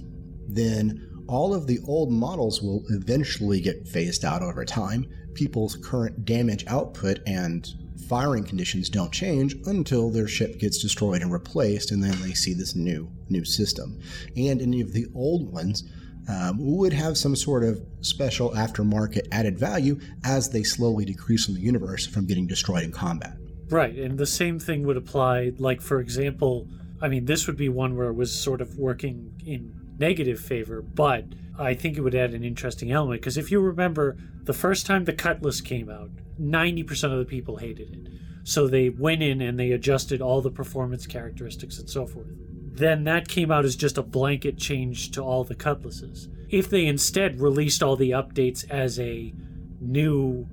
then 0.47 1.07
all 1.27 1.53
of 1.53 1.67
the 1.67 1.79
old 1.85 2.11
models 2.11 2.61
will 2.61 2.83
eventually 2.89 3.61
get 3.61 3.87
phased 3.87 4.25
out 4.25 4.41
over 4.41 4.65
time. 4.65 5.05
People's 5.33 5.75
current 5.75 6.25
damage 6.25 6.65
output 6.67 7.19
and 7.25 7.67
firing 8.09 8.43
conditions 8.43 8.89
don't 8.89 9.13
change 9.13 9.55
until 9.65 10.09
their 10.09 10.27
ship 10.27 10.59
gets 10.59 10.81
destroyed 10.81 11.21
and 11.21 11.31
replaced, 11.31 11.91
and 11.91 12.03
then 12.03 12.19
they 12.21 12.33
see 12.33 12.53
this 12.53 12.75
new 12.75 13.09
new 13.29 13.45
system. 13.45 13.99
And 14.35 14.61
any 14.61 14.81
of 14.81 14.91
the 14.91 15.07
old 15.15 15.51
ones 15.51 15.83
um, 16.31 16.57
would 16.59 16.93
have 16.93 17.17
some 17.17 17.35
sort 17.35 17.63
of 17.63 17.81
special 18.01 18.51
aftermarket 18.51 19.27
added 19.31 19.59
value 19.59 19.99
as 20.23 20.49
they 20.49 20.63
slowly 20.63 21.03
decrease 21.03 21.47
in 21.47 21.55
the 21.55 21.61
universe 21.61 22.07
from 22.07 22.25
getting 22.25 22.47
destroyed 22.47 22.83
in 22.83 22.91
combat. 22.91 23.37
Right, 23.69 23.95
and 23.95 24.17
the 24.17 24.25
same 24.25 24.59
thing 24.59 24.85
would 24.85 24.97
apply, 24.97 25.51
like, 25.57 25.81
for 25.81 25.99
example, 25.99 26.67
I 27.01 27.07
mean, 27.07 27.25
this 27.25 27.47
would 27.47 27.57
be 27.57 27.69
one 27.69 27.95
where 27.95 28.07
it 28.07 28.13
was 28.13 28.37
sort 28.37 28.61
of 28.61 28.77
working 28.77 29.33
in 29.45 29.73
negative 29.97 30.39
favor, 30.39 30.81
but 30.81 31.25
I 31.57 31.73
think 31.73 31.97
it 31.97 32.01
would 32.01 32.15
add 32.15 32.33
an 32.33 32.43
interesting 32.43 32.91
element 32.91 33.21
because 33.21 33.37
if 33.37 33.51
you 33.51 33.59
remember, 33.59 34.17
the 34.43 34.53
first 34.53 34.85
time 34.85 35.05
the 35.05 35.13
Cutlass 35.13 35.61
came 35.61 35.89
out, 35.89 36.09
90% 36.39 37.11
of 37.11 37.19
the 37.19 37.25
people 37.25 37.57
hated 37.57 37.93
it. 37.93 38.13
So 38.43 38.67
they 38.67 38.89
went 38.89 39.21
in 39.21 39.41
and 39.41 39.59
they 39.59 39.71
adjusted 39.71 40.21
all 40.21 40.41
the 40.41 40.49
performance 40.49 41.05
characteristics 41.05 41.77
and 41.77 41.89
so 41.89 42.07
forth. 42.07 42.27
Then 42.71 43.03
that 43.03 43.27
came 43.27 43.51
out 43.51 43.65
as 43.65 43.75
just 43.75 43.97
a 43.97 44.03
blanket 44.03 44.57
change 44.57 45.11
to 45.11 45.21
all 45.21 45.43
the 45.43 45.55
Cutlasses. 45.55 46.29
If 46.49 46.69
they 46.69 46.85
instead 46.85 47.41
released 47.41 47.83
all 47.83 47.95
the 47.95 48.11
updates 48.11 48.69
as 48.69 48.99
a 48.99 49.33
new 49.79 50.47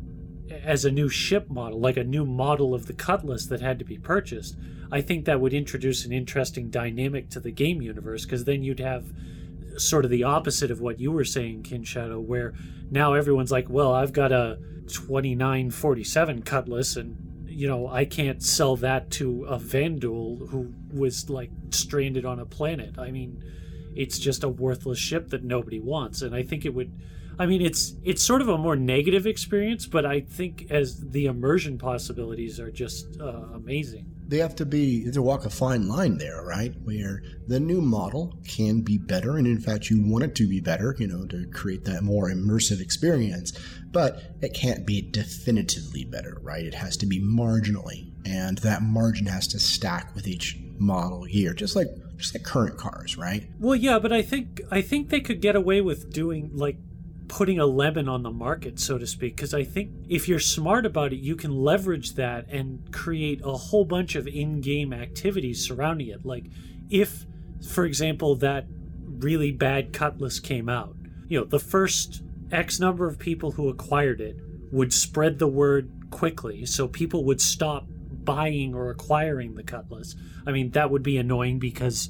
as 0.51 0.85
a 0.85 0.91
new 0.91 1.09
ship 1.09 1.51
model, 1.51 1.79
like 1.79 1.97
a 1.97 2.05
new 2.05 2.25
model 2.25 2.75
of 2.75 2.87
the 2.87 2.95
Cutlass 2.95 3.47
that 3.47 3.61
had 3.61 3.79
to 3.79 3.85
be 3.85 3.99
purchased, 3.99 4.57
I 4.91 5.03
think 5.03 5.27
that 5.27 5.41
would 5.41 5.53
introduce 5.53 6.05
an 6.05 6.13
interesting 6.13 6.71
dynamic 6.71 7.29
to 7.31 7.41
the 7.41 7.51
game 7.51 7.83
universe 7.83 8.25
because 8.25 8.45
then 8.45 8.63
you'd 8.63 8.81
have 8.81 9.13
sort 9.77 10.05
of 10.05 10.11
the 10.11 10.25
opposite 10.25 10.71
of 10.71 10.81
what 10.81 10.99
you 10.99 11.13
were 11.13 11.25
saying, 11.25 11.63
Kin 11.63 11.85
Shadow, 11.85 12.19
where 12.19 12.55
now 12.91 13.13
everyone's 13.13 13.53
like, 13.53 13.69
well, 13.69 13.95
I've 13.95 14.13
got 14.13 14.33
a 14.33 14.59
2947 14.89 16.43
Cutlass 16.43 16.97
and 16.97 17.17
you 17.59 17.67
know, 17.67 17.89
I 17.89 18.05
can't 18.05 18.41
sell 18.41 18.77
that 18.77 19.11
to 19.19 19.45
a 19.47 19.59
Vanduul 19.59 20.49
who 20.49 20.73
was 20.93 21.29
like 21.29 21.51
stranded 21.71 22.25
on 22.25 22.39
a 22.39 22.47
planet. 22.47 22.97
I 22.97 23.11
mean, 23.11 23.43
it's 23.97 24.21
just 24.21 24.45
a 24.45 24.49
worthless 24.49 25.01
ship 25.01 25.31
that 25.31 25.43
nobody 25.43 25.81
wants. 25.81 26.23
And 26.23 26.37
I 26.37 26.45
think 26.45 26.65
it 26.65 26.73
would 26.73 26.93
I 27.37 27.47
mean, 27.47 27.61
it's 27.61 27.97
it's 28.05 28.23
sort 28.23 28.43
of 28.43 28.49
a 28.49 28.57
more 28.57 28.77
negative 28.77 29.27
experience, 29.27 29.87
but 29.87 30.07
I 30.07 30.21
think 30.21 30.71
as 30.71 31.01
the 31.11 31.27
immersion 31.27 31.79
possibilities 31.79 32.61
are 32.61 32.71
just 32.71 33.21
uh, 33.21 33.47
amazing. 33.53 34.07
They 34.29 34.39
have 34.39 34.55
to 34.57 34.67
be 34.67 35.11
to 35.11 35.23
walk 35.23 35.47
a 35.47 35.51
fine 35.51 35.89
line 35.89 36.19
there, 36.19 36.43
right? 36.45 36.75
Where 36.85 37.23
the 37.47 37.59
new 37.59 37.81
model 37.81 38.39
can 38.47 38.83
be 38.83 38.99
better, 38.99 39.39
and 39.39 39.47
in 39.47 39.59
fact, 39.59 39.89
you 39.89 40.03
want 40.03 40.25
it 40.25 40.35
to 40.37 40.47
be 40.47 40.61
better, 40.61 40.95
you 40.99 41.07
know, 41.07 41.25
to 41.27 41.47
create 41.47 41.87
that 41.87 42.03
more 42.03 42.29
immersive 42.29 42.81
experience. 42.81 43.59
But 43.91 44.23
it 44.43 44.53
can't 44.53 44.87
be 44.87 45.01
definitively 45.01 46.05
better, 46.05 46.39
right? 46.43 46.65
It 46.65 46.75
has 46.75 46.99
to 46.99 47.07
be 47.07 47.21
marginally, 47.21 48.13
and 48.27 48.59
that 48.59 48.83
margin 48.83 49.27
has 49.27 49.49
to 49.49 49.59
stack 49.59 50.15
with 50.15 50.29
each 50.29 50.59
model 50.79 51.27
year, 51.27 51.55
just 51.55 51.75
like 51.75 51.89
just 52.17 52.35
like 52.35 52.45
current 52.45 52.77
cars, 52.77 53.17
right? 53.17 53.49
Well, 53.59 53.77
yeah, 53.77 53.99
but 53.99 54.13
I 54.13 54.23
think 54.23 54.61
I 54.71 54.83
think 54.83 55.09
they 55.09 55.21
could 55.21 55.41
get 55.41 55.57
away 55.57 55.81
with 55.81 56.13
doing 56.13 56.51
like 56.53 56.77
putting 57.29 57.59
a 57.59 57.67
lemon 57.67 58.09
on 58.09 58.23
the 58.23 58.31
market, 58.31 58.81
so 58.81 58.99
to 58.99 59.07
speak, 59.07 59.37
because 59.37 59.55
I 59.55 59.63
think 59.63 59.91
if 60.09 60.29
you're 60.29 60.39
smart 60.39 60.87
about 60.87 61.13
it, 61.13 61.21
you 61.21 61.37
can 61.37 61.55
leverage 61.55 62.15
that 62.15 62.49
and 62.49 62.91
create 62.93 63.41
a 63.45 63.53
whole 63.53 63.85
bunch 63.85 64.15
of 64.15 64.27
in-game 64.27 64.93
activities 64.93 65.67
surrounding 65.67 66.09
it. 66.09 66.25
Like 66.25 66.47
if 66.91 67.27
for 67.67 67.85
example, 67.85 68.37
that 68.37 68.67
really 69.19 69.51
bad 69.51 69.93
cutlass 69.93 70.39
came 70.39 70.69
out, 70.69 70.95
you 71.29 71.39
know, 71.39 71.45
the 71.45 71.59
first 71.59 72.23
X 72.53 72.79
number 72.81 73.07
of 73.07 73.19
people 73.19 73.53
who 73.53 73.69
acquired 73.69 74.21
it 74.21 74.37
would 74.71 74.93
spread 74.93 75.39
the 75.39 75.49
word 75.49 75.91
quickly, 76.11 76.65
so 76.67 76.89
people 76.89 77.25
would 77.25 77.41
stop 77.41 77.87
buying 77.89 78.75
or 78.75 78.91
acquiring 78.91 79.55
the 79.55 79.63
cutlass. 79.63 80.15
I 80.47 80.53
mean, 80.53 80.71
that 80.71 80.91
would 80.91 81.03
be 81.03 81.19
annoying 81.19 81.59
because 81.59 82.09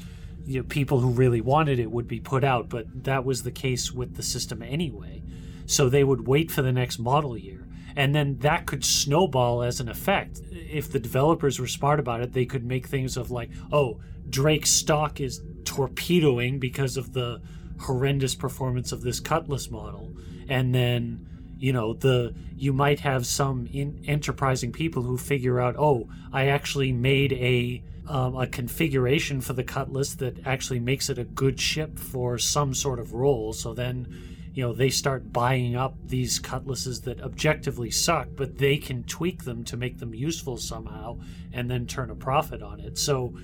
you 0.49 0.61
know, 0.61 0.67
people 0.67 1.01
who 1.01 1.11
really 1.11 1.43
wanted 1.43 1.79
it 1.79 1.91
would 1.91 2.09
be 2.09 2.21
put 2.21 2.43
out, 2.43 2.71
but 2.71 2.87
that 3.05 3.25
was 3.25 3.43
the 3.43 3.51
case 3.51 3.93
with 3.93 4.17
the 4.17 4.23
system 4.23 4.63
anyway. 4.63 5.23
So 5.67 5.91
they 5.91 6.03
would 6.03 6.27
wait 6.27 6.51
for 6.51 6.63
the 6.63 6.73
next 6.73 6.99
model 6.99 7.37
year. 7.37 7.67
And 7.95 8.15
then 8.15 8.39
that 8.39 8.65
could 8.65 8.83
snowball 8.83 9.63
as 9.63 9.79
an 9.79 9.91
effect. 9.91 10.41
If 10.51 10.91
the 10.91 10.99
developers 10.99 11.61
were 11.61 11.67
smart 11.67 12.01
about 12.01 12.23
it, 12.23 12.33
they 12.33 12.47
could 12.47 12.65
make 12.65 12.87
things 12.87 13.19
of 13.19 13.31
like, 13.31 13.51
oh, 13.71 14.01
Drake's 14.31 14.71
stock 14.71 15.21
is 15.21 15.43
torpedoing 15.65 16.59
because 16.59 16.97
of 16.97 17.13
the 17.13 17.43
horrendous 17.81 18.35
performance 18.35 18.91
of 18.91 19.03
this 19.03 19.21
Cutlass 19.21 19.71
model. 19.71 20.17
And 20.49 20.75
then, 20.75 21.27
you 21.59 21.75
know, 21.75 21.93
the 21.93 22.35
you 22.57 22.73
might 22.73 23.01
have 23.01 23.27
some 23.27 23.69
in, 23.71 24.03
enterprising 24.07 24.73
people 24.73 25.03
who 25.03 25.19
figure 25.19 25.61
out, 25.61 25.77
oh, 25.77 26.09
I 26.33 26.47
actually 26.47 26.93
made 26.93 27.35
a 27.35 27.83
um, 28.09 28.37
a 28.37 28.47
configuration 28.47 29.41
for 29.41 29.53
the 29.53 29.63
Cutlass 29.63 30.15
that 30.17 30.47
actually 30.47 30.81
makes 30.81 31.11
it 31.11 31.19
a 31.19 31.25
good 31.25 31.61
ship 31.61 31.99
for 31.99 32.39
some 32.39 32.75
sort 32.75 32.99
of 32.99 33.13
role. 33.13 33.53
So 33.53 33.75
then, 33.75 34.09
you 34.55 34.63
know, 34.63 34.73
they 34.73 34.89
start 34.89 35.33
buying 35.33 35.77
up 35.77 35.95
these 36.05 36.39
Cutlasses 36.39 37.03
that 37.03 37.21
objectively 37.21 37.91
suck, 37.91 38.29
but 38.35 38.59
they 38.59 38.79
can 38.79 39.05
tweak 39.05 39.45
them 39.45 39.63
to 39.65 39.77
make 39.77 39.99
them 39.99 40.15
useful 40.15 40.57
somehow 40.57 41.19
and 41.53 41.71
then 41.71 41.87
turn 41.87 42.11
a 42.11 42.15
profit 42.15 42.63
on 42.63 42.81
it. 42.81 42.97
So, 42.99 43.35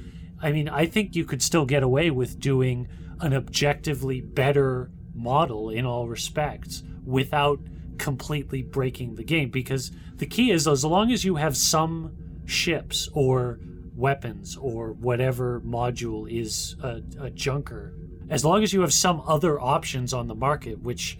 I 0.42 0.50
mean, 0.50 0.68
I 0.68 0.86
think 0.86 1.14
you 1.14 1.24
could 1.24 1.42
still 1.42 1.66
get 1.66 1.82
away 1.82 2.10
with 2.10 2.40
doing 2.40 2.88
an 3.20 3.34
objectively 3.34 4.20
better 4.20 4.90
model 5.14 5.70
in 5.70 5.84
all 5.84 6.08
respects 6.08 6.82
without 7.04 7.60
completely 7.98 8.62
breaking 8.62 9.14
the 9.14 9.24
game 9.24 9.50
because 9.50 9.92
the 10.16 10.26
key 10.26 10.50
is 10.50 10.66
as 10.66 10.84
long 10.84 11.12
as 11.12 11.24
you 11.24 11.36
have 11.36 11.56
some 11.56 12.16
ships 12.46 13.08
or 13.12 13.58
weapons 13.96 14.56
or 14.56 14.92
whatever 14.92 15.60
module 15.60 16.30
is 16.30 16.76
a, 16.82 17.00
a 17.20 17.30
junker 17.30 17.94
as 18.30 18.44
long 18.44 18.62
as 18.62 18.72
you 18.72 18.80
have 18.80 18.92
some 18.92 19.22
other 19.26 19.60
options 19.60 20.12
on 20.12 20.26
the 20.26 20.34
market 20.34 20.80
which 20.80 21.18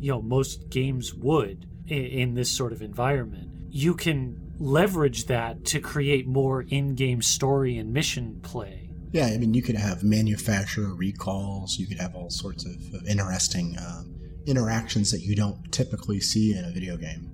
you 0.00 0.10
know 0.10 0.20
most 0.20 0.68
games 0.68 1.14
would 1.14 1.66
in, 1.86 2.04
in 2.04 2.34
this 2.34 2.50
sort 2.50 2.72
of 2.72 2.82
environment 2.82 3.48
you 3.70 3.94
can 3.94 4.40
leverage 4.58 5.26
that 5.26 5.64
to 5.64 5.80
create 5.80 6.26
more 6.26 6.62
in-game 6.62 7.22
story 7.22 7.76
and 7.78 7.92
mission 7.92 8.40
play 8.42 8.86
Yeah, 9.12 9.26
I 9.26 9.38
mean, 9.38 9.54
you 9.54 9.62
could 9.62 9.76
have 9.76 10.02
manufacturer 10.02 10.92
recalls. 10.94 11.78
You 11.78 11.86
could 11.86 11.98
have 11.98 12.14
all 12.14 12.28
sorts 12.28 12.66
of, 12.66 12.74
of 12.92 13.06
interesting 13.06 13.76
um, 13.78 14.14
interactions 14.46 15.10
that 15.10 15.20
you 15.20 15.34
don't 15.34 15.72
typically 15.72 16.20
see 16.20 16.54
in 16.54 16.64
a 16.64 16.70
video 16.70 16.96
game. 16.96 17.30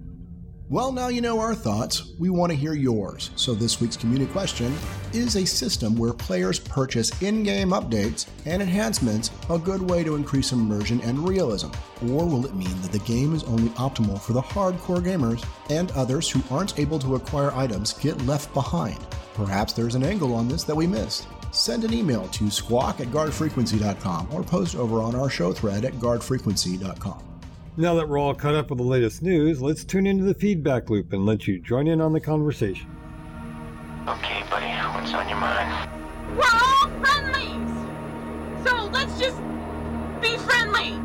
Well, 0.72 0.90
now 0.90 1.08
you 1.08 1.20
know 1.20 1.38
our 1.38 1.54
thoughts. 1.54 2.14
We 2.18 2.30
want 2.30 2.50
to 2.50 2.56
hear 2.56 2.72
yours. 2.72 3.28
So, 3.36 3.52
this 3.52 3.78
week's 3.78 3.94
community 3.94 4.32
question 4.32 4.74
Is 5.12 5.36
a 5.36 5.44
system 5.44 5.94
where 5.96 6.14
players 6.14 6.58
purchase 6.58 7.10
in 7.20 7.42
game 7.42 7.72
updates 7.72 8.24
and 8.46 8.62
enhancements 8.62 9.30
a 9.50 9.58
good 9.58 9.82
way 9.82 10.02
to 10.02 10.14
increase 10.14 10.52
immersion 10.52 11.02
and 11.02 11.28
realism? 11.28 11.68
Or 12.04 12.24
will 12.24 12.46
it 12.46 12.54
mean 12.54 12.80
that 12.80 12.90
the 12.90 13.00
game 13.00 13.34
is 13.34 13.44
only 13.44 13.68
optimal 13.72 14.18
for 14.18 14.32
the 14.32 14.40
hardcore 14.40 15.04
gamers 15.04 15.46
and 15.68 15.90
others 15.90 16.30
who 16.30 16.42
aren't 16.50 16.78
able 16.78 16.98
to 17.00 17.16
acquire 17.16 17.52
items 17.52 17.92
get 17.92 18.22
left 18.22 18.54
behind? 18.54 18.98
Perhaps 19.34 19.74
there's 19.74 19.94
an 19.94 20.04
angle 20.04 20.34
on 20.34 20.48
this 20.48 20.64
that 20.64 20.74
we 20.74 20.86
missed. 20.86 21.28
Send 21.50 21.84
an 21.84 21.92
email 21.92 22.28
to 22.28 22.50
squawk 22.50 23.00
at 23.00 23.08
guardfrequency.com 23.08 24.28
or 24.32 24.42
post 24.42 24.74
over 24.76 25.02
on 25.02 25.14
our 25.14 25.28
show 25.28 25.52
thread 25.52 25.84
at 25.84 25.92
guardfrequency.com. 25.96 27.31
Now 27.74 27.94
that 27.94 28.06
we're 28.06 28.18
all 28.18 28.34
caught 28.34 28.54
up 28.54 28.68
with 28.68 28.80
the 28.80 28.84
latest 28.84 29.22
news, 29.22 29.62
let's 29.62 29.82
tune 29.82 30.06
into 30.06 30.24
the 30.24 30.34
feedback 30.34 30.90
loop 30.90 31.14
and 31.14 31.24
let 31.24 31.48
you 31.48 31.58
join 31.58 31.86
in 31.86 32.02
on 32.02 32.12
the 32.12 32.20
conversation. 32.20 32.86
Okay, 34.06 34.44
buddy, 34.50 34.66
what's 34.66 35.14
on 35.14 35.26
your 35.26 35.38
mind? 35.38 35.90
We're 36.36 36.44
all 36.52 36.90
friendlies! 37.00 38.66
So 38.66 38.90
let's 38.92 39.18
just 39.18 39.38
be 40.20 40.36
friendly! 40.36 41.00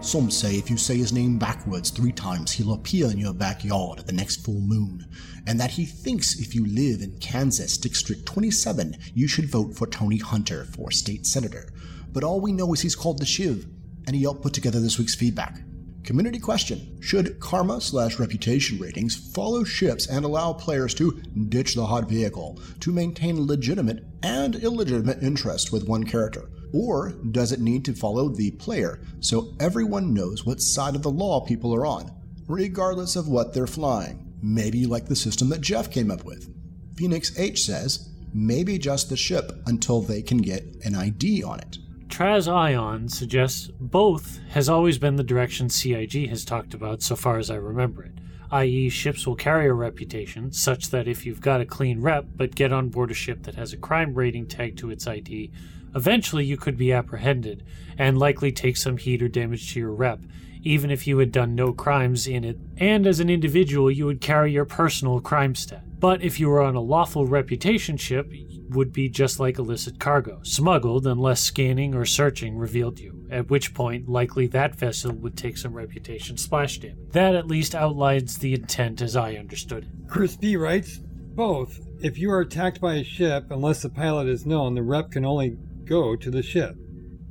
Some 0.00 0.32
say 0.32 0.56
if 0.56 0.68
you 0.68 0.76
say 0.76 0.96
his 0.96 1.12
name 1.12 1.38
backwards 1.38 1.90
three 1.90 2.10
times, 2.10 2.50
he'll 2.50 2.72
appear 2.72 3.08
in 3.08 3.18
your 3.18 3.34
backyard 3.34 4.00
at 4.00 4.08
the 4.08 4.12
next 4.12 4.44
full 4.44 4.60
moon, 4.60 5.06
and 5.46 5.60
that 5.60 5.70
he 5.70 5.84
thinks 5.84 6.40
if 6.40 6.56
you 6.56 6.66
live 6.66 7.02
in 7.02 7.16
Kansas 7.20 7.78
District 7.78 8.26
27, 8.26 8.96
you 9.14 9.28
should 9.28 9.48
vote 9.48 9.76
for 9.76 9.86
Tony 9.86 10.18
Hunter 10.18 10.64
for 10.64 10.90
state 10.90 11.24
senator. 11.24 11.72
But 12.12 12.24
all 12.24 12.40
we 12.40 12.50
know 12.50 12.72
is 12.72 12.80
he's 12.80 12.96
called 12.96 13.20
the 13.20 13.26
Shiv, 13.26 13.68
and 14.06 14.16
helped 14.16 14.42
put 14.42 14.52
together 14.52 14.80
this 14.80 14.98
week's 14.98 15.14
feedback. 15.14 15.60
Community 16.02 16.38
question 16.38 16.98
Should 17.00 17.38
karma 17.40 17.80
slash 17.80 18.18
reputation 18.18 18.78
ratings 18.78 19.32
follow 19.32 19.64
ships 19.64 20.06
and 20.06 20.24
allow 20.24 20.52
players 20.52 20.94
to 20.94 21.20
ditch 21.48 21.74
the 21.74 21.86
hot 21.86 22.08
vehicle 22.08 22.58
to 22.80 22.92
maintain 22.92 23.46
legitimate 23.46 24.04
and 24.22 24.56
illegitimate 24.56 25.22
interest 25.22 25.72
with 25.72 25.86
one 25.86 26.04
character? 26.04 26.50
Or 26.72 27.10
does 27.30 27.52
it 27.52 27.60
need 27.60 27.84
to 27.84 27.94
follow 27.94 28.28
the 28.28 28.52
player 28.52 29.00
so 29.20 29.54
everyone 29.60 30.14
knows 30.14 30.46
what 30.46 30.60
side 30.60 30.94
of 30.94 31.02
the 31.02 31.10
law 31.10 31.40
people 31.40 31.74
are 31.74 31.86
on, 31.86 32.10
regardless 32.48 33.16
of 33.16 33.28
what 33.28 33.52
they're 33.52 33.66
flying? 33.66 34.32
Maybe 34.42 34.86
like 34.86 35.06
the 35.06 35.16
system 35.16 35.48
that 35.50 35.60
Jeff 35.60 35.90
came 35.90 36.10
up 36.10 36.24
with. 36.24 36.52
Phoenix 36.96 37.38
H 37.38 37.64
says, 37.64 38.08
maybe 38.32 38.78
just 38.78 39.08
the 39.08 39.16
ship 39.16 39.52
until 39.66 40.00
they 40.00 40.22
can 40.22 40.38
get 40.38 40.64
an 40.84 40.94
ID 40.94 41.42
on 41.42 41.60
it. 41.60 41.78
Traz 42.10 42.52
Ion 42.52 43.08
suggests 43.08 43.68
both 43.78 44.40
has 44.50 44.68
always 44.68 44.98
been 44.98 45.14
the 45.14 45.22
direction 45.22 45.70
CIG 45.70 46.28
has 46.28 46.44
talked 46.44 46.74
about 46.74 47.02
so 47.02 47.14
far 47.14 47.38
as 47.38 47.50
I 47.50 47.54
remember 47.54 48.02
it, 48.02 48.12
i.e., 48.50 48.88
ships 48.88 49.26
will 49.26 49.36
carry 49.36 49.68
a 49.68 49.72
reputation 49.72 50.52
such 50.52 50.90
that 50.90 51.06
if 51.06 51.24
you've 51.24 51.40
got 51.40 51.60
a 51.60 51.64
clean 51.64 52.00
rep 52.00 52.26
but 52.34 52.56
get 52.56 52.72
on 52.72 52.88
board 52.88 53.12
a 53.12 53.14
ship 53.14 53.44
that 53.44 53.54
has 53.54 53.72
a 53.72 53.78
crime 53.78 54.14
rating 54.14 54.46
tagged 54.46 54.76
to 54.78 54.90
its 54.90 55.06
ID, 55.06 55.52
eventually 55.94 56.44
you 56.44 56.56
could 56.56 56.76
be 56.76 56.92
apprehended 56.92 57.64
and 57.96 58.18
likely 58.18 58.50
take 58.50 58.76
some 58.76 58.96
heat 58.96 59.22
or 59.22 59.28
damage 59.28 59.72
to 59.72 59.80
your 59.80 59.92
rep, 59.92 60.20
even 60.62 60.90
if 60.90 61.06
you 61.06 61.16
had 61.18 61.30
done 61.30 61.54
no 61.54 61.72
crimes 61.72 62.26
in 62.26 62.42
it, 62.44 62.58
and 62.76 63.06
as 63.06 63.20
an 63.20 63.30
individual 63.30 63.88
you 63.88 64.04
would 64.04 64.20
carry 64.20 64.52
your 64.52 64.66
personal 64.66 65.20
crime 65.20 65.54
stat. 65.54 65.84
But 66.00 66.22
if 66.22 66.40
you 66.40 66.48
were 66.48 66.62
on 66.62 66.74
a 66.74 66.80
lawful 66.80 67.26
reputation 67.26 67.96
ship, 67.96 68.32
would 68.74 68.92
be 68.92 69.08
just 69.08 69.40
like 69.40 69.58
illicit 69.58 69.98
cargo, 69.98 70.40
smuggled 70.42 71.06
unless 71.06 71.40
scanning 71.40 71.94
or 71.94 72.04
searching 72.04 72.56
revealed 72.56 72.98
you, 72.98 73.26
at 73.30 73.50
which 73.50 73.74
point 73.74 74.08
likely 74.08 74.46
that 74.48 74.76
vessel 74.76 75.12
would 75.12 75.36
take 75.36 75.56
some 75.56 75.74
reputation 75.74 76.36
splash 76.36 76.78
damage. 76.78 77.10
That 77.10 77.34
at 77.34 77.46
least 77.46 77.74
outlines 77.74 78.38
the 78.38 78.54
intent 78.54 79.02
as 79.02 79.16
I 79.16 79.34
understood 79.34 79.84
it. 79.84 80.08
Chris 80.08 80.36
B 80.36 80.56
writes, 80.56 81.00
both. 81.34 81.80
If 82.02 82.18
you 82.18 82.30
are 82.32 82.40
attacked 82.40 82.80
by 82.80 82.94
a 82.94 83.04
ship, 83.04 83.46
unless 83.50 83.82
the 83.82 83.88
pilot 83.88 84.28
is 84.28 84.46
known, 84.46 84.74
the 84.74 84.82
rep 84.82 85.10
can 85.10 85.24
only 85.24 85.56
go 85.84 86.16
to 86.16 86.30
the 86.30 86.42
ship. 86.42 86.76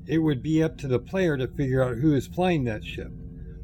It 0.07 0.19
would 0.19 0.41
be 0.41 0.63
up 0.63 0.77
to 0.79 0.87
the 0.87 0.99
player 0.99 1.37
to 1.37 1.47
figure 1.47 1.83
out 1.83 1.97
who 1.97 2.15
is 2.15 2.27
flying 2.27 2.63
that 2.63 2.83
ship. 2.83 3.11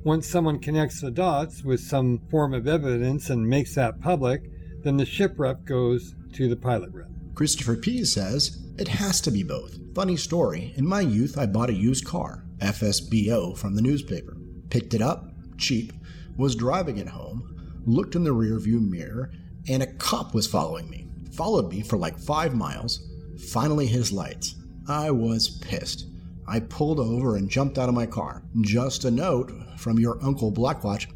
Once 0.03 0.28
someone 0.28 0.59
connects 0.59 1.01
the 1.01 1.09
dots 1.09 1.63
with 1.63 1.80
some 1.80 2.19
form 2.30 2.53
of 2.53 2.67
evidence 2.67 3.30
and 3.32 3.49
makes 3.49 3.73
that 3.73 3.99
public, 3.99 4.43
then 4.84 4.97
the 4.97 5.05
ship 5.05 5.34
rep 5.38 5.65
goes 5.65 6.13
to 6.34 6.47
the 6.47 6.55
pilot 6.55 6.91
rep. 6.93 7.09
Christopher 7.36 7.75
P 7.75 8.05
says, 8.05 8.57
It 8.77 8.88
has 8.88 9.19
to 9.21 9.29
be 9.29 9.43
both. 9.43 9.77
Funny 9.93 10.15
story, 10.15 10.73
in 10.77 10.88
my 10.88 11.01
youth 11.01 11.38
I 11.38 11.45
bought 11.45 11.69
a 11.69 11.73
used 11.73 12.05
car, 12.05 12.45
FSBO, 12.59 13.57
from 13.57 13.75
the 13.75 13.81
newspaper. 13.81 14.38
Picked 14.69 14.93
it 14.93 15.01
up, 15.01 15.33
cheap, 15.57 15.91
was 16.38 16.55
driving 16.55 16.97
it 16.97 17.09
home, 17.09 17.81
looked 17.86 18.15
in 18.15 18.23
the 18.23 18.33
rearview 18.33 18.79
mirror, 18.79 19.33
and 19.67 19.83
a 19.83 19.93
cop 19.95 20.33
was 20.33 20.47
following 20.47 20.89
me. 20.89 21.09
Followed 21.33 21.69
me 21.69 21.81
for 21.81 21.97
like 21.97 22.17
five 22.17 22.55
miles, 22.55 23.05
finally 23.51 23.86
his 23.86 24.13
lights. 24.13 24.55
I 24.88 25.11
was 25.11 25.49
pissed. 25.59 26.05
I 26.47 26.61
pulled 26.61 27.01
over 27.01 27.36
and 27.36 27.49
jumped 27.49 27.77
out 27.77 27.89
of 27.89 27.95
my 27.95 28.05
car. 28.05 28.43
Just 28.61 29.03
a 29.03 29.11
note 29.11 29.51
from 29.77 29.99
your 29.99 30.23
Uncle 30.23 30.53
Blackwatch 30.53 31.07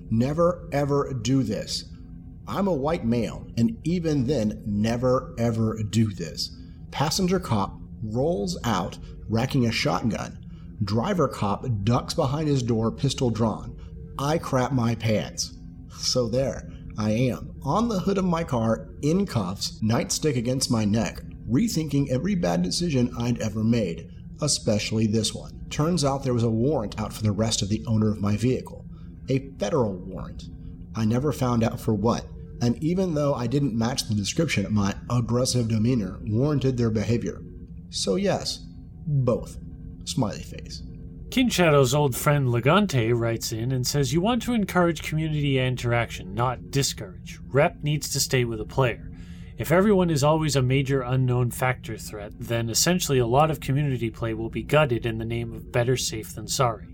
never 0.10 0.68
ever 0.70 1.12
do 1.12 1.42
this. 1.42 1.86
I'm 2.50 2.66
a 2.66 2.72
white 2.72 3.04
male, 3.04 3.46
and 3.56 3.78
even 3.84 4.26
then, 4.26 4.60
never 4.66 5.36
ever 5.38 5.80
do 5.88 6.10
this. 6.10 6.50
Passenger 6.90 7.38
cop 7.38 7.78
rolls 8.02 8.58
out, 8.64 8.98
racking 9.28 9.66
a 9.66 9.72
shotgun. 9.72 10.36
Driver 10.82 11.28
cop 11.28 11.64
ducks 11.84 12.12
behind 12.12 12.48
his 12.48 12.64
door, 12.64 12.90
pistol 12.90 13.30
drawn. 13.30 13.76
I 14.18 14.38
crap 14.38 14.72
my 14.72 14.96
pants. 14.96 15.56
So 15.96 16.28
there, 16.28 16.68
I 16.98 17.12
am, 17.12 17.54
on 17.62 17.88
the 17.88 18.00
hood 18.00 18.18
of 18.18 18.24
my 18.24 18.42
car, 18.42 18.88
in 19.00 19.26
cuffs, 19.26 19.78
nightstick 19.80 20.36
against 20.36 20.72
my 20.72 20.84
neck, 20.84 21.22
rethinking 21.48 22.10
every 22.10 22.34
bad 22.34 22.62
decision 22.62 23.14
I'd 23.16 23.40
ever 23.40 23.62
made, 23.62 24.10
especially 24.42 25.06
this 25.06 25.32
one. 25.32 25.66
Turns 25.70 26.04
out 26.04 26.24
there 26.24 26.34
was 26.34 26.42
a 26.42 26.50
warrant 26.50 27.00
out 27.00 27.12
for 27.12 27.22
the 27.22 27.30
rest 27.30 27.62
of 27.62 27.68
the 27.68 27.84
owner 27.86 28.10
of 28.10 28.20
my 28.20 28.36
vehicle. 28.36 28.86
A 29.28 29.50
federal 29.60 29.94
warrant. 29.94 30.46
I 30.96 31.04
never 31.04 31.32
found 31.32 31.62
out 31.62 31.78
for 31.78 31.94
what, 31.94 32.26
and 32.62 32.82
even 32.82 33.14
though 33.14 33.34
I 33.34 33.46
didn't 33.46 33.78
match 33.78 34.08
the 34.08 34.14
description, 34.14 34.72
my 34.72 34.94
aggressive 35.10 35.68
demeanor 35.68 36.18
warranted 36.22 36.76
their 36.76 36.90
behavior. 36.90 37.42
So, 37.90 38.16
yes, 38.16 38.64
both. 39.06 39.58
Smiley 40.04 40.42
face. 40.42 40.82
King 41.30 41.48
Shadow's 41.48 41.94
old 41.94 42.16
friend 42.16 42.48
Legante 42.48 43.16
writes 43.16 43.52
in 43.52 43.70
and 43.70 43.86
says, 43.86 44.12
You 44.12 44.20
want 44.20 44.42
to 44.42 44.52
encourage 44.52 45.02
community 45.02 45.58
interaction, 45.58 46.34
not 46.34 46.70
discourage. 46.70 47.38
Rep 47.46 47.82
needs 47.82 48.10
to 48.10 48.20
stay 48.20 48.44
with 48.44 48.60
a 48.60 48.64
player. 48.64 49.10
If 49.56 49.70
everyone 49.70 50.10
is 50.10 50.24
always 50.24 50.56
a 50.56 50.62
major 50.62 51.02
unknown 51.02 51.50
factor 51.50 51.96
threat, 51.96 52.32
then 52.38 52.68
essentially 52.68 53.18
a 53.18 53.26
lot 53.26 53.50
of 53.50 53.60
community 53.60 54.10
play 54.10 54.34
will 54.34 54.50
be 54.50 54.62
gutted 54.62 55.06
in 55.06 55.18
the 55.18 55.24
name 55.24 55.52
of 55.52 55.70
better 55.70 55.96
safe 55.96 56.34
than 56.34 56.48
sorry. 56.48 56.88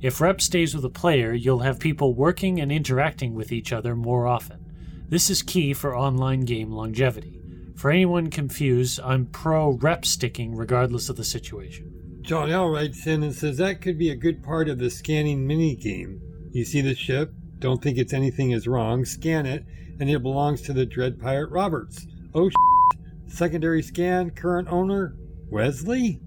If 0.00 0.20
Rep 0.20 0.40
stays 0.40 0.74
with 0.74 0.84
a 0.84 0.90
player, 0.90 1.32
you'll 1.32 1.60
have 1.60 1.78
people 1.78 2.14
working 2.14 2.60
and 2.60 2.72
interacting 2.72 3.34
with 3.34 3.52
each 3.52 3.72
other 3.72 3.94
more 3.94 4.26
often. 4.26 4.67
This 5.10 5.30
is 5.30 5.40
key 5.40 5.72
for 5.72 5.96
online 5.96 6.40
game 6.40 6.70
longevity. 6.70 7.40
For 7.76 7.90
anyone 7.90 8.28
confused, 8.28 9.00
I'm 9.02 9.24
pro 9.24 9.70
rep 9.70 10.04
sticking 10.04 10.54
regardless 10.54 11.08
of 11.08 11.16
the 11.16 11.24
situation. 11.24 12.20
John 12.20 12.50
L. 12.50 12.68
writes 12.68 13.06
in 13.06 13.22
and 13.22 13.34
says 13.34 13.56
that 13.56 13.80
could 13.80 13.96
be 13.96 14.10
a 14.10 14.16
good 14.16 14.42
part 14.42 14.68
of 14.68 14.78
the 14.78 14.90
scanning 14.90 15.46
mini 15.46 15.74
game. 15.74 16.20
You 16.52 16.62
see 16.66 16.82
the 16.82 16.94
ship, 16.94 17.32
don't 17.58 17.82
think 17.82 17.96
it's 17.96 18.12
anything 18.12 18.50
is 18.50 18.68
wrong, 18.68 19.06
scan 19.06 19.46
it, 19.46 19.64
and 19.98 20.10
it 20.10 20.22
belongs 20.22 20.60
to 20.62 20.74
the 20.74 20.84
Dread 20.84 21.18
Pirate 21.18 21.50
Roberts. 21.50 22.06
Oh, 22.34 22.50
shit. 22.50 23.00
secondary 23.28 23.82
scan, 23.82 24.28
current 24.32 24.68
owner, 24.70 25.16
Wesley? 25.50 26.20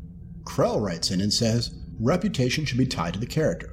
Krell 0.44 0.82
writes 0.82 1.12
in 1.12 1.22
and 1.22 1.32
says, 1.32 1.78
reputation 2.00 2.66
should 2.66 2.80
be 2.80 2.88
tied 2.88 3.14
to 3.14 3.20
the 3.20 3.28
character. 3.28 3.71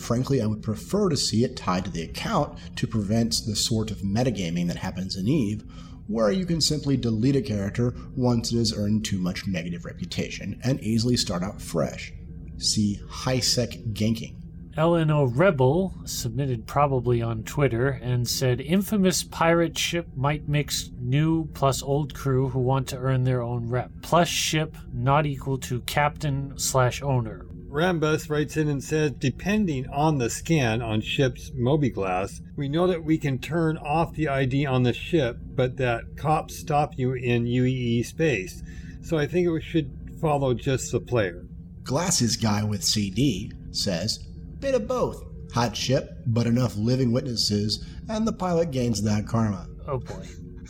Frankly, 0.00 0.40
I 0.40 0.46
would 0.46 0.62
prefer 0.62 1.10
to 1.10 1.16
see 1.16 1.44
it 1.44 1.56
tied 1.56 1.84
to 1.84 1.90
the 1.90 2.02
account 2.02 2.58
to 2.76 2.86
prevent 2.86 3.42
the 3.46 3.54
sort 3.54 3.90
of 3.90 3.98
metagaming 3.98 4.66
that 4.68 4.78
happens 4.78 5.14
in 5.14 5.28
Eve, 5.28 5.62
where 6.06 6.32
you 6.32 6.46
can 6.46 6.60
simply 6.60 6.96
delete 6.96 7.36
a 7.36 7.42
character 7.42 7.94
once 8.16 8.50
it 8.50 8.56
has 8.56 8.76
earned 8.76 9.04
too 9.04 9.18
much 9.18 9.46
negative 9.46 9.84
reputation 9.84 10.58
and 10.64 10.80
easily 10.80 11.16
start 11.16 11.42
out 11.42 11.60
fresh. 11.60 12.12
See 12.56 13.00
high-sec 13.08 13.70
ganking. 13.92 14.36
LNO 14.76 15.36
Rebel 15.36 15.94
submitted 16.04 16.66
probably 16.66 17.20
on 17.20 17.42
Twitter 17.42 17.88
and 17.88 18.26
said 18.26 18.60
infamous 18.60 19.22
pirate 19.22 19.76
ship 19.76 20.08
might 20.16 20.48
mix 20.48 20.90
new 20.98 21.46
plus 21.54 21.82
old 21.82 22.14
crew 22.14 22.48
who 22.48 22.60
want 22.60 22.88
to 22.88 22.96
earn 22.96 23.24
their 23.24 23.42
own 23.42 23.68
rep. 23.68 23.90
Plus 24.00 24.28
ship 24.28 24.76
not 24.92 25.26
equal 25.26 25.58
to 25.58 25.80
captain 25.82 26.54
slash 26.56 27.02
owner. 27.02 27.44
Rambus 27.70 28.28
writes 28.28 28.56
in 28.56 28.68
and 28.68 28.82
says, 28.82 29.12
depending 29.12 29.88
on 29.90 30.18
the 30.18 30.28
scan 30.28 30.82
on 30.82 31.00
ship's 31.00 31.50
mobiGlas, 31.50 32.40
we 32.56 32.68
know 32.68 32.88
that 32.88 33.04
we 33.04 33.16
can 33.16 33.38
turn 33.38 33.76
off 33.78 34.14
the 34.14 34.28
ID 34.28 34.66
on 34.66 34.82
the 34.82 34.92
ship, 34.92 35.38
but 35.54 35.76
that 35.76 36.16
cops 36.16 36.56
stop 36.56 36.98
you 36.98 37.12
in 37.12 37.44
UEE 37.44 38.04
space. 38.04 38.62
So 39.02 39.18
I 39.18 39.26
think 39.26 39.48
it 39.48 39.62
should 39.62 40.18
follow 40.20 40.52
just 40.52 40.90
the 40.90 41.00
player. 41.00 41.46
Glasses 41.84 42.36
guy 42.36 42.64
with 42.64 42.82
CD 42.82 43.52
says, 43.70 44.18
bit 44.58 44.74
of 44.74 44.88
both. 44.88 45.24
Hot 45.54 45.76
ship, 45.76 46.18
but 46.26 46.46
enough 46.46 46.76
living 46.76 47.12
witnesses, 47.12 47.84
and 48.08 48.26
the 48.26 48.32
pilot 48.32 48.72
gains 48.72 49.02
that 49.02 49.26
karma. 49.26 49.68
Oh 49.86 49.98
boy. 49.98 50.26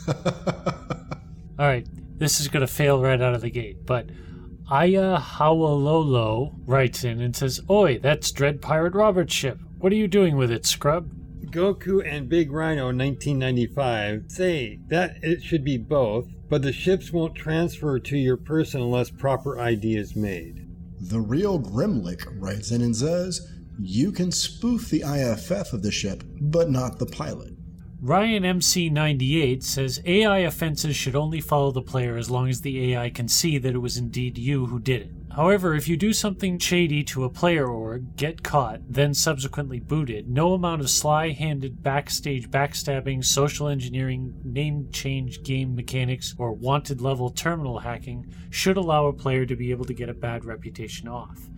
All 1.59 1.66
right, 1.66 1.86
this 2.18 2.40
is 2.40 2.48
going 2.48 2.62
to 2.62 2.72
fail 2.72 3.01
right 3.03 3.20
out 3.20 3.34
of 3.34 3.40
the 3.40 3.51
gate, 3.51 3.84
but 3.84 4.07
Aya 4.70 5.18
Hawalolo 5.18 6.54
writes 6.64 7.02
in 7.02 7.20
and 7.20 7.34
says, 7.34 7.60
Oi, 7.68 7.98
that's 7.98 8.30
Dread 8.30 8.62
Pirate 8.62 8.94
Robert's 8.94 9.34
ship. 9.34 9.58
What 9.78 9.92
are 9.92 9.96
you 9.96 10.06
doing 10.06 10.36
with 10.36 10.52
it, 10.52 10.64
scrub? 10.64 11.10
Goku 11.46 12.06
and 12.06 12.28
Big 12.28 12.52
Rhino 12.52 12.84
1995 12.84 14.26
say 14.28 14.78
that 14.86 15.16
it 15.22 15.42
should 15.42 15.64
be 15.64 15.76
both, 15.76 16.28
but 16.48 16.62
the 16.62 16.72
ships 16.72 17.12
won't 17.12 17.34
transfer 17.34 17.98
to 17.98 18.16
your 18.16 18.36
person 18.36 18.80
unless 18.80 19.10
proper 19.10 19.58
ID 19.58 19.96
is 19.96 20.14
made. 20.14 20.68
The 21.00 21.20
real 21.20 21.58
Grimlick 21.58 22.24
writes 22.38 22.70
in 22.70 22.80
and 22.80 22.94
says, 22.94 23.44
You 23.80 24.12
can 24.12 24.30
spoof 24.30 24.88
the 24.88 25.02
IFF 25.02 25.72
of 25.72 25.82
the 25.82 25.90
ship, 25.90 26.22
but 26.40 26.70
not 26.70 27.00
the 27.00 27.06
pilot. 27.06 27.49
Ryan 28.03 28.44
MC98 28.44 29.62
says 29.62 30.01
AI 30.07 30.38
offenses 30.38 30.96
should 30.96 31.14
only 31.14 31.38
follow 31.42 31.70
the 31.70 31.82
player 31.82 32.16
as 32.16 32.30
long 32.30 32.48
as 32.48 32.62
the 32.62 32.94
AI 32.94 33.11
can 33.11 33.28
see 33.28 33.59
that 33.59 33.74
it 33.74 33.78
was 33.78 33.98
indeed 33.98 34.38
you 34.38 34.64
who 34.64 34.78
did 34.78 35.03
it. 35.03 35.11
However, 35.36 35.74
if 35.74 35.86
you 35.86 35.98
do 35.98 36.14
something 36.14 36.59
shady 36.59 37.05
to 37.05 37.24
a 37.24 37.28
player 37.28 37.68
org, 37.68 38.16
get 38.16 38.42
caught, 38.42 38.80
then 38.88 39.12
subsequently 39.12 39.80
booted, 39.80 40.30
no 40.30 40.55
amount 40.55 40.80
of 40.80 40.88
sly 40.88 41.28
handed 41.28 41.82
backstage 41.82 42.51
backstabbing, 42.51 43.22
social 43.22 43.68
engineering, 43.68 44.34
name 44.44 44.88
change 44.90 45.42
game 45.42 45.76
mechanics, 45.76 46.34
or 46.38 46.53
wanted 46.53 47.03
level 47.03 47.28
terminal 47.28 47.80
hacking 47.80 48.32
should 48.48 48.78
allow 48.78 49.09
a 49.09 49.12
player 49.12 49.44
to 49.44 49.55
be 49.55 49.70
able 49.70 49.84
to 49.84 49.94
get 49.94 50.09
a 50.09 50.14
bad 50.14 50.46
reputation 50.46 51.07
off. 51.07 51.51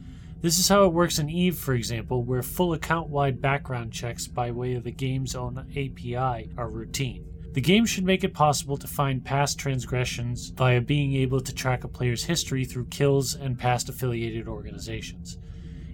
This 0.42 0.58
is 0.58 0.68
how 0.68 0.84
it 0.84 0.92
works 0.92 1.20
in 1.20 1.30
Eve, 1.30 1.56
for 1.56 1.72
example, 1.72 2.24
where 2.24 2.42
full 2.42 2.72
account 2.72 3.08
wide 3.08 3.40
background 3.40 3.92
checks 3.92 4.26
by 4.26 4.50
way 4.50 4.74
of 4.74 4.82
the 4.82 4.90
game's 4.90 5.36
own 5.36 5.56
API 5.70 6.50
are 6.58 6.68
routine. 6.68 7.24
The 7.52 7.60
game 7.60 7.86
should 7.86 8.02
make 8.02 8.24
it 8.24 8.34
possible 8.34 8.76
to 8.78 8.88
find 8.88 9.24
past 9.24 9.56
transgressions 9.56 10.48
via 10.48 10.80
being 10.80 11.14
able 11.14 11.40
to 11.40 11.54
track 11.54 11.84
a 11.84 11.88
player's 11.88 12.24
history 12.24 12.64
through 12.64 12.86
kills 12.86 13.36
and 13.36 13.56
past 13.56 13.88
affiliated 13.88 14.48
organizations. 14.48 15.38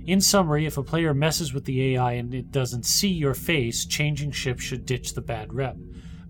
In 0.07 0.22
summary, 0.22 0.64
if 0.64 0.78
a 0.78 0.82
player 0.82 1.12
messes 1.12 1.53
with 1.53 1.66
the 1.66 1.94
AI 1.94 2.12
and 2.12 2.32
it 2.32 2.51
doesn't 2.51 2.86
see 2.86 3.09
your 3.09 3.34
face, 3.34 3.84
changing 3.84 4.30
ship 4.30 4.61
should 4.61 4.86
ditch 4.86 5.12
the 5.12 5.20
bad 5.20 5.53
rep. 5.53 5.76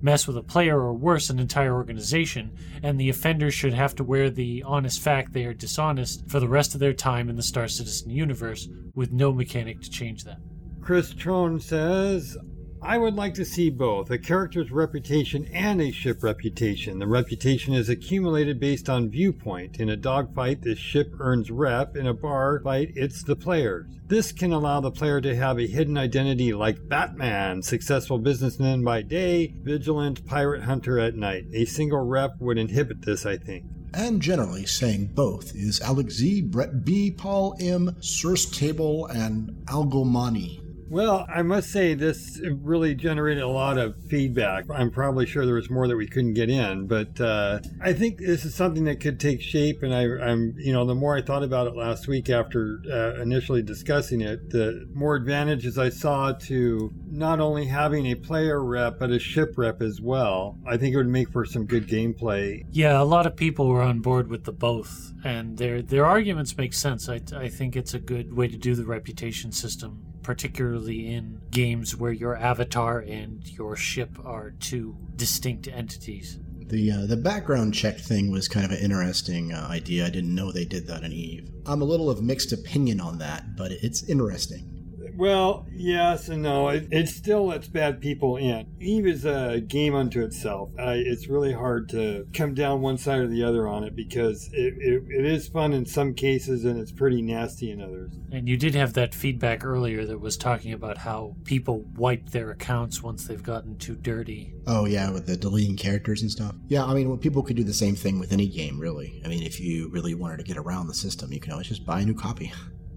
Mess 0.01 0.27
with 0.27 0.37
a 0.37 0.43
player 0.43 0.81
or 0.81 0.93
worse, 0.95 1.29
an 1.29 1.39
entire 1.39 1.75
organization, 1.75 2.57
and 2.83 2.99
the 2.99 3.09
offenders 3.09 3.55
should 3.55 3.75
have 3.75 3.95
to 3.97 4.05
wear 4.05 4.31
the 4.31 4.63
honest 4.65 5.01
fact 5.01 5.33
they 5.33 5.45
are 5.45 5.55
dishonest 5.55 6.29
for 6.29 6.39
the 6.39 6.49
rest 6.49 6.75
of 6.75 6.81
their 6.81 6.93
time 6.93 7.29
in 7.29 7.37
the 7.37 7.43
Star 7.43 7.67
Citizen 7.67 8.11
universe 8.11 8.69
with 8.95 9.13
no 9.13 9.33
mechanic 9.33 9.81
to 9.81 9.91
change 9.91 10.25
that. 10.25 10.39
Chris 10.81 11.13
Trone 11.13 11.61
says, 11.61 12.37
I 12.81 12.97
would 12.97 13.15
like 13.15 13.35
to 13.35 13.45
see 13.45 13.71
both 13.71 14.11
a 14.11 14.19
character's 14.19 14.71
reputation 14.71 15.47
and 15.53 15.81
a 15.81 15.91
ship 15.91 16.23
reputation. 16.23 16.99
The 16.99 17.07
reputation 17.07 17.75
is 17.75 17.89
accumulated 17.89 18.61
based 18.61 18.89
on 18.89 19.11
viewpoint. 19.11 19.81
In 19.81 19.89
a 19.89 19.97
dogfight, 19.97 20.63
the 20.63 20.77
ship 20.77 21.13
earns 21.19 21.51
rep. 21.51 21.97
In 21.97 22.07
a 22.07 22.15
bar 22.15 22.61
fight, 22.63 22.93
it's 22.95 23.23
the 23.23 23.35
player's. 23.37 23.87
This 24.07 24.33
can 24.33 24.53
allow 24.53 24.81
the 24.81 24.91
player 24.91 25.21
to 25.21 25.37
have 25.37 25.59
a 25.59 25.67
hidden 25.67 25.99
identity 25.99 26.53
like 26.53 26.89
Batman, 26.89 27.63
successful 27.63 28.19
businessman 28.19 28.85
by 28.85 29.03
day, 29.03 29.55
vigilant 29.63 30.25
pirate 30.25 30.63
hunter 30.63 30.99
at 30.99 31.17
night. 31.17 31.47
A 31.53 31.65
single 31.65 32.01
rep 32.01 32.41
would 32.41 32.59
inhibit 32.59 33.03
this, 33.03 33.27
I 33.27 33.37
think. 33.37 33.65
And 33.93 34.23
generally, 34.23 34.67
saying 34.67 35.11
both 35.15 35.55
is 35.55 35.81
Alex 35.81 36.15
Z, 36.15 36.43
Brett 36.43 36.85
B, 36.85 37.11
Paul 37.11 37.57
M, 37.61 37.97
Source 38.01 38.49
Table, 38.49 39.07
and 39.07 39.51
Algomani. 39.67 40.68
Well, 40.91 41.27
I 41.29 41.43
must 41.43 41.71
say 41.71 41.93
this 41.95 42.41
really 42.63 42.95
generated 42.95 43.43
a 43.43 43.49
lot 43.49 43.77
of 43.77 43.95
feedback. 44.09 44.65
I'm 44.73 44.91
probably 44.91 45.27
sure 45.27 45.45
there 45.45 45.55
was 45.55 45.71
more 45.71 45.87
that 45.87 45.97
we 45.97 46.07
couldn't 46.07 46.33
get 46.33 46.49
in, 46.49 46.87
but 46.87 47.21
uh, 47.21 47.61
I 47.81 47.93
think 47.93 48.19
this 48.19 48.47
is 48.47 48.55
something 48.55 48.85
that 48.85 49.01
could 49.01 49.21
take 49.21 49.43
shape. 49.43 49.83
And 49.83 49.95
I, 49.95 50.05
am 50.31 50.55
you 50.57 50.73
know, 50.73 50.87
the 50.87 50.95
more 50.95 51.15
I 51.15 51.21
thought 51.21 51.43
about 51.43 51.67
it 51.67 51.77
last 51.77 52.09
week 52.09 52.31
after 52.31 52.81
uh, 52.91 53.21
initially 53.21 53.63
discussing 53.63 54.23
it, 54.23 54.51
the 54.51 54.89
more 54.95 55.15
advantages 55.15 55.77
I 55.77 55.91
saw 55.91 56.33
to 56.33 56.91
not 57.07 57.39
only 57.39 57.67
having 57.67 58.07
a 58.07 58.15
player 58.15 58.63
rep 58.65 58.99
but 58.99 59.11
a 59.11 59.19
ship 59.19 59.55
rep 59.57 59.83
as 59.83 60.01
well. 60.01 60.59
I 60.67 60.79
think 60.79 60.95
it 60.95 60.97
would 60.97 61.09
make 61.09 61.31
for 61.31 61.45
some 61.45 61.67
good 61.67 61.87
gameplay. 61.87 62.65
Yeah, 62.71 63.01
a 63.01 63.05
lot 63.05 63.27
of 63.27 63.37
people 63.37 63.69
were 63.69 63.83
on 63.83 64.01
board 64.01 64.29
with 64.29 64.45
the 64.45 64.53
both, 64.53 65.13
and 65.25 65.59
their 65.59 65.83
their 65.83 66.07
arguments 66.07 66.57
make 66.57 66.73
sense. 66.73 67.09
I, 67.09 67.21
I 67.37 67.49
think 67.49 67.77
it's 67.77 67.95
a 67.95 67.99
good 67.99 68.35
way 68.35 68.49
to 68.49 68.57
do 68.57 68.75
the 68.75 68.85
reputation 68.85 69.53
system 69.53 70.08
particularly 70.29 71.11
in 71.11 71.41
games 71.51 71.97
where 71.97 72.13
your 72.13 72.37
avatar 72.37 72.99
and 72.99 73.49
your 73.51 73.75
ship 73.75 74.11
are 74.27 74.51
two 74.61 74.95
distinct 75.17 75.67
entities. 75.67 76.39
The 76.67 76.91
uh, 76.93 77.07
the 77.07 77.17
background 77.17 77.73
check 77.73 77.97
thing 77.97 78.31
was 78.31 78.47
kind 78.47 78.67
of 78.67 78.73
an 78.73 78.77
interesting 78.77 79.55
uh, 79.55 79.67
idea. 79.71 80.05
I 80.05 80.11
didn't 80.11 80.35
know 80.35 80.53
they 80.53 80.67
did 80.67 80.87
that 80.87 81.03
in 81.03 81.15
Eve. 81.15 81.51
I'm 81.65 81.81
a 81.81 81.87
little 81.87 82.11
of 82.11 82.23
mixed 82.23 82.53
opinion 82.53 83.01
on 83.01 83.17
that, 83.21 83.57
but 83.57 83.73
it's 83.73 84.07
interesting. 84.07 84.78
Well, 85.19 85.67
yes 85.73 86.29
and 86.29 86.43
no. 86.43 86.69
It, 86.69 86.87
it 86.93 87.09
still 87.09 87.47
lets 87.47 87.67
bad 87.67 88.01
people 88.01 88.37
in. 88.37 88.69
Eve 88.79 89.05
is 89.09 89.25
a 89.25 89.61
game 89.61 89.97
unto 89.97 90.23
itself. 90.23 90.71
Uh, 90.79 90.95
it's 90.95 91.27
really 91.27 91.53
hard 91.53 91.89
to 91.89 92.29
come 92.33 92.55
down 92.55 92.83
one 92.83 92.99
side 92.99 93.19
or 93.19 93.27
the 93.27 93.43
other 93.43 93.67
on 93.67 93.83
it 93.83 93.97
because 93.97 94.49
it, 94.53 94.75
it, 94.79 95.03
it 95.09 95.25
is 95.25 95.49
fun 95.49 95.73
in 95.73 95.85
some 95.85 96.15
cases 96.15 96.65
and 96.65 96.79
it's 96.79 96.93
pretty 96.93 97.21
nasty 97.21 97.73
in 97.73 97.83
others. 97.83 98.13
And 98.31 98.49
you 98.49 98.57
did 98.57 98.77
have 98.77 98.93
that 98.93 99.13
feedback 99.13 99.65
earlier 99.65 100.07
that 100.07 100.21
was 100.21 100.37
talking 100.37 100.73
about 100.73 100.99
how 100.99 101.35
people 101.43 101.85
wipe 101.97 102.31
their 102.31 102.53
accounts 102.53 103.03
once 103.03 103.27
they've 103.27 103.43
gotten 103.43 103.77
too 103.77 103.97
dirty. 103.97 104.55
Oh, 104.69 104.87
yeah, 104.87 105.11
with 105.11 105.27
the 105.27 105.37
deleting 105.37 105.77
characters 105.77 106.23
and 106.23 106.31
stuff. 106.31 106.55
Yeah, 106.69 106.85
I 106.85 106.95
mean, 106.95 107.09
well, 107.09 107.19
people 107.19 107.43
could 107.43 107.57
do 107.57 107.65
the 107.65 107.75
same 107.75 107.97
thing 107.97 108.21
with 108.21 108.33
any 108.33 108.47
game, 108.47 108.79
really. 108.79 109.21
I 109.25 109.29
mean, 109.29 109.43
if 109.43 109.59
you 109.59 109.91
really 109.91 110.15
wanted 110.15 110.37
to 110.37 110.45
get 110.45 110.57
around 110.57 110.87
the 110.87 110.95
system, 110.95 111.33
you 111.33 111.41
can 111.41 111.51
always 111.51 111.67
just 111.67 111.85
buy 111.85 112.03
a 112.03 112.05
new 112.05 112.15
copy. 112.15 112.53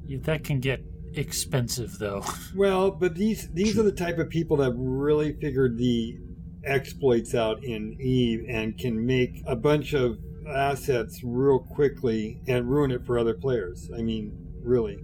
Yeah, 0.06 0.20
that 0.24 0.44
can 0.44 0.60
get 0.60 0.84
expensive 1.14 1.98
though. 2.00 2.24
Well, 2.56 2.92
but 2.92 3.16
these 3.16 3.50
these 3.54 3.78
are 3.78 3.84
the 3.84 3.92
type 3.92 4.18
of 4.18 4.30
people 4.30 4.58
that 4.58 4.74
really 4.76 5.34
figured 5.34 5.78
the 5.78 6.18
exploits 6.66 7.34
out 7.34 7.64
in 7.64 7.98
Eve 8.00 8.46
and 8.48 8.78
can 8.78 9.06
make 9.06 9.42
a 9.48 9.56
bunch 9.56 9.94
of 9.94 10.20
assets 10.48 11.22
real 11.24 11.60
quickly 11.60 12.42
and 12.48 12.70
ruin 12.70 12.92
it 12.92 13.06
for 13.06 13.18
other 13.18 13.34
players. 13.34 13.90
I 13.98 14.02
mean, 14.02 14.34
really. 14.64 14.98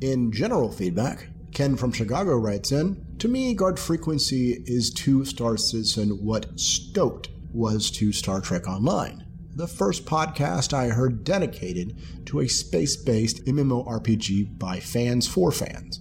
In 0.00 0.32
general 0.32 0.70
feedback, 0.70 1.28
Ken 1.52 1.76
from 1.76 1.92
Chicago 1.92 2.36
writes 2.36 2.72
in 2.72 3.04
To 3.18 3.28
me, 3.28 3.54
Guard 3.54 3.78
Frequency 3.78 4.62
is 4.66 4.90
to 4.94 5.24
Star 5.24 5.56
Citizen 5.56 6.24
what 6.24 6.58
Stoked 6.58 7.28
was 7.52 7.90
to 7.92 8.12
Star 8.12 8.40
Trek 8.40 8.66
Online. 8.66 9.21
The 9.54 9.68
first 9.68 10.06
podcast 10.06 10.72
I 10.72 10.88
heard 10.88 11.24
dedicated 11.24 11.98
to 12.24 12.40
a 12.40 12.48
space 12.48 12.96
based 12.96 13.44
MMORPG 13.44 14.58
by 14.58 14.80
fans 14.80 15.28
for 15.28 15.52
fans. 15.52 16.00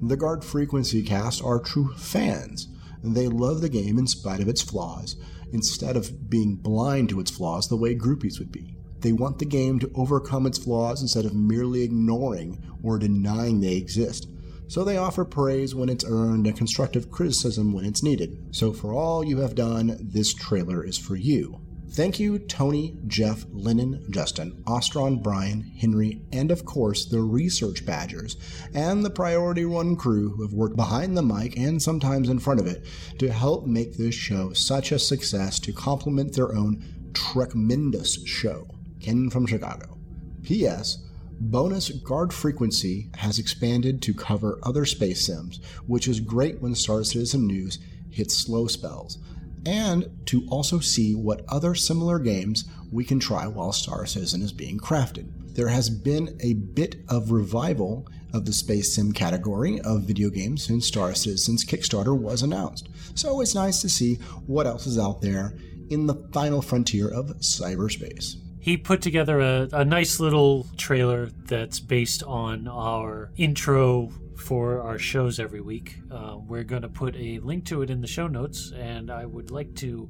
The 0.00 0.16
Guard 0.16 0.44
Frequency 0.44 1.02
cast 1.02 1.42
are 1.42 1.58
true 1.58 1.92
fans. 1.96 2.68
They 3.02 3.26
love 3.26 3.62
the 3.62 3.68
game 3.68 3.98
in 3.98 4.06
spite 4.06 4.38
of 4.38 4.46
its 4.46 4.62
flaws, 4.62 5.16
instead 5.52 5.96
of 5.96 6.30
being 6.30 6.54
blind 6.54 7.08
to 7.08 7.18
its 7.18 7.32
flaws 7.32 7.68
the 7.68 7.76
way 7.76 7.96
groupies 7.96 8.38
would 8.38 8.52
be. 8.52 8.76
They 9.00 9.12
want 9.12 9.40
the 9.40 9.44
game 9.44 9.80
to 9.80 9.90
overcome 9.96 10.46
its 10.46 10.58
flaws 10.58 11.02
instead 11.02 11.24
of 11.24 11.34
merely 11.34 11.82
ignoring 11.82 12.62
or 12.80 13.00
denying 13.00 13.60
they 13.60 13.74
exist. 13.74 14.28
So 14.68 14.84
they 14.84 14.98
offer 14.98 15.24
praise 15.24 15.74
when 15.74 15.88
it's 15.88 16.04
earned 16.08 16.46
and 16.46 16.56
constructive 16.56 17.10
criticism 17.10 17.72
when 17.72 17.86
it's 17.86 18.04
needed. 18.04 18.54
So 18.54 18.72
for 18.72 18.94
all 18.94 19.24
you 19.24 19.38
have 19.38 19.56
done, 19.56 19.98
this 20.00 20.32
trailer 20.32 20.86
is 20.86 20.96
for 20.96 21.16
you. 21.16 21.60
Thank 21.90 22.18
you, 22.18 22.40
Tony, 22.40 22.98
Jeff, 23.06 23.44
Lennon, 23.52 24.04
Justin, 24.10 24.64
Ostron, 24.66 25.22
Brian, 25.22 25.62
Henry, 25.62 26.22
and 26.32 26.50
of 26.50 26.64
course 26.64 27.04
the 27.04 27.20
Research 27.20 27.86
Badgers 27.86 28.36
and 28.74 29.04
the 29.04 29.10
Priority 29.10 29.64
One 29.64 29.94
crew 29.94 30.30
who 30.30 30.42
have 30.42 30.52
worked 30.52 30.76
behind 30.76 31.16
the 31.16 31.22
mic 31.22 31.56
and 31.56 31.80
sometimes 31.80 32.28
in 32.28 32.40
front 32.40 32.58
of 32.58 32.66
it 32.66 32.84
to 33.18 33.30
help 33.30 33.66
make 33.66 33.96
this 33.96 34.14
show 34.14 34.52
such 34.52 34.90
a 34.90 34.98
success 34.98 35.60
to 35.60 35.72
complement 35.72 36.34
their 36.34 36.54
own 36.54 37.12
tremendous 37.12 38.24
show. 38.26 38.66
Ken 39.00 39.30
from 39.30 39.46
Chicago. 39.46 39.98
P.S. 40.42 40.98
Bonus 41.38 41.90
guard 41.90 42.32
frequency 42.32 43.10
has 43.16 43.38
expanded 43.38 44.02
to 44.02 44.14
cover 44.14 44.58
other 44.62 44.84
space 44.84 45.26
sims, 45.26 45.60
which 45.86 46.08
is 46.08 46.20
great 46.20 46.60
when 46.60 46.74
Star 46.74 47.04
Citizen 47.04 47.46
News 47.46 47.78
hits 48.10 48.36
slow 48.36 48.66
spells 48.66 49.18
and 49.66 50.10
to 50.26 50.46
also 50.48 50.78
see 50.78 51.14
what 51.14 51.44
other 51.48 51.74
similar 51.74 52.18
games 52.18 52.64
we 52.90 53.04
can 53.04 53.18
try 53.18 53.46
while 53.46 53.72
Star 53.72 54.06
Citizen 54.06 54.42
is 54.42 54.52
being 54.52 54.78
crafted. 54.78 55.30
There 55.54 55.68
has 55.68 55.88
been 55.88 56.36
a 56.40 56.54
bit 56.54 56.96
of 57.08 57.30
revival 57.30 58.08
of 58.32 58.44
the 58.44 58.52
space 58.52 58.94
sim 58.94 59.12
category 59.12 59.80
of 59.80 60.02
video 60.02 60.28
games 60.28 60.64
since 60.64 60.86
Star 60.86 61.14
Citizen's 61.14 61.64
Kickstarter 61.64 62.16
was 62.16 62.42
announced, 62.42 62.88
so 63.14 63.40
it's 63.40 63.54
nice 63.54 63.80
to 63.82 63.88
see 63.88 64.16
what 64.46 64.66
else 64.66 64.86
is 64.86 64.98
out 64.98 65.22
there 65.22 65.54
in 65.90 66.06
the 66.06 66.14
final 66.32 66.60
frontier 66.60 67.08
of 67.08 67.26
cyberspace. 67.38 68.36
He 68.58 68.76
put 68.78 69.02
together 69.02 69.40
a, 69.40 69.68
a 69.72 69.84
nice 69.84 70.18
little 70.18 70.66
trailer 70.78 71.26
that's 71.26 71.80
based 71.80 72.22
on 72.22 72.66
our 72.66 73.30
intro 73.36 74.10
for 74.38 74.80
our 74.80 74.98
shows 74.98 75.38
every 75.38 75.60
week. 75.60 75.98
Uh, 76.10 76.38
we're 76.38 76.64
going 76.64 76.82
to 76.82 76.88
put 76.88 77.16
a 77.16 77.38
link 77.40 77.64
to 77.66 77.82
it 77.82 77.90
in 77.90 78.00
the 78.00 78.06
show 78.06 78.26
notes, 78.26 78.72
and 78.76 79.10
I 79.10 79.26
would 79.26 79.50
like 79.50 79.74
to 79.76 80.08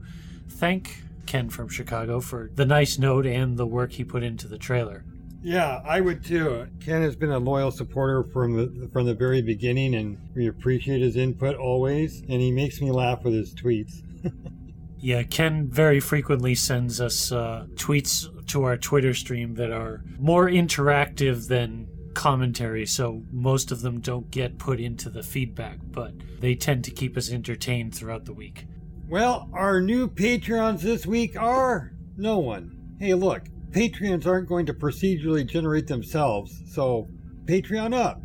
thank 0.49 1.03
Ken 1.27 1.49
from 1.49 1.69
Chicago 1.69 2.21
for 2.21 2.51
the 2.55 2.67
nice 2.67 2.99
note 2.99 3.27
and 3.27 3.57
the 3.57 3.67
work 3.67 3.93
he 3.93 4.05
put 4.05 4.23
into 4.23 4.49
the 4.49 4.59
trailer. 4.59 5.05
Yeah, 5.43 5.83
I 5.85 6.01
would 6.01 6.25
too. 6.25 6.69
Ken 6.81 7.03
has 7.03 7.17
been 7.17 7.31
a 7.31 7.39
loyal 7.39 7.71
supporter 7.71 8.25
from 8.25 8.57
the 8.57 8.89
from 8.95 9.05
the 9.05 9.15
very 9.15 9.43
beginning, 9.43 9.95
and 9.95 10.17
we 10.35 10.49
appreciate 10.49 11.03
his 11.03 11.17
input 11.17 11.57
always. 11.57 12.21
And 12.21 12.41
he 12.41 12.51
makes 12.51 12.81
me 12.81 12.91
laugh 12.91 13.25
with 13.25 13.35
his 13.35 13.55
tweets. 13.55 14.03
yeah, 14.99 15.23
Ken 15.23 15.69
very 15.69 16.01
frequently 16.01 16.55
sends 16.55 16.99
us 16.99 17.31
uh, 17.31 17.67
tweets 17.75 18.27
to 18.47 18.65
our 18.65 18.79
Twitter 18.79 19.13
stream 19.13 19.55
that 19.57 19.71
are 19.71 20.03
more 20.19 20.49
interactive 20.49 21.49
than 21.49 21.89
commentary, 22.15 22.87
so 22.87 23.23
most 23.31 23.71
of 23.71 23.83
them 23.83 24.01
don't 24.01 24.31
get 24.31 24.59
put 24.59 24.81
into 24.81 25.11
the 25.11 25.23
feedback, 25.23 25.79
but 25.83 26.13
they 26.41 26.55
tend 26.55 26.85
to 26.85 26.91
keep 26.91 27.17
us 27.17 27.31
entertained 27.31 27.95
throughout 27.95 28.25
the 28.25 28.33
week. 28.33 28.67
Well, 29.09 29.51
our 29.53 29.81
new 29.81 30.09
Patreons 30.09 30.81
this 30.81 31.07
week 31.07 31.37
are 31.41 31.93
no 32.17 32.39
one. 32.39 32.97
Hey, 32.99 33.15
look, 33.15 33.43
Patreons 33.71 34.27
aren't 34.27 34.49
going 34.49 34.67
to 34.67 34.75
procedurally 34.75 35.47
generate 35.47 35.87
themselves, 35.87 36.63
so 36.73 37.09
Patreon 37.45 37.95
up. 37.95 38.23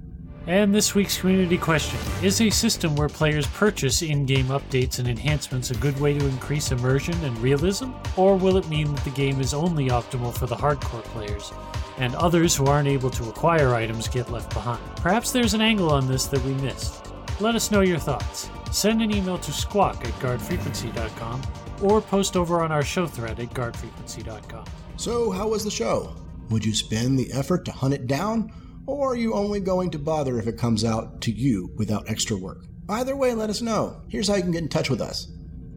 And 0.48 0.74
this 0.74 0.96
week's 0.96 1.20
community 1.20 1.58
question 1.58 2.00
Is 2.24 2.42
a 2.42 2.50
system 2.50 2.96
where 2.96 3.10
players 3.10 3.46
purchase 3.48 4.02
in 4.02 4.26
game 4.26 4.48
updates 4.48 5.00
and 5.00 5.08
enhancements 5.08 5.70
a 5.72 5.76
good 5.76 6.00
way 6.00 6.18
to 6.18 6.26
increase 6.26 6.72
immersion 6.72 7.14
and 7.24 7.38
realism? 7.40 7.92
Or 8.16 8.36
will 8.36 8.58
it 8.58 8.70
mean 8.70 8.94
that 8.96 9.04
the 9.04 9.12
game 9.12 9.40
is 9.42 9.54
only 9.54 9.90
optimal 9.90 10.34
for 10.34 10.48
the 10.48 10.56
hardcore 10.56 11.04
players 11.04 11.52
and 12.00 12.16
others 12.16 12.56
who 12.56 12.66
aren't 12.66 12.88
able 12.88 13.10
to 13.12 13.30
acquire 13.30 13.76
items 13.76 14.08
get 14.08 14.32
left 14.32 14.54
behind. 14.54 14.82
Perhaps 14.96 15.32
there's 15.32 15.54
an 15.54 15.62
angle 15.62 15.92
on 15.92 16.08
this 16.08 16.26
that 16.28 16.44
we 16.44 16.54
missed. 16.56 17.06
Let 17.40 17.56
us 17.56 17.72
know 17.72 17.82
your 17.82 18.00
thoughts. 18.00 18.50
Send 18.72 19.02
an 19.02 19.14
email 19.14 19.38
to 19.38 19.52
squawk 19.52 20.04
at 20.06 20.14
guardfrequency.com 20.20 21.42
or 21.82 22.02
post 22.02 22.36
over 22.36 22.62
on 22.62 22.72
our 22.72 22.84
show 22.84 23.06
thread 23.06 23.40
at 23.40 23.50
guardfrequency.com. 23.52 24.66
So, 24.98 25.32
how 25.32 25.48
was 25.48 25.64
the 25.64 25.72
show? 25.72 26.16
Would 26.50 26.66
you 26.66 26.74
spend 26.74 27.18
the 27.18 27.32
effort 27.32 27.66
to 27.66 27.72
hunt 27.72 27.94
it 27.94 28.08
down, 28.08 28.52
or 28.86 29.12
are 29.12 29.16
you 29.16 29.34
only 29.34 29.60
going 29.60 29.92
to 29.92 30.00
bother 30.00 30.40
if 30.40 30.48
it 30.48 30.58
comes 30.58 30.84
out 30.84 31.22
to 31.22 31.32
you 31.32 31.72
without 31.78 32.10
extra 32.10 32.36
work? 32.36 32.66
Either 32.90 33.16
way, 33.16 33.34
let 33.34 33.50
us 33.50 33.62
know. 33.62 34.02
Here's 34.10 34.28
how 34.28 34.36
you 34.36 34.42
can 34.42 34.52
get 34.52 34.64
in 34.64 34.70
touch 34.70 34.90
with 34.90 35.00
us. 35.00 35.28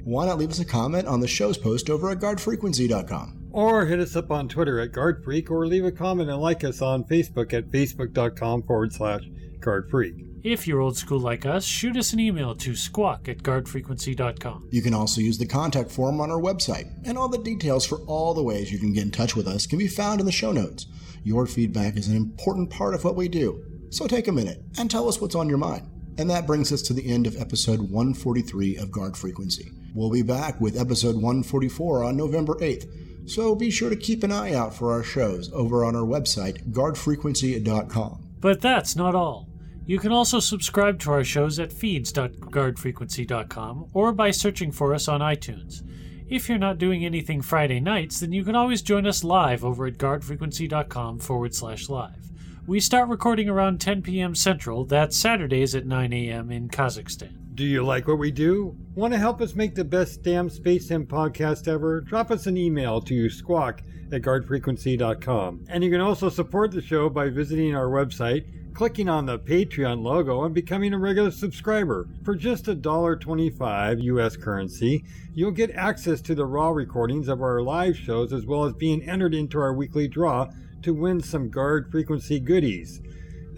Why 0.02 0.26
not 0.26 0.38
leave 0.38 0.50
us 0.50 0.60
a 0.60 0.64
comment 0.64 1.06
on 1.06 1.20
the 1.20 1.28
show's 1.28 1.58
post 1.58 1.90
over 1.90 2.10
at 2.10 2.18
guardfrequency.com? 2.18 3.41
Or 3.52 3.84
hit 3.84 4.00
us 4.00 4.16
up 4.16 4.30
on 4.30 4.48
Twitter 4.48 4.80
at 4.80 4.92
GuardFreak 4.92 5.50
or 5.50 5.66
leave 5.66 5.84
a 5.84 5.92
comment 5.92 6.30
and 6.30 6.40
like 6.40 6.64
us 6.64 6.80
on 6.80 7.04
Facebook 7.04 7.52
at 7.52 7.70
facebook.com 7.70 8.62
forward 8.62 8.94
slash 8.94 9.22
GuardFreak. 9.60 10.26
If 10.42 10.66
you're 10.66 10.80
old 10.80 10.96
school 10.96 11.20
like 11.20 11.44
us, 11.44 11.64
shoot 11.64 11.96
us 11.96 12.14
an 12.14 12.18
email 12.18 12.54
to 12.56 12.74
squawk 12.74 13.28
at 13.28 13.42
guardfrequency.com. 13.42 14.68
You 14.70 14.82
can 14.82 14.94
also 14.94 15.20
use 15.20 15.38
the 15.38 15.46
contact 15.46 15.90
form 15.90 16.20
on 16.20 16.30
our 16.30 16.40
website, 16.40 16.90
and 17.04 17.16
all 17.16 17.28
the 17.28 17.38
details 17.38 17.86
for 17.86 17.98
all 18.06 18.34
the 18.34 18.42
ways 18.42 18.72
you 18.72 18.78
can 18.78 18.92
get 18.92 19.04
in 19.04 19.10
touch 19.10 19.36
with 19.36 19.46
us 19.46 19.66
can 19.66 19.78
be 19.78 19.86
found 19.86 20.18
in 20.18 20.26
the 20.26 20.32
show 20.32 20.50
notes. 20.50 20.86
Your 21.22 21.46
feedback 21.46 21.96
is 21.96 22.08
an 22.08 22.16
important 22.16 22.70
part 22.70 22.94
of 22.94 23.04
what 23.04 23.14
we 23.14 23.28
do, 23.28 23.62
so 23.90 24.06
take 24.06 24.26
a 24.26 24.32
minute 24.32 24.62
and 24.78 24.90
tell 24.90 25.08
us 25.08 25.20
what's 25.20 25.36
on 25.36 25.48
your 25.48 25.58
mind. 25.58 25.88
And 26.18 26.28
that 26.30 26.46
brings 26.46 26.72
us 26.72 26.82
to 26.82 26.92
the 26.92 27.08
end 27.08 27.26
of 27.26 27.36
episode 27.36 27.80
143 27.80 28.78
of 28.78 28.90
Guard 28.90 29.16
Frequency. 29.16 29.70
We'll 29.94 30.10
be 30.10 30.22
back 30.22 30.60
with 30.60 30.80
episode 30.80 31.14
144 31.14 32.04
on 32.04 32.16
November 32.16 32.54
8th 32.56 32.88
so 33.26 33.54
be 33.54 33.70
sure 33.70 33.90
to 33.90 33.96
keep 33.96 34.22
an 34.22 34.32
eye 34.32 34.54
out 34.54 34.74
for 34.74 34.92
our 34.92 35.02
shows 35.02 35.52
over 35.52 35.84
on 35.84 35.94
our 35.96 36.06
website, 36.06 36.72
guardfrequency.com. 36.72 38.28
But 38.40 38.60
that's 38.60 38.96
not 38.96 39.14
all. 39.14 39.48
You 39.84 39.98
can 39.98 40.12
also 40.12 40.38
subscribe 40.40 40.98
to 41.00 41.10
our 41.10 41.24
shows 41.24 41.58
at 41.58 41.72
feeds.guardfrequency.com 41.72 43.86
or 43.92 44.12
by 44.12 44.30
searching 44.30 44.70
for 44.70 44.94
us 44.94 45.08
on 45.08 45.20
iTunes. 45.20 45.82
If 46.28 46.48
you're 46.48 46.58
not 46.58 46.78
doing 46.78 47.04
anything 47.04 47.42
Friday 47.42 47.80
nights, 47.80 48.20
then 48.20 48.30
you 48.32 48.44
can 48.44 48.54
always 48.54 48.80
join 48.80 49.04
us 49.06 49.24
live 49.24 49.64
over 49.64 49.86
at 49.86 49.98
guardfrequency.com 49.98 51.18
forward 51.18 51.52
slash 51.54 51.88
live. 51.88 52.30
We 52.66 52.78
start 52.80 53.08
recording 53.08 53.48
around 53.48 53.80
10 53.80 54.02
p.m. 54.02 54.36
Central, 54.36 54.84
that's 54.84 55.16
Saturdays 55.16 55.74
at 55.74 55.84
9 55.84 56.12
a.m. 56.12 56.52
in 56.52 56.68
Kazakhstan. 56.68 57.41
Do 57.54 57.66
you 57.66 57.84
like 57.84 58.08
what 58.08 58.18
we 58.18 58.30
do? 58.30 58.74
Want 58.94 59.12
to 59.12 59.18
help 59.18 59.42
us 59.42 59.54
make 59.54 59.74
the 59.74 59.84
best 59.84 60.22
damn 60.22 60.48
Space 60.48 60.88
Sim 60.88 61.04
podcast 61.04 61.68
ever? 61.68 62.00
Drop 62.00 62.30
us 62.30 62.46
an 62.46 62.56
email 62.56 62.98
to 63.02 63.28
squawk 63.28 63.82
at 64.10 64.22
guardfrequency.com. 64.22 65.66
And 65.68 65.84
you 65.84 65.90
can 65.90 66.00
also 66.00 66.30
support 66.30 66.70
the 66.70 66.80
show 66.80 67.10
by 67.10 67.28
visiting 67.28 67.74
our 67.74 67.88
website, 67.88 68.46
clicking 68.72 69.10
on 69.10 69.26
the 69.26 69.38
Patreon 69.38 70.02
logo, 70.02 70.44
and 70.44 70.54
becoming 70.54 70.94
a 70.94 70.98
regular 70.98 71.30
subscriber. 71.30 72.08
For 72.24 72.34
just 72.34 72.64
$1.25 72.64 74.02
US 74.02 74.34
currency, 74.34 75.04
you'll 75.34 75.50
get 75.50 75.72
access 75.72 76.22
to 76.22 76.34
the 76.34 76.46
raw 76.46 76.70
recordings 76.70 77.28
of 77.28 77.42
our 77.42 77.60
live 77.60 77.98
shows 77.98 78.32
as 78.32 78.46
well 78.46 78.64
as 78.64 78.72
being 78.72 79.06
entered 79.06 79.34
into 79.34 79.60
our 79.60 79.74
weekly 79.74 80.08
draw 80.08 80.48
to 80.80 80.94
win 80.94 81.20
some 81.20 81.50
Guard 81.50 81.90
Frequency 81.90 82.40
goodies. 82.40 83.02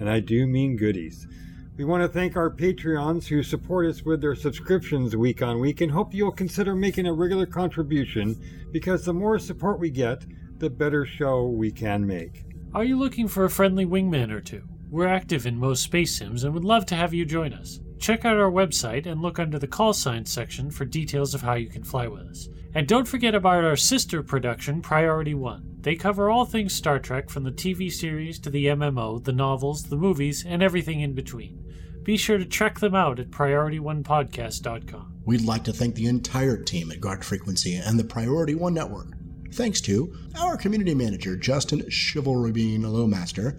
And 0.01 0.11
I 0.11 0.19
do 0.19 0.49
mean 0.49 0.77
goodies. 0.77 1.29
We 1.77 1.85
want 1.85 2.05
to 2.05 2.09
thank 2.09 2.37
our 2.37 2.51
Patreons 2.51 3.27
who 3.27 3.43
support 3.43 3.87
us 3.87 4.05
with 4.05 4.21
their 4.21 4.37
subscriptions 4.37 5.17
week 5.17 5.43
on 5.43 5.59
week 5.59 5.81
and 5.81 5.91
hope 5.91 6.15
you'll 6.15 6.31
consider 6.31 6.77
making 6.77 7.09
a 7.09 7.13
regular 7.13 7.47
contribution 7.47 8.41
because 8.71 9.05
the 9.05 9.13
more 9.13 9.41
support 9.41 9.81
we 9.81 9.91
get, 9.91 10.25
the 10.59 10.71
better 10.71 11.05
show 11.05 11.49
we 11.49 11.73
can 11.73 12.07
make. 12.07 12.45
Are 12.75 12.85
you 12.85 12.97
looking 12.97 13.27
for 13.27 13.45
a 13.45 13.51
friendly 13.51 13.85
wingman 13.85 14.31
or 14.31 14.41
two? 14.41 14.63
We're 14.89 15.09
active 15.09 15.47
in 15.47 15.59
most 15.59 15.83
space 15.83 16.17
sims 16.17 16.45
and 16.45 16.55
would 16.55 16.65
love 16.65 16.87
to 16.87 16.95
have 16.95 17.13
you 17.13 17.25
join 17.25 17.53
us. 17.53 17.81
Check 17.99 18.25
out 18.25 18.37
our 18.37 18.53
website 18.53 19.07
and 19.07 19.21
look 19.21 19.41
under 19.41 19.59
the 19.59 19.67
call 19.67 19.93
signs 19.93 20.31
section 20.31 20.71
for 20.71 20.85
details 20.85 21.35
of 21.35 21.43
how 21.43 21.55
you 21.55 21.69
can 21.69 21.83
fly 21.83 22.07
with 22.07 22.23
us. 22.29 22.49
And 22.73 22.87
don't 22.87 23.09
forget 23.09 23.35
about 23.35 23.65
our 23.65 23.77
sister 23.77 24.23
production, 24.23 24.81
Priority 24.81 25.35
One. 25.35 25.79
They 25.81 25.97
cover 25.97 26.31
all 26.31 26.45
things 26.45 26.73
Star 26.73 27.01
Trek 27.01 27.31
from 27.31 27.43
the 27.43 27.51
TV 27.51 27.91
series 27.91 28.39
to 28.39 28.51
the 28.51 28.67
MMO, 28.67 29.25
the 29.25 29.33
novels, 29.33 29.85
the 29.85 29.97
movies, 29.97 30.45
and 30.47 30.63
everything 30.63 31.01
in 31.01 31.15
between. 31.15 31.64
Be 32.05 32.17
sure 32.19 32.37
to 32.39 32.45
check 32.45 32.81
them 32.81 32.95
out 32.95 33.19
at 33.19 33.31
PriorityOnePodcast.com. 33.31 35.23
We'd 35.25 35.41
like 35.45 35.65
to 35.65 35.73
thank 35.73 35.95
the 35.95 36.07
entire 36.07 36.59
team 36.59 36.91
at 36.91 37.01
Guard 37.01 37.25
Frequency 37.25 37.77
and 37.77 37.99
the 37.99 38.05
Priority 38.05 38.55
One 38.55 38.75
Network. 38.75 39.09
thanks 39.53 39.81
to 39.83 40.13
our 40.39 40.57
community 40.57 40.95
manager, 40.95 41.37
Justin 41.37 41.89
Chivalry 41.89 42.51
Bean 42.53 42.83
Lowmaster, 42.83 43.59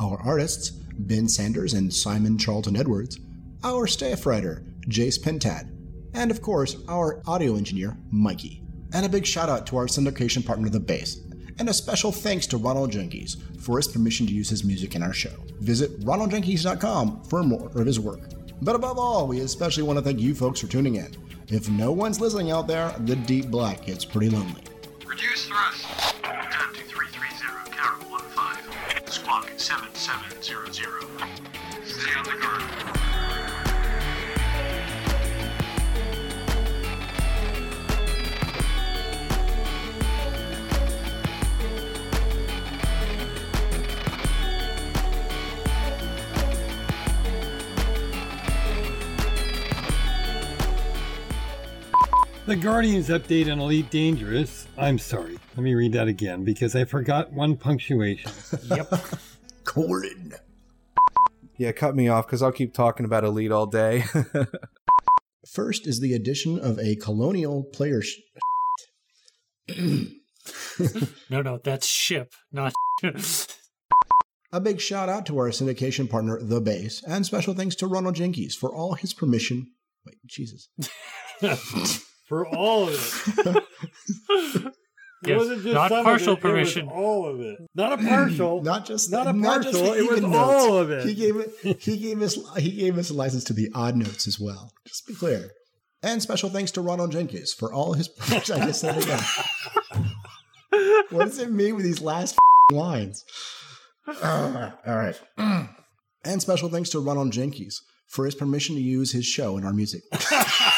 our 0.00 0.18
artists, 0.22 0.70
Ben 0.70 1.28
Sanders 1.28 1.74
and 1.74 1.92
Simon 1.92 2.38
Charlton 2.38 2.76
Edwards, 2.76 3.20
our 3.62 3.86
staff 3.86 4.24
writer, 4.26 4.64
Jace 4.88 5.20
Pentad, 5.20 5.70
and 6.14 6.30
of 6.30 6.40
course, 6.40 6.76
our 6.88 7.22
audio 7.26 7.56
engineer, 7.56 7.96
Mikey. 8.10 8.62
And 8.92 9.04
a 9.04 9.08
big 9.08 9.26
shout 9.26 9.48
out 9.48 9.66
to 9.68 9.76
our 9.76 9.86
syndication 9.86 10.44
partner, 10.46 10.68
The 10.68 10.80
Base. 10.80 11.20
And 11.58 11.68
a 11.68 11.74
special 11.74 12.10
thanks 12.12 12.46
to 12.48 12.56
Ronald 12.56 12.90
Jenkins 12.92 13.36
for 13.60 13.76
his 13.76 13.88
permission 13.88 14.26
to 14.26 14.32
use 14.32 14.48
his 14.48 14.64
music 14.64 14.94
in 14.94 15.02
our 15.02 15.12
show. 15.12 15.32
Visit 15.60 16.00
ronaldjenkins.com 16.00 17.24
for 17.24 17.42
more 17.42 17.68
of 17.68 17.86
his 17.86 18.00
work. 18.00 18.20
But 18.60 18.74
above 18.74 18.98
all, 18.98 19.26
we 19.26 19.40
especially 19.40 19.82
want 19.82 19.98
to 19.98 20.04
thank 20.04 20.20
you 20.20 20.34
folks 20.34 20.60
for 20.60 20.66
tuning 20.66 20.96
in. 20.96 21.14
If 21.48 21.68
no 21.68 21.92
one's 21.92 22.20
listening 22.20 22.50
out 22.50 22.66
there, 22.66 22.94
the 23.00 23.16
deep 23.16 23.50
black 23.50 23.84
gets 23.84 24.04
pretty 24.04 24.30
lonely. 24.30 24.62
Reduce 25.06 25.46
thrust. 25.46 25.84
The 52.46 52.56
Guardians 52.56 53.08
update 53.08 53.50
on 53.50 53.58
Elite 53.58 53.88
Dangerous. 53.90 54.66
I'm 54.76 54.98
sorry. 54.98 55.38
Let 55.56 55.62
me 55.62 55.72
read 55.74 55.92
that 55.94 56.08
again 56.08 56.44
because 56.44 56.76
I 56.76 56.84
forgot 56.84 57.32
one 57.32 57.56
punctuation. 57.56 58.30
Yep. 58.64 58.92
Corin. 59.64 60.34
Yeah, 61.56 61.72
cut 61.72 61.96
me 61.96 62.08
off 62.08 62.26
because 62.26 62.42
I'll 62.42 62.52
keep 62.52 62.74
talking 62.74 63.06
about 63.06 63.24
Elite 63.24 63.50
all 63.50 63.64
day. 63.66 64.04
First 65.50 65.86
is 65.86 66.00
the 66.00 66.12
addition 66.12 66.58
of 66.58 66.78
a 66.78 66.96
colonial 66.96 67.64
player. 67.64 68.02
Sh- 68.02 68.18
No, 71.30 71.40
no, 71.40 71.58
that's 71.64 71.86
ship, 71.86 72.34
not. 72.52 72.74
A 74.52 74.60
big 74.60 74.78
shout 74.80 75.08
out 75.08 75.24
to 75.26 75.38
our 75.38 75.48
syndication 75.48 76.10
partner, 76.10 76.38
The 76.42 76.60
Base, 76.60 77.02
and 77.08 77.24
special 77.24 77.54
thanks 77.54 77.74
to 77.76 77.86
Ronald 77.86 78.16
Jenkins 78.16 78.54
for 78.54 78.74
all 78.74 78.92
his 78.94 79.14
permission. 79.14 79.68
Wait, 80.04 80.16
Jesus. 80.26 80.68
For 82.28 82.46
all 82.46 82.88
of 82.88 82.94
it. 82.94 83.56
It 83.56 84.74
Yes, 85.26 85.38
wasn't 85.38 85.62
just 85.62 85.74
not 85.74 85.88
some 85.88 85.98
of 86.00 86.04
partial 86.04 86.32
it, 86.34 86.38
it 86.38 86.42
was 86.44 86.52
permission. 86.74 86.88
all 86.88 87.26
of 87.26 87.40
it. 87.40 87.58
Not 87.74 87.92
a 87.94 87.96
partial. 87.96 88.62
Not 88.62 88.84
just 88.84 89.10
Not 89.10 89.26
a 89.26 89.32
not 89.32 89.62
just 89.62 89.78
partial, 89.78 89.94
it 89.94 90.06
was 90.10 90.18
even 90.18 90.34
all 90.34 90.76
of 90.78 90.90
it. 90.90 91.06
He 91.06 91.14
gave 91.14 91.36
it. 91.36 91.80
He 91.80 91.96
gave 91.96 92.20
us. 92.20 92.36
He 92.58 92.72
gave 92.72 92.98
us 92.98 93.08
a 93.08 93.14
license 93.14 93.44
to 93.44 93.54
the 93.54 93.70
odd 93.74 93.96
notes 93.96 94.26
as 94.28 94.38
well. 94.38 94.70
Just 94.86 95.06
be 95.06 95.14
clear. 95.14 95.50
And 96.02 96.20
special 96.20 96.50
thanks 96.50 96.70
to 96.72 96.82
Ronald 96.82 97.10
Jenkins 97.12 97.54
for 97.54 97.72
all 97.72 97.94
his. 97.94 98.10
I 98.30 98.40
just 98.40 98.80
said 98.80 98.98
it 98.98 99.04
again. 99.04 100.14
what 101.10 101.24
does 101.24 101.38
it 101.38 101.50
mean 101.50 101.74
with 101.76 101.84
these 101.86 102.02
last 102.02 102.36
lines? 102.70 103.24
Uh, 104.06 104.72
all 104.86 104.96
right. 104.96 105.18
And 106.26 106.40
special 106.40 106.70
thanks 106.70 106.88
to 106.90 107.00
Ronald 107.00 107.32
Jenkins 107.32 107.82
for 108.08 108.24
his 108.24 108.34
permission 108.34 108.76
to 108.76 108.80
use 108.80 109.12
his 109.12 109.26
show 109.26 109.58
in 109.58 109.64
our 109.66 109.74
music. 109.74 110.00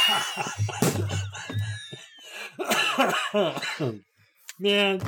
Man, 4.59 5.01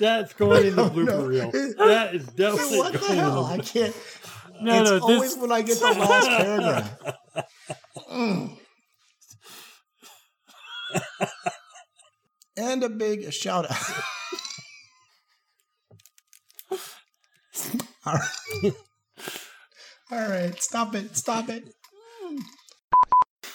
that's 0.00 0.32
going 0.34 0.66
in 0.68 0.76
the 0.76 0.84
blooper 0.90 1.06
no. 1.06 1.26
reel. 1.26 1.50
That 1.78 2.14
is 2.14 2.26
definitely 2.28 2.78
what 2.78 2.92
the 2.92 2.98
going 2.98 3.12
in 3.12 3.18
hell? 3.18 3.44
the 3.44 3.52
I 3.54 3.58
can't. 3.58 3.94
No, 4.60 4.80
it's 4.80 4.90
no, 4.90 4.98
always 5.00 5.34
this- 5.34 5.42
when 5.42 5.52
I 5.52 5.62
get 5.62 5.78
the 5.78 5.84
last 5.86 6.28
paragraph. 6.28 6.98
Mm. 8.10 8.56
and 12.56 12.82
a 12.84 12.88
big 12.88 13.32
shout 13.32 13.70
out. 13.70 13.76
All 18.06 18.14
right. 18.14 18.72
All 20.12 20.28
right, 20.28 20.62
stop 20.62 20.94
it, 20.94 21.16
stop 21.16 21.48
it. 21.48 21.64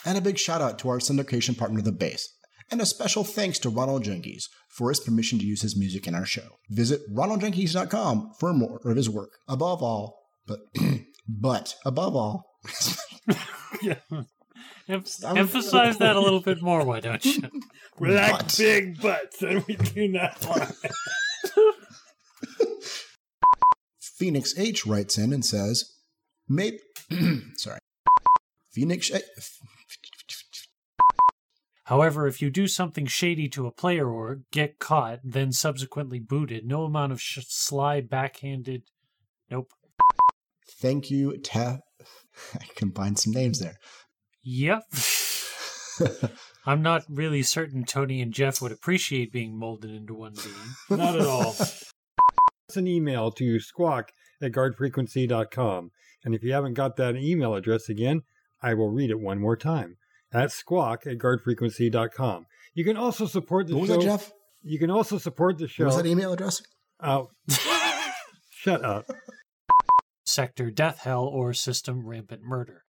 And 0.05 0.17
a 0.17 0.21
big 0.21 0.37
shout 0.37 0.61
out 0.61 0.79
to 0.79 0.89
our 0.89 0.99
syndication 0.99 1.57
partner, 1.57 1.81
The 1.81 1.91
Base. 1.91 2.27
And 2.71 2.79
a 2.81 2.85
special 2.85 3.23
thanks 3.23 3.59
to 3.59 3.69
Ronald 3.69 4.03
Jenkins 4.03 4.47
for 4.69 4.89
his 4.89 4.99
permission 4.99 5.37
to 5.39 5.45
use 5.45 5.61
his 5.61 5.77
music 5.77 6.07
in 6.07 6.15
our 6.15 6.25
show. 6.25 6.57
Visit 6.69 7.01
ronaldjenkins.com 7.13 8.31
for 8.39 8.53
more 8.53 8.79
of 8.85 8.95
his 8.95 9.09
work. 9.09 9.31
Above 9.47 9.83
all, 9.83 10.17
but 10.47 10.59
but 11.27 11.75
above 11.85 12.15
all, 12.15 12.45
Em- 14.87 15.05
emphasize 15.37 15.97
that 15.99 16.15
a 16.15 16.19
little 16.19 16.41
bit 16.41 16.61
more, 16.61 16.83
why 16.85 16.99
don't 16.99 17.23
you? 17.25 17.41
We 17.99 18.13
like 18.15 18.31
But- 18.39 18.55
big 18.57 18.99
butts, 19.01 19.41
and 19.43 19.63
we 19.67 19.75
do 19.75 20.07
not 20.07 20.43
lie. 20.49 20.71
Phoenix 23.99 24.57
H 24.57 24.85
writes 24.85 25.17
in 25.17 25.33
and 25.33 25.43
says, 25.45 25.91
"Maybe, 26.47 26.79
sorry, 27.57 27.79
Phoenix." 28.71 29.11
A- 29.11 29.21
However, 31.85 32.27
if 32.27 32.41
you 32.41 32.49
do 32.49 32.67
something 32.67 33.05
shady 33.07 33.49
to 33.49 33.67
a 33.67 33.71
player 33.71 34.09
or 34.09 34.41
get 34.51 34.79
caught, 34.79 35.19
then 35.23 35.51
subsequently 35.51 36.19
booted, 36.19 36.65
no 36.65 36.83
amount 36.83 37.11
of 37.11 37.21
sh- 37.21 37.39
sly 37.47 38.01
backhanded. 38.01 38.83
Nope. 39.49 39.71
Thank 40.79 41.09
you, 41.09 41.37
Ta. 41.37 41.79
I 42.53 42.65
combined 42.75 43.19
some 43.19 43.33
names 43.33 43.59
there. 43.59 43.77
Yep. 44.43 44.83
I'm 46.65 46.81
not 46.81 47.03
really 47.09 47.43
certain 47.43 47.83
Tony 47.83 48.21
and 48.21 48.33
Jeff 48.33 48.61
would 48.61 48.71
appreciate 48.71 49.31
being 49.31 49.57
molded 49.57 49.91
into 49.91 50.13
one 50.13 50.33
being. 50.33 50.99
Not 50.99 51.15
at 51.15 51.25
all. 51.25 51.55
It's 52.67 52.77
an 52.77 52.87
email 52.87 53.31
to 53.31 53.59
squawk 53.59 54.11
at 54.41 54.51
guardfrequency.com. 54.51 55.91
And 56.23 56.35
if 56.35 56.43
you 56.43 56.53
haven't 56.53 56.75
got 56.75 56.97
that 56.97 57.15
email 57.15 57.55
address 57.55 57.89
again, 57.89 58.21
I 58.61 58.73
will 58.75 58.89
read 58.89 59.09
it 59.09 59.19
one 59.19 59.39
more 59.39 59.57
time. 59.57 59.97
That's 60.31 60.55
squawk 60.55 61.05
at 61.05 61.17
guardfrequency.com. 61.17 62.45
You 62.73 62.83
can 62.85 62.95
also 62.97 63.25
support 63.25 63.67
the 63.67 63.73
What 63.75 63.81
was 63.81 63.89
show. 63.89 63.97
that, 63.97 64.03
Jeff? 64.03 64.31
You 64.63 64.79
can 64.79 64.89
also 64.89 65.17
support 65.17 65.57
the 65.57 65.67
show. 65.67 65.85
What 65.85 65.95
was 65.95 66.03
that 66.03 66.09
email 66.09 66.31
address? 66.33 66.61
Oh, 67.03 67.29
shut 68.51 68.83
up. 68.85 69.09
Sector 70.25 70.71
Death 70.71 70.99
Hell 70.99 71.23
or 71.25 71.53
System 71.53 72.05
Rampant 72.07 72.43
Murder. 72.43 72.83